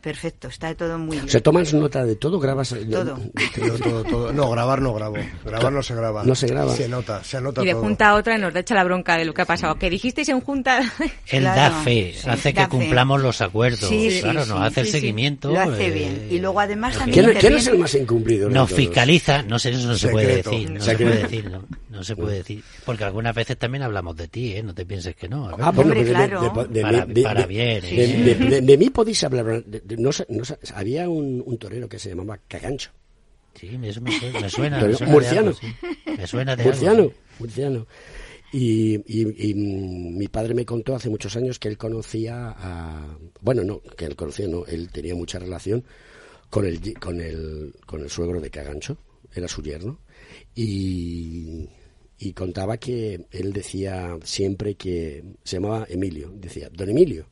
perfecto, 0.00 0.48
está 0.48 0.74
todo 0.74 0.98
muy 0.98 1.16
bien. 1.16 1.28
¿Se 1.28 1.40
tomas 1.40 1.72
nota 1.74 2.04
de 2.04 2.16
todo? 2.16 2.38
¿Grabas? 2.38 2.68
Todo. 2.90 3.18
Todo, 3.54 3.78
todo, 3.82 4.04
todo. 4.04 4.32
No, 4.32 4.50
grabar 4.50 4.80
no 4.82 4.94
grabo. 4.94 5.16
Grabar 5.44 5.72
no 5.72 5.82
se 5.82 5.94
graba. 5.94 6.24
No 6.24 6.34
se 6.34 6.46
graba. 6.46 6.74
Se 6.74 6.88
nota, 6.88 7.22
se 7.24 7.36
anota 7.38 7.62
Y 7.62 7.66
de 7.66 7.72
todo. 7.72 7.82
junta 7.82 8.08
a 8.10 8.14
otra 8.14 8.38
nos 8.38 8.52
da 8.54 8.60
echa 8.60 8.74
la 8.74 8.84
bronca 8.84 9.16
de 9.16 9.24
lo 9.24 9.34
que 9.34 9.42
ha 9.42 9.46
pasado. 9.46 9.76
Que 9.76 9.90
dijisteis 9.90 10.28
en 10.28 10.40
junta. 10.40 10.80
Él 11.28 11.40
Claro, 11.42 11.74
da 11.74 11.82
fe, 11.82 12.12
sí, 12.16 12.28
hace 12.28 12.52
da 12.52 12.64
que 12.66 12.70
fe. 12.72 12.78
cumplamos 12.82 13.22
los 13.22 13.40
acuerdos. 13.40 13.88
Sí, 13.88 14.10
sí, 14.10 14.20
claro, 14.22 14.44
sí, 14.44 14.50
nos 14.50 14.60
hace 14.60 14.80
el 14.80 14.86
sí, 14.86 14.92
sí. 14.92 14.98
seguimiento. 15.00 15.50
Lo 15.50 15.60
hace 15.60 15.86
eh, 15.86 15.90
bien. 15.90 16.28
Y 16.30 16.38
luego 16.38 16.60
además 16.60 16.96
también 16.96 17.24
¿Quién, 17.26 17.38
quién 17.38 17.54
es 17.54 17.66
el 17.66 17.78
más 17.78 17.94
incumplidor? 17.94 18.48
de 18.50 18.54
Nos 18.54 18.72
fiscaliza, 18.72 19.42
no 19.42 19.58
sé, 19.58 19.70
eso 19.70 19.88
no 19.88 19.94
se 19.96 20.08
puede 20.08 20.26
Secreto. 20.26 20.50
decir, 20.50 20.70
no 20.70 20.80
se 20.80 20.90
Secreto. 20.90 21.10
puede 21.12 21.22
decir, 21.22 21.50
no, 21.50 21.64
no 21.90 22.04
se 22.04 22.16
puede 22.16 22.36
decir, 22.36 22.64
porque 22.84 23.04
algunas 23.04 23.34
veces 23.34 23.56
también 23.58 23.82
hablamos 23.82 24.16
de 24.16 24.28
ti, 24.28 24.54
¿eh? 24.54 24.62
no 24.62 24.74
te 24.74 24.84
pienses 24.84 25.14
que 25.16 25.28
no. 25.28 25.46
Ah, 25.58 25.70
bueno, 25.72 25.92
Hombre, 25.92 25.96
pues 25.96 26.06
de- 26.08 26.12
claro. 26.14 26.40
de- 26.40 26.74
de- 26.74 26.82
Para- 26.82 27.06
de- 27.06 27.22
para 27.22 27.40
de- 27.42 27.46
bien, 27.46 27.80
de, 27.82 28.04
¿eh? 28.04 28.16
de- 28.18 28.34
de- 28.34 28.60
de 28.60 28.76
mí 28.78 28.90
podéis 28.90 29.22
hablar. 29.24 29.62
De- 29.80 29.96
de- 29.96 30.02
no 30.02 30.10
no 30.28 30.42
había 30.74 31.08
un, 31.08 31.42
un 31.44 31.58
torero 31.58 31.88
que 31.88 31.98
se 31.98 32.08
llamaba 32.10 32.38
Cagancho. 32.48 32.90
Sí, 33.54 33.70
eso 33.84 34.00
me 34.02 34.12
suena, 34.18 34.40
me 34.40 34.50
suena, 34.50 34.78
Pero 34.80 34.90
me 34.92 34.96
suena 34.98 35.06
de 35.06 35.12
murciano. 35.14 35.48
algo, 35.48 35.58
sí. 35.60 35.66
Me 36.18 36.26
suena 36.26 36.56
de 36.56 36.64
Murciano, 36.64 37.02
algo. 37.02 37.12
murciano. 37.38 37.86
Y, 38.52 38.94
y- 39.06 39.50
y, 39.50 39.54
mi 39.54 40.28
padre 40.28 40.54
me 40.54 40.64
contó 40.64 40.94
hace 40.94 41.08
muchos 41.10 41.34
años 41.36 41.58
que 41.58 41.68
él 41.68 41.76
conocía 41.78 42.50
a... 42.56 43.18
Bueno, 43.40 43.64
no, 43.64 43.80
que 43.96 44.04
él 44.04 44.14
conocía, 44.14 44.46
no, 44.46 44.64
él 44.66 44.90
tenía 44.90 45.14
mucha 45.14 45.38
relación 45.38 45.84
con 46.50 46.64
el, 46.66 46.94
con 47.00 47.20
el, 47.20 47.74
con 47.86 48.02
el 48.02 48.10
suegro 48.10 48.40
de 48.40 48.50
Cagancho, 48.50 48.98
era 49.34 49.48
su 49.48 49.62
yerno, 49.62 49.98
y, 50.54 51.68
y 52.18 52.32
contaba 52.34 52.76
que 52.78 53.26
él 53.30 53.52
decía 53.52 54.16
siempre 54.24 54.74
que 54.74 55.24
se 55.44 55.56
llamaba 55.56 55.86
Emilio, 55.88 56.30
decía, 56.34 56.68
don 56.72 56.88
Emilio, 56.90 57.26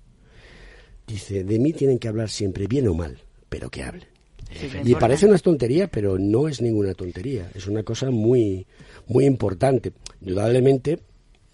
dice, 1.06 1.44
de 1.44 1.58
mí 1.58 1.72
tienen 1.72 1.98
que 1.98 2.08
hablar 2.08 2.30
siempre 2.30 2.66
bien 2.66 2.88
o 2.88 2.94
mal, 2.94 3.18
pero 3.48 3.70
que 3.70 3.82
hablen. 3.82 4.08
Sí, 4.52 4.68
Y 4.84 4.94
parece 4.94 5.26
una 5.26 5.38
tontería, 5.38 5.88
pero 5.88 6.18
no 6.18 6.48
es 6.48 6.60
ninguna 6.60 6.94
tontería. 6.94 7.50
Es 7.54 7.66
una 7.66 7.82
cosa 7.82 8.10
muy, 8.10 8.66
muy 9.08 9.24
importante. 9.24 9.92
Indudablemente, 10.20 11.00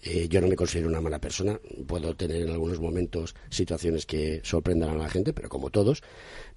eh, 0.03 0.27
yo 0.29 0.41
no 0.41 0.47
me 0.47 0.55
considero 0.55 0.87
una 0.87 1.01
mala 1.01 1.19
persona. 1.19 1.59
Puedo 1.87 2.15
tener 2.15 2.43
en 2.43 2.49
algunos 2.49 2.79
momentos 2.79 3.35
situaciones 3.49 4.05
que 4.05 4.41
sorprendan 4.43 4.91
a 4.91 4.95
la 4.95 5.09
gente, 5.09 5.33
pero 5.33 5.49
como 5.49 5.69
todos. 5.69 6.03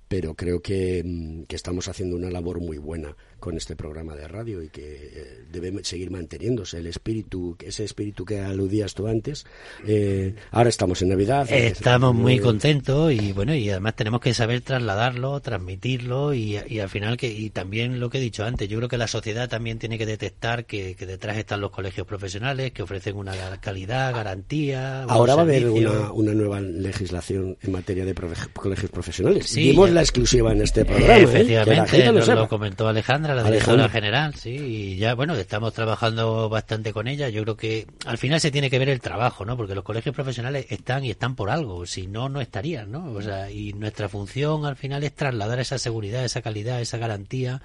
Pero 0.07 0.35
creo 0.35 0.61
que, 0.61 1.03
mm, 1.05 1.43
que 1.45 1.57
estamos 1.57 1.89
haciendo 1.89 2.17
una 2.17 2.31
labor 2.31 2.61
muy 2.61 2.77
buena 2.77 3.17
con 3.45 3.59
este 3.59 3.77
programa 3.77 4.17
de 4.17 4.27
radio 4.27 4.63
y 4.63 4.71
que 4.71 5.11
eh, 5.13 5.45
debe 5.53 5.85
seguir 5.85 6.11
manteniéndose 6.11 6.79
el 6.79 6.87
espíritu, 6.87 7.57
ese 7.63 7.85
espíritu 7.85 8.25
que 8.25 8.41
aludías 8.41 8.95
tú 8.95 9.07
antes. 9.07 9.45
Eh, 9.87 10.35
ahora 10.51 10.71
estamos 10.71 11.03
en 11.03 11.11
Navidad. 11.11 11.47
Estamos 11.53 12.15
muy 12.15 12.37
Eh, 12.37 12.41
contentos 12.41 13.13
y 13.13 13.33
bueno 13.33 13.55
y 13.55 13.69
además 13.69 13.97
tenemos 13.97 14.21
que 14.23 14.33
saber 14.33 14.63
trasladarlo, 14.63 15.39
transmitirlo 15.41 16.33
y, 16.33 16.59
y 16.69 16.79
al 16.81 16.89
final 16.89 17.19
que 17.19 17.29
y 17.31 17.51
también 17.51 18.01
lo 18.01 18.09
que 18.09 18.17
he 18.17 18.21
dicho 18.23 18.45
antes, 18.45 18.67
yo 18.67 18.79
creo 18.79 18.89
que 18.89 18.97
la 18.97 19.09
sociedad 19.09 19.47
también 19.47 19.79
tiene 19.79 19.99
que 19.99 20.07
detectar 20.07 20.65
que, 20.65 20.95
que 20.97 21.05
detrás 21.05 21.37
están 21.37 21.61
los 21.61 21.71
colegios 21.71 22.07
profesionales 22.07 22.73
que 22.73 22.83
ofrecen 22.83 23.17
una 23.17 23.35
calidad, 23.61 24.15
garantía. 24.15 25.03
Ahora 25.05 25.35
va 25.35 25.43
a 25.43 25.45
haber 25.45 25.69
una, 25.69 26.13
una 26.13 26.33
nueva 26.33 26.61
legislación 26.63 27.59
en 27.61 27.73
materia 27.73 28.07
de 28.07 28.15
profe- 28.15 28.51
colegios 28.55 28.91
profesionales. 28.91 29.47
Sí, 29.49 29.65
Dimos 29.71 29.91
la 29.91 30.01
exclusiva 30.01 30.53
en 30.53 30.63
este 30.63 30.85
programa. 30.87 31.15
¿eh? 31.15 31.19
Que 31.19 31.23
la 31.25 31.31
Efectivamente, 31.31 31.91
gente 31.91 32.13
lo 32.13 32.35
lo 32.35 32.49
comentó 32.49 32.89
Alejandra, 32.89 33.34
la 33.35 33.43
directora 33.45 33.89
general, 33.89 34.35
sí, 34.35 34.51
y 34.51 34.97
ya, 34.97 35.15
bueno, 35.15 35.35
estamos 35.35 35.73
trabajando 35.73 36.49
bastante 36.49 36.93
con 36.93 37.09
ella. 37.09 37.29
Yo 37.29 37.43
creo 37.43 37.57
que 37.57 37.87
al 38.07 38.19
final 38.19 38.41
se 38.41 38.51
tiene 38.51 38.71
que 38.71 38.79
ver 38.79 38.89
el 38.89 39.01
trabajo, 39.01 39.45
¿no? 39.45 39.57
Porque 39.57 39.75
los 39.75 39.85
colegios 39.85 40.15
profesionales 40.15 40.67
están 40.71 41.05
y 41.05 41.11
están 41.11 41.35
por 41.35 41.51
algo, 41.51 41.87
si 41.87 42.07
no, 42.07 42.29
no 42.29 42.41
estarían, 42.41 42.91
¿no? 42.91 43.13
O 43.13 43.23
sea, 43.23 43.51
y 43.51 43.73
nuestra 43.73 44.09
función 44.09 44.65
al 44.65 44.77
final 44.77 45.05
es 45.05 45.15
trasladar 45.15 45.61
esa 45.61 45.79
seguridad, 45.79 46.25
esa 46.25 46.43
calidad, 46.43 46.81
esa 46.81 46.99
garantía 46.99 47.63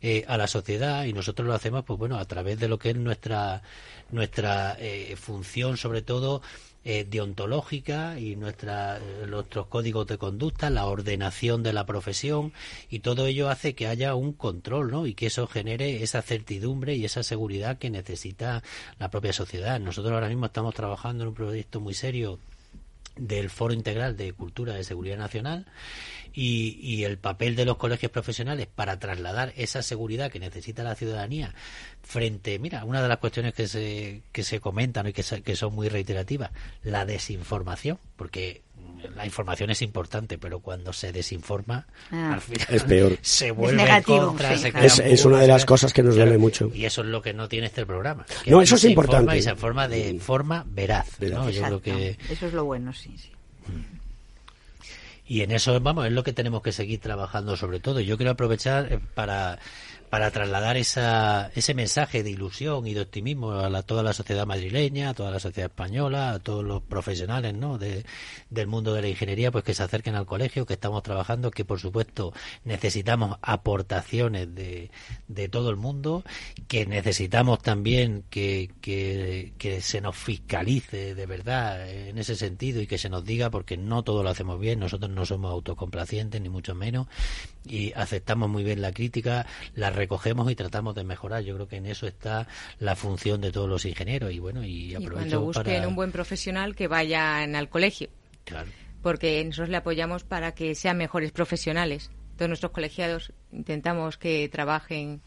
eh, 0.00 0.24
a 0.28 0.36
la 0.36 0.46
sociedad 0.46 1.04
y 1.04 1.12
nosotros 1.12 1.46
lo 1.46 1.54
hacemos, 1.54 1.84
pues 1.84 1.98
bueno, 1.98 2.18
a 2.18 2.24
través 2.24 2.58
de 2.58 2.68
lo 2.68 2.78
que 2.78 2.90
es 2.90 2.96
nuestra, 2.96 3.62
nuestra 4.10 4.76
eh, 4.78 5.16
función, 5.16 5.76
sobre 5.76 6.02
todo, 6.02 6.42
eh, 6.84 7.06
deontológica 7.08 8.18
y 8.18 8.36
nuestra, 8.36 8.98
eh, 8.98 9.26
nuestros 9.28 9.66
códigos 9.66 10.06
de 10.06 10.18
conducta, 10.18 10.70
la 10.70 10.86
ordenación 10.86 11.62
de 11.62 11.72
la 11.72 11.86
profesión 11.86 12.52
y 12.90 13.00
todo 13.00 13.26
ello 13.26 13.48
hace 13.48 13.74
que 13.74 13.86
haya 13.86 14.14
un 14.14 14.32
control 14.32 14.90
¿no? 14.90 15.06
y 15.06 15.14
que 15.14 15.26
eso 15.26 15.46
genere 15.46 16.02
esa 16.02 16.22
certidumbre 16.22 16.96
y 16.96 17.04
esa 17.04 17.22
seguridad 17.22 17.78
que 17.78 17.90
necesita 17.90 18.62
la 18.98 19.10
propia 19.10 19.32
sociedad. 19.32 19.78
Nosotros 19.80 20.12
ahora 20.12 20.28
mismo 20.28 20.46
estamos 20.46 20.74
trabajando 20.74 21.24
en 21.24 21.28
un 21.28 21.34
proyecto 21.34 21.80
muy 21.80 21.94
serio 21.94 22.38
del 23.16 23.50
Foro 23.50 23.74
Integral 23.74 24.16
de 24.16 24.32
Cultura 24.32 24.74
de 24.74 24.84
Seguridad 24.84 25.18
Nacional 25.18 25.66
y, 26.32 26.78
y 26.80 27.04
el 27.04 27.18
papel 27.18 27.56
de 27.56 27.64
los 27.66 27.76
colegios 27.76 28.10
profesionales 28.10 28.66
para 28.74 28.98
trasladar 28.98 29.52
esa 29.56 29.82
seguridad 29.82 30.30
que 30.32 30.38
necesita 30.40 30.82
la 30.82 30.94
ciudadanía 30.94 31.54
frente, 32.02 32.58
mira, 32.58 32.84
una 32.84 33.02
de 33.02 33.08
las 33.08 33.18
cuestiones 33.18 33.52
que 33.54 33.68
se, 33.68 34.22
que 34.32 34.42
se 34.42 34.60
comentan 34.60 35.06
y 35.06 35.12
que, 35.12 35.22
se- 35.22 35.42
que 35.42 35.56
son 35.56 35.74
muy 35.74 35.88
reiterativas, 35.88 36.50
la 36.82 37.04
desinformación, 37.04 37.98
porque 38.16 38.62
la 39.16 39.24
información 39.26 39.70
es 39.70 39.82
importante, 39.82 40.38
pero 40.38 40.60
cuando 40.60 40.92
se 40.92 41.12
desinforma, 41.12 41.86
Ah. 42.10 42.34
al 42.34 42.40
final 42.40 42.66
Es 42.70 42.82
peor. 42.84 43.18
se 43.22 43.50
vuelve 43.50 43.82
negativo, 43.82 44.26
contra, 44.28 44.56
sí, 44.56 44.62
se 44.62 44.70
claro. 44.72 44.86
Es, 44.86 44.98
es 44.98 45.24
una 45.24 45.40
de 45.40 45.46
las 45.48 45.64
cosas 45.64 45.92
que 45.92 46.02
nos 46.02 46.14
Claro, 46.14 46.30
duele 46.30 46.38
mucho. 46.38 46.70
Y 46.74 46.84
eso 46.84 47.02
es 47.02 47.08
lo 47.08 47.22
que 47.22 47.32
no 47.34 47.48
tiene 47.48 47.66
este 47.66 47.84
programa. 47.86 48.24
que 48.44 48.50
No, 48.50 48.60
eso 48.62 48.74
es 48.76 48.80
se 48.82 48.88
importante. 48.90 49.36
Y 49.36 49.42
se 49.42 49.50
informa 49.50 49.88
de 49.88 50.18
forma 50.20 50.64
veraz. 50.68 51.18
Veraz. 51.18 51.40
¿no? 51.44 51.50
Yo 51.50 51.62
creo 51.62 51.80
que 51.82 52.18
Eso 52.30 52.46
es 52.46 52.52
lo 52.52 52.64
bueno, 52.64 52.92
sí, 52.92 53.14
sí. 53.18 53.30
y 55.26 55.40
en 55.42 55.52
eso, 55.52 55.80
vamos, 55.80 56.06
es 56.06 56.12
lo 56.12 56.24
que 56.24 56.32
tenemos 56.32 56.62
que 56.62 56.72
seguir 56.72 57.00
trabajando 57.00 57.56
sobre 57.56 57.80
todo. 57.80 58.00
Yo 58.00 58.16
quiero 58.16 58.32
aprovechar 58.32 58.92
eh, 58.92 58.98
para, 59.14 59.58
para 60.12 60.30
trasladar 60.30 60.76
esa, 60.76 61.50
ese 61.54 61.72
mensaje 61.72 62.22
de 62.22 62.30
ilusión 62.30 62.86
y 62.86 62.92
de 62.92 63.00
optimismo 63.00 63.52
a 63.52 63.70
la- 63.70 63.82
toda 63.82 64.02
la 64.02 64.12
sociedad 64.12 64.44
madrileña, 64.44 65.08
a 65.08 65.14
toda 65.14 65.30
la 65.30 65.40
sociedad 65.40 65.70
española, 65.70 66.32
a 66.32 66.38
todos 66.38 66.62
los 66.62 66.82
profesionales 66.82 67.54
¿no? 67.54 67.78
de, 67.78 68.04
del 68.50 68.66
mundo 68.66 68.92
de 68.92 69.00
la 69.00 69.08
ingeniería, 69.08 69.50
pues 69.50 69.64
que 69.64 69.72
se 69.72 69.82
acerquen 69.82 70.14
al 70.14 70.26
colegio, 70.26 70.66
que 70.66 70.74
estamos 70.74 71.02
trabajando, 71.02 71.50
que 71.50 71.64
por 71.64 71.80
supuesto 71.80 72.34
necesitamos 72.62 73.38
aportaciones 73.40 74.54
de, 74.54 74.90
todo 75.50 75.70
el 75.70 75.76
mundo, 75.76 76.24
que 76.68 76.84
necesitamos 76.84 77.62
también 77.62 78.24
que, 78.28 78.70
que, 78.82 79.54
que 79.56 79.80
se 79.80 80.02
nos 80.02 80.14
fiscalice 80.14 81.14
de 81.14 81.24
verdad 81.24 81.88
en 81.90 82.18
ese 82.18 82.36
sentido 82.36 82.82
y 82.82 82.86
que 82.86 82.98
se 82.98 83.08
nos 83.08 83.24
diga, 83.24 83.48
porque 83.48 83.78
no 83.78 84.02
todo 84.02 84.22
lo 84.22 84.28
hacemos 84.28 84.60
bien, 84.60 84.78
nosotros 84.78 85.10
no 85.10 85.24
somos 85.24 85.52
autocomplacientes, 85.52 86.38
ni 86.38 86.50
mucho 86.50 86.74
menos, 86.74 87.06
y 87.64 87.92
aceptamos 87.94 88.48
muy 88.50 88.64
bien 88.64 88.80
la 88.82 88.92
crítica, 88.92 89.46
la 89.74 89.90
recogemos 89.90 90.50
y 90.50 90.54
tratamos 90.54 90.94
de 90.94 91.04
mejorar. 91.04 91.42
Yo 91.42 91.54
creo 91.54 91.68
que 91.68 91.76
en 91.76 91.86
eso 91.86 92.06
está 92.06 92.48
la 92.78 92.96
función 92.96 93.40
de 93.40 93.52
todos 93.52 93.68
los 93.68 93.84
ingenieros 93.84 94.32
y 94.32 94.38
bueno, 94.38 94.64
y 94.64 94.90
Y 94.90 94.94
aprovecho 94.94 95.14
cuando 95.16 95.40
busquen 95.42 95.64
para... 95.76 95.88
un 95.88 95.94
buen 95.96 96.12
profesional 96.12 96.74
que 96.74 96.88
vayan 96.88 97.54
al 97.56 97.68
colegio, 97.68 98.08
Claro. 98.44 98.68
porque 99.02 99.44
nosotros 99.44 99.68
le 99.68 99.76
apoyamos 99.76 100.24
para 100.24 100.52
que 100.52 100.74
sean 100.74 100.96
mejores 100.98 101.30
profesionales. 101.32 102.10
Todos 102.36 102.48
nuestros 102.48 102.72
colegiados 102.72 103.32
intentamos 103.52 104.16
que 104.18 104.48
trabajen 104.48 105.20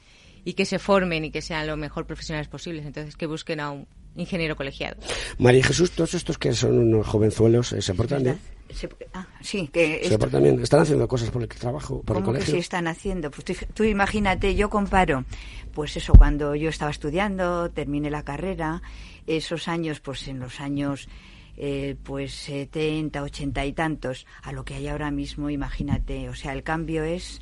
y 0.43 0.53
que 0.53 0.65
se 0.65 0.79
formen 0.79 1.23
y 1.25 1.31
que 1.31 1.41
sean 1.41 1.65
lo 1.67 1.77
mejor 1.77 2.05
profesionales 2.05 2.47
posibles. 2.49 2.86
Entonces, 2.86 3.15
que 3.15 3.25
busquen 3.25 3.59
a 3.59 3.71
un 3.71 3.88
ingeniero 4.15 4.55
colegiado. 4.55 4.97
María 5.38 5.63
Jesús, 5.63 5.91
todos 5.91 6.13
estos 6.13 6.38
que 6.38 6.53
son 6.53 6.77
unos 6.77 7.07
jovenzuelos 7.07 7.73
eh, 7.73 7.81
se 7.81 7.93
portan 7.93 8.23
bien. 8.23 8.39
Se- 8.76 8.89
ah, 9.13 9.26
sí, 9.41 9.69
que 9.71 9.99
Se 9.99 10.03
esto- 10.05 10.19
portan 10.19 10.43
bien. 10.43 10.59
Están 10.61 10.82
haciendo 10.82 11.07
cosas 11.07 11.30
por 11.32 11.41
el 11.41 11.47
trabajo, 11.47 12.01
por 12.03 12.17
el 12.17 12.23
¿Cómo 12.23 12.34
que 12.34 12.39
colegio. 12.39 12.53
sí 12.55 12.59
están 12.59 12.88
haciendo? 12.88 13.32
Pues 13.32 13.45
tú, 13.45 13.53
tú 13.73 13.84
imagínate, 13.86 14.53
yo 14.55 14.69
comparo, 14.69 15.23
pues 15.73 15.95
eso, 15.97 16.13
cuando 16.13 16.55
yo 16.55 16.69
estaba 16.69 16.91
estudiando, 16.91 17.71
terminé 17.71 18.09
la 18.09 18.23
carrera, 18.23 18.82
esos 19.28 19.67
años, 19.67 20.01
pues 20.01 20.28
en 20.28 20.39
los 20.39 20.59
años, 20.59 21.07
eh, 21.57 21.95
pues 22.03 22.34
70, 22.34 23.23
80 23.23 23.65
y 23.65 23.71
tantos, 23.73 24.26
a 24.43 24.51
lo 24.51 24.65
que 24.65 24.73
hay 24.76 24.88
ahora 24.89 25.09
mismo, 25.09 25.49
imagínate, 25.49 26.28
o 26.30 26.36
sea, 26.36 26.51
el 26.51 26.63
cambio 26.63 27.03
es 27.05 27.41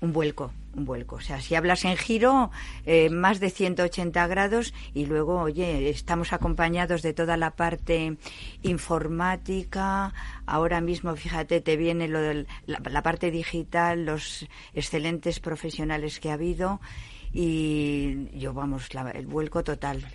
un 0.00 0.12
vuelco, 0.12 0.52
un 0.76 0.84
vuelco. 0.84 1.16
O 1.16 1.20
sea, 1.20 1.40
si 1.40 1.54
hablas 1.56 1.84
en 1.84 1.96
giro, 1.96 2.50
eh, 2.86 3.10
más 3.10 3.40
de 3.40 3.50
180 3.50 4.26
grados 4.28 4.72
y 4.94 5.06
luego, 5.06 5.40
oye, 5.40 5.90
estamos 5.90 6.32
acompañados 6.32 7.02
de 7.02 7.12
toda 7.12 7.36
la 7.36 7.50
parte 7.50 8.16
informática. 8.62 10.12
Ahora 10.46 10.80
mismo, 10.80 11.14
fíjate, 11.16 11.60
te 11.60 11.76
viene 11.76 12.08
lo 12.08 12.20
de 12.20 12.46
la, 12.66 12.80
la 12.88 13.02
parte 13.02 13.30
digital, 13.30 14.04
los 14.04 14.46
excelentes 14.74 15.40
profesionales 15.40 16.20
que 16.20 16.30
ha 16.30 16.34
habido 16.34 16.80
y 17.32 18.28
yo, 18.38 18.54
vamos, 18.54 18.94
la- 18.94 19.10
el 19.10 19.26
vuelco 19.26 19.62
total. 19.64 20.06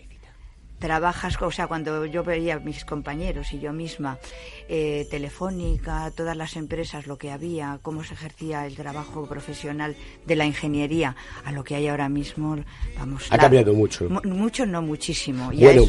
Trabajas, 0.84 1.42
o 1.42 1.50
sea, 1.50 1.68
cuando 1.68 2.06
yo 2.06 2.26
veía 2.26 2.56
a 2.56 2.60
mis 2.60 2.84
compañeros 2.84 3.54
y 3.54 3.60
yo 3.60 3.72
misma, 3.72 4.20
eh, 4.68 5.08
Telefónica, 5.10 6.12
todas 6.14 6.36
las 6.36 6.58
empresas, 6.58 7.08
lo 7.08 7.18
que 7.18 7.32
había, 7.32 7.80
cómo 7.82 8.04
se 8.04 8.16
ejercía 8.16 8.68
el 8.68 8.76
trabajo 8.76 9.26
profesional 9.26 9.96
de 10.26 10.36
la 10.36 10.46
ingeniería, 10.46 11.16
a 11.46 11.54
lo 11.54 11.64
que 11.64 11.76
hay 11.76 11.88
ahora 11.88 12.10
mismo, 12.10 12.58
vamos. 13.00 13.28
Ha 13.30 13.38
cambiado 13.38 13.74
mucho. 13.74 14.10
mucho, 14.10 14.66
no 14.66 14.82
muchísimo. 14.82 15.52
bueno, 15.58 15.84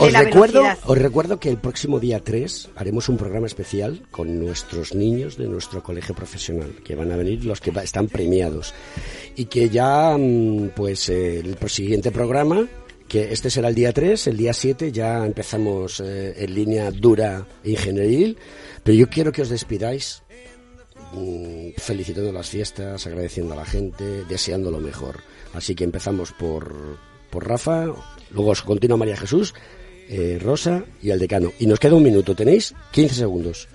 os, 0.00 0.12
recuerdo, 0.12 0.64
os 0.84 0.98
recuerdo 0.98 1.38
que 1.38 1.50
el 1.50 1.58
próximo 1.58 2.00
día 2.00 2.18
3 2.18 2.70
haremos 2.74 3.08
un 3.08 3.18
programa 3.18 3.46
especial 3.46 4.02
con 4.10 4.40
nuestros 4.44 4.96
niños 4.96 5.36
de 5.36 5.46
nuestro 5.46 5.80
colegio 5.80 6.12
profesional, 6.16 6.74
que 6.84 6.96
van 6.96 7.12
a 7.12 7.16
venir 7.16 7.44
los 7.44 7.60
que 7.60 7.70
están 7.70 8.08
premiados. 8.08 8.74
Y 9.36 9.44
que 9.44 9.68
ya, 9.68 10.16
mm, 10.18 10.70
pues, 10.74 11.08
el 11.08 11.56
siguiente 11.68 12.10
programa 12.10 12.66
que 13.08 13.32
este 13.32 13.50
será 13.50 13.68
el 13.68 13.74
día 13.74 13.92
3, 13.92 14.26
el 14.28 14.36
día 14.36 14.52
7 14.52 14.92
ya 14.92 15.24
empezamos 15.24 16.00
eh, 16.00 16.34
en 16.36 16.54
línea 16.54 16.90
dura 16.90 17.46
ingenieril, 17.64 18.36
pero 18.84 18.96
yo 18.96 19.08
quiero 19.08 19.32
que 19.32 19.42
os 19.42 19.48
despidáis 19.48 20.22
mm, 21.14 21.70
felicitando 21.78 22.30
las 22.30 22.48
fiestas, 22.48 23.06
agradeciendo 23.06 23.54
a 23.54 23.56
la 23.56 23.64
gente, 23.64 24.24
deseando 24.28 24.70
lo 24.70 24.78
mejor. 24.78 25.20
Así 25.54 25.74
que 25.74 25.84
empezamos 25.84 26.32
por, 26.32 26.98
por 27.30 27.48
Rafa, 27.48 27.86
luego 28.30 28.50
os 28.50 28.62
continúa 28.62 28.98
María 28.98 29.16
Jesús, 29.16 29.54
eh, 30.10 30.38
Rosa 30.40 30.84
y 31.02 31.10
el 31.10 31.18
decano. 31.18 31.52
Y 31.58 31.66
nos 31.66 31.80
queda 31.80 31.94
un 31.94 32.02
minuto, 32.02 32.34
tenéis 32.36 32.74
15 32.92 33.14
segundos. 33.14 33.68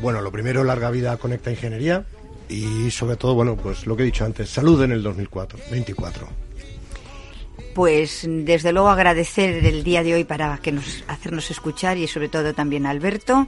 Bueno, 0.00 0.20
lo 0.20 0.30
primero, 0.30 0.62
larga 0.62 0.92
vida 0.92 1.16
Conecta 1.16 1.50
Ingeniería 1.50 2.04
y 2.48 2.92
sobre 2.92 3.16
todo, 3.16 3.34
bueno, 3.34 3.56
pues 3.56 3.86
lo 3.86 3.96
que 3.96 4.04
he 4.04 4.06
dicho 4.06 4.24
antes, 4.24 4.48
salud 4.48 4.80
en 4.84 4.92
el 4.92 5.02
2004, 5.02 5.58
24 5.72 6.47
pues 7.78 8.26
desde 8.26 8.72
luego 8.72 8.88
agradecer 8.88 9.64
el 9.64 9.84
día 9.84 10.02
de 10.02 10.12
hoy 10.12 10.24
para 10.24 10.58
que 10.58 10.72
nos 10.72 11.04
hacernos 11.06 11.48
escuchar 11.52 11.96
y 11.96 12.08
sobre 12.08 12.28
todo 12.28 12.52
también 12.52 12.86
a 12.86 12.90
Alberto 12.90 13.46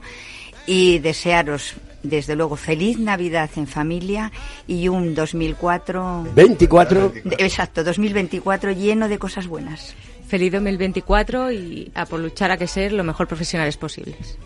y 0.65 0.99
desearos 0.99 1.73
desde 2.01 2.37
luego 2.37 2.55
feliz 2.55 2.97
Navidad 2.97 3.49
en 3.57 3.67
familia 3.67 4.31
y 4.67 4.87
un 4.87 5.15
2004 5.15 6.27
24 6.33 7.11
exacto 7.39 7.83
2024 7.83 8.71
lleno 8.71 9.09
de 9.09 9.19
cosas 9.19 9.47
buenas. 9.47 9.95
Feliz 10.29 10.53
2024 10.53 11.51
y 11.51 11.91
a 11.93 12.05
por 12.05 12.21
luchar 12.21 12.51
a 12.51 12.57
que 12.57 12.67
ser 12.67 12.93
lo 12.93 13.03
mejor 13.03 13.27
profesionales 13.27 13.75
posibles. 13.75 14.37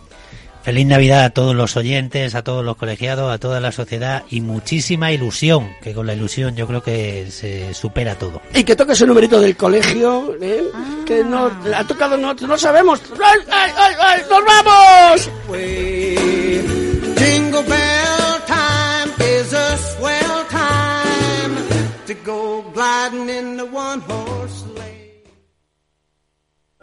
Feliz 0.65 0.87
Navidad 0.87 1.25
a 1.25 1.29
todos 1.29 1.55
los 1.55 1.77
oyentes, 1.77 2.33
a 2.33 2.43
todos 2.43 2.65
los 2.65 2.75
colegiados, 2.75 3.31
a 3.31 3.37
toda 3.37 3.59
la 3.59 3.71
sociedad 3.71 4.23
y 4.31 4.41
muchísima 4.41 5.11
ilusión, 5.11 5.69
que 5.79 5.93
con 5.93 6.07
la 6.07 6.15
ilusión 6.15 6.55
yo 6.55 6.65
creo 6.65 6.81
que 6.81 7.29
se 7.29 7.71
supera 7.75 8.15
todo. 8.15 8.41
Y 8.51 8.63
que 8.63 8.75
toque 8.75 8.93
ese 8.93 9.05
numerito 9.05 9.39
del 9.39 9.55
colegio, 9.55 10.35
¿eh? 10.41 10.63
que 11.05 11.23
no 11.23 11.51
ha 11.75 11.83
tocado, 11.83 12.17
no, 12.17 12.33
no 12.33 12.57
sabemos. 12.57 12.99
¡Ay, 13.23 13.41
ay, 13.51 13.71
ay, 13.77 13.93
ay! 13.99 14.21
¡Nos 14.27 14.43
vamos! 14.43 15.31
Jingle 17.19 17.61
bell 17.61 18.41
time 18.47 19.13
is 19.19 19.53
a 19.53 19.77
swell 19.77 20.45
time 20.49 21.55
to 22.07 22.13
go 22.25 22.63
gliding 22.73 23.29
in 23.29 23.57
the 23.57 23.65
one 23.65 24.01
horse 24.01 24.64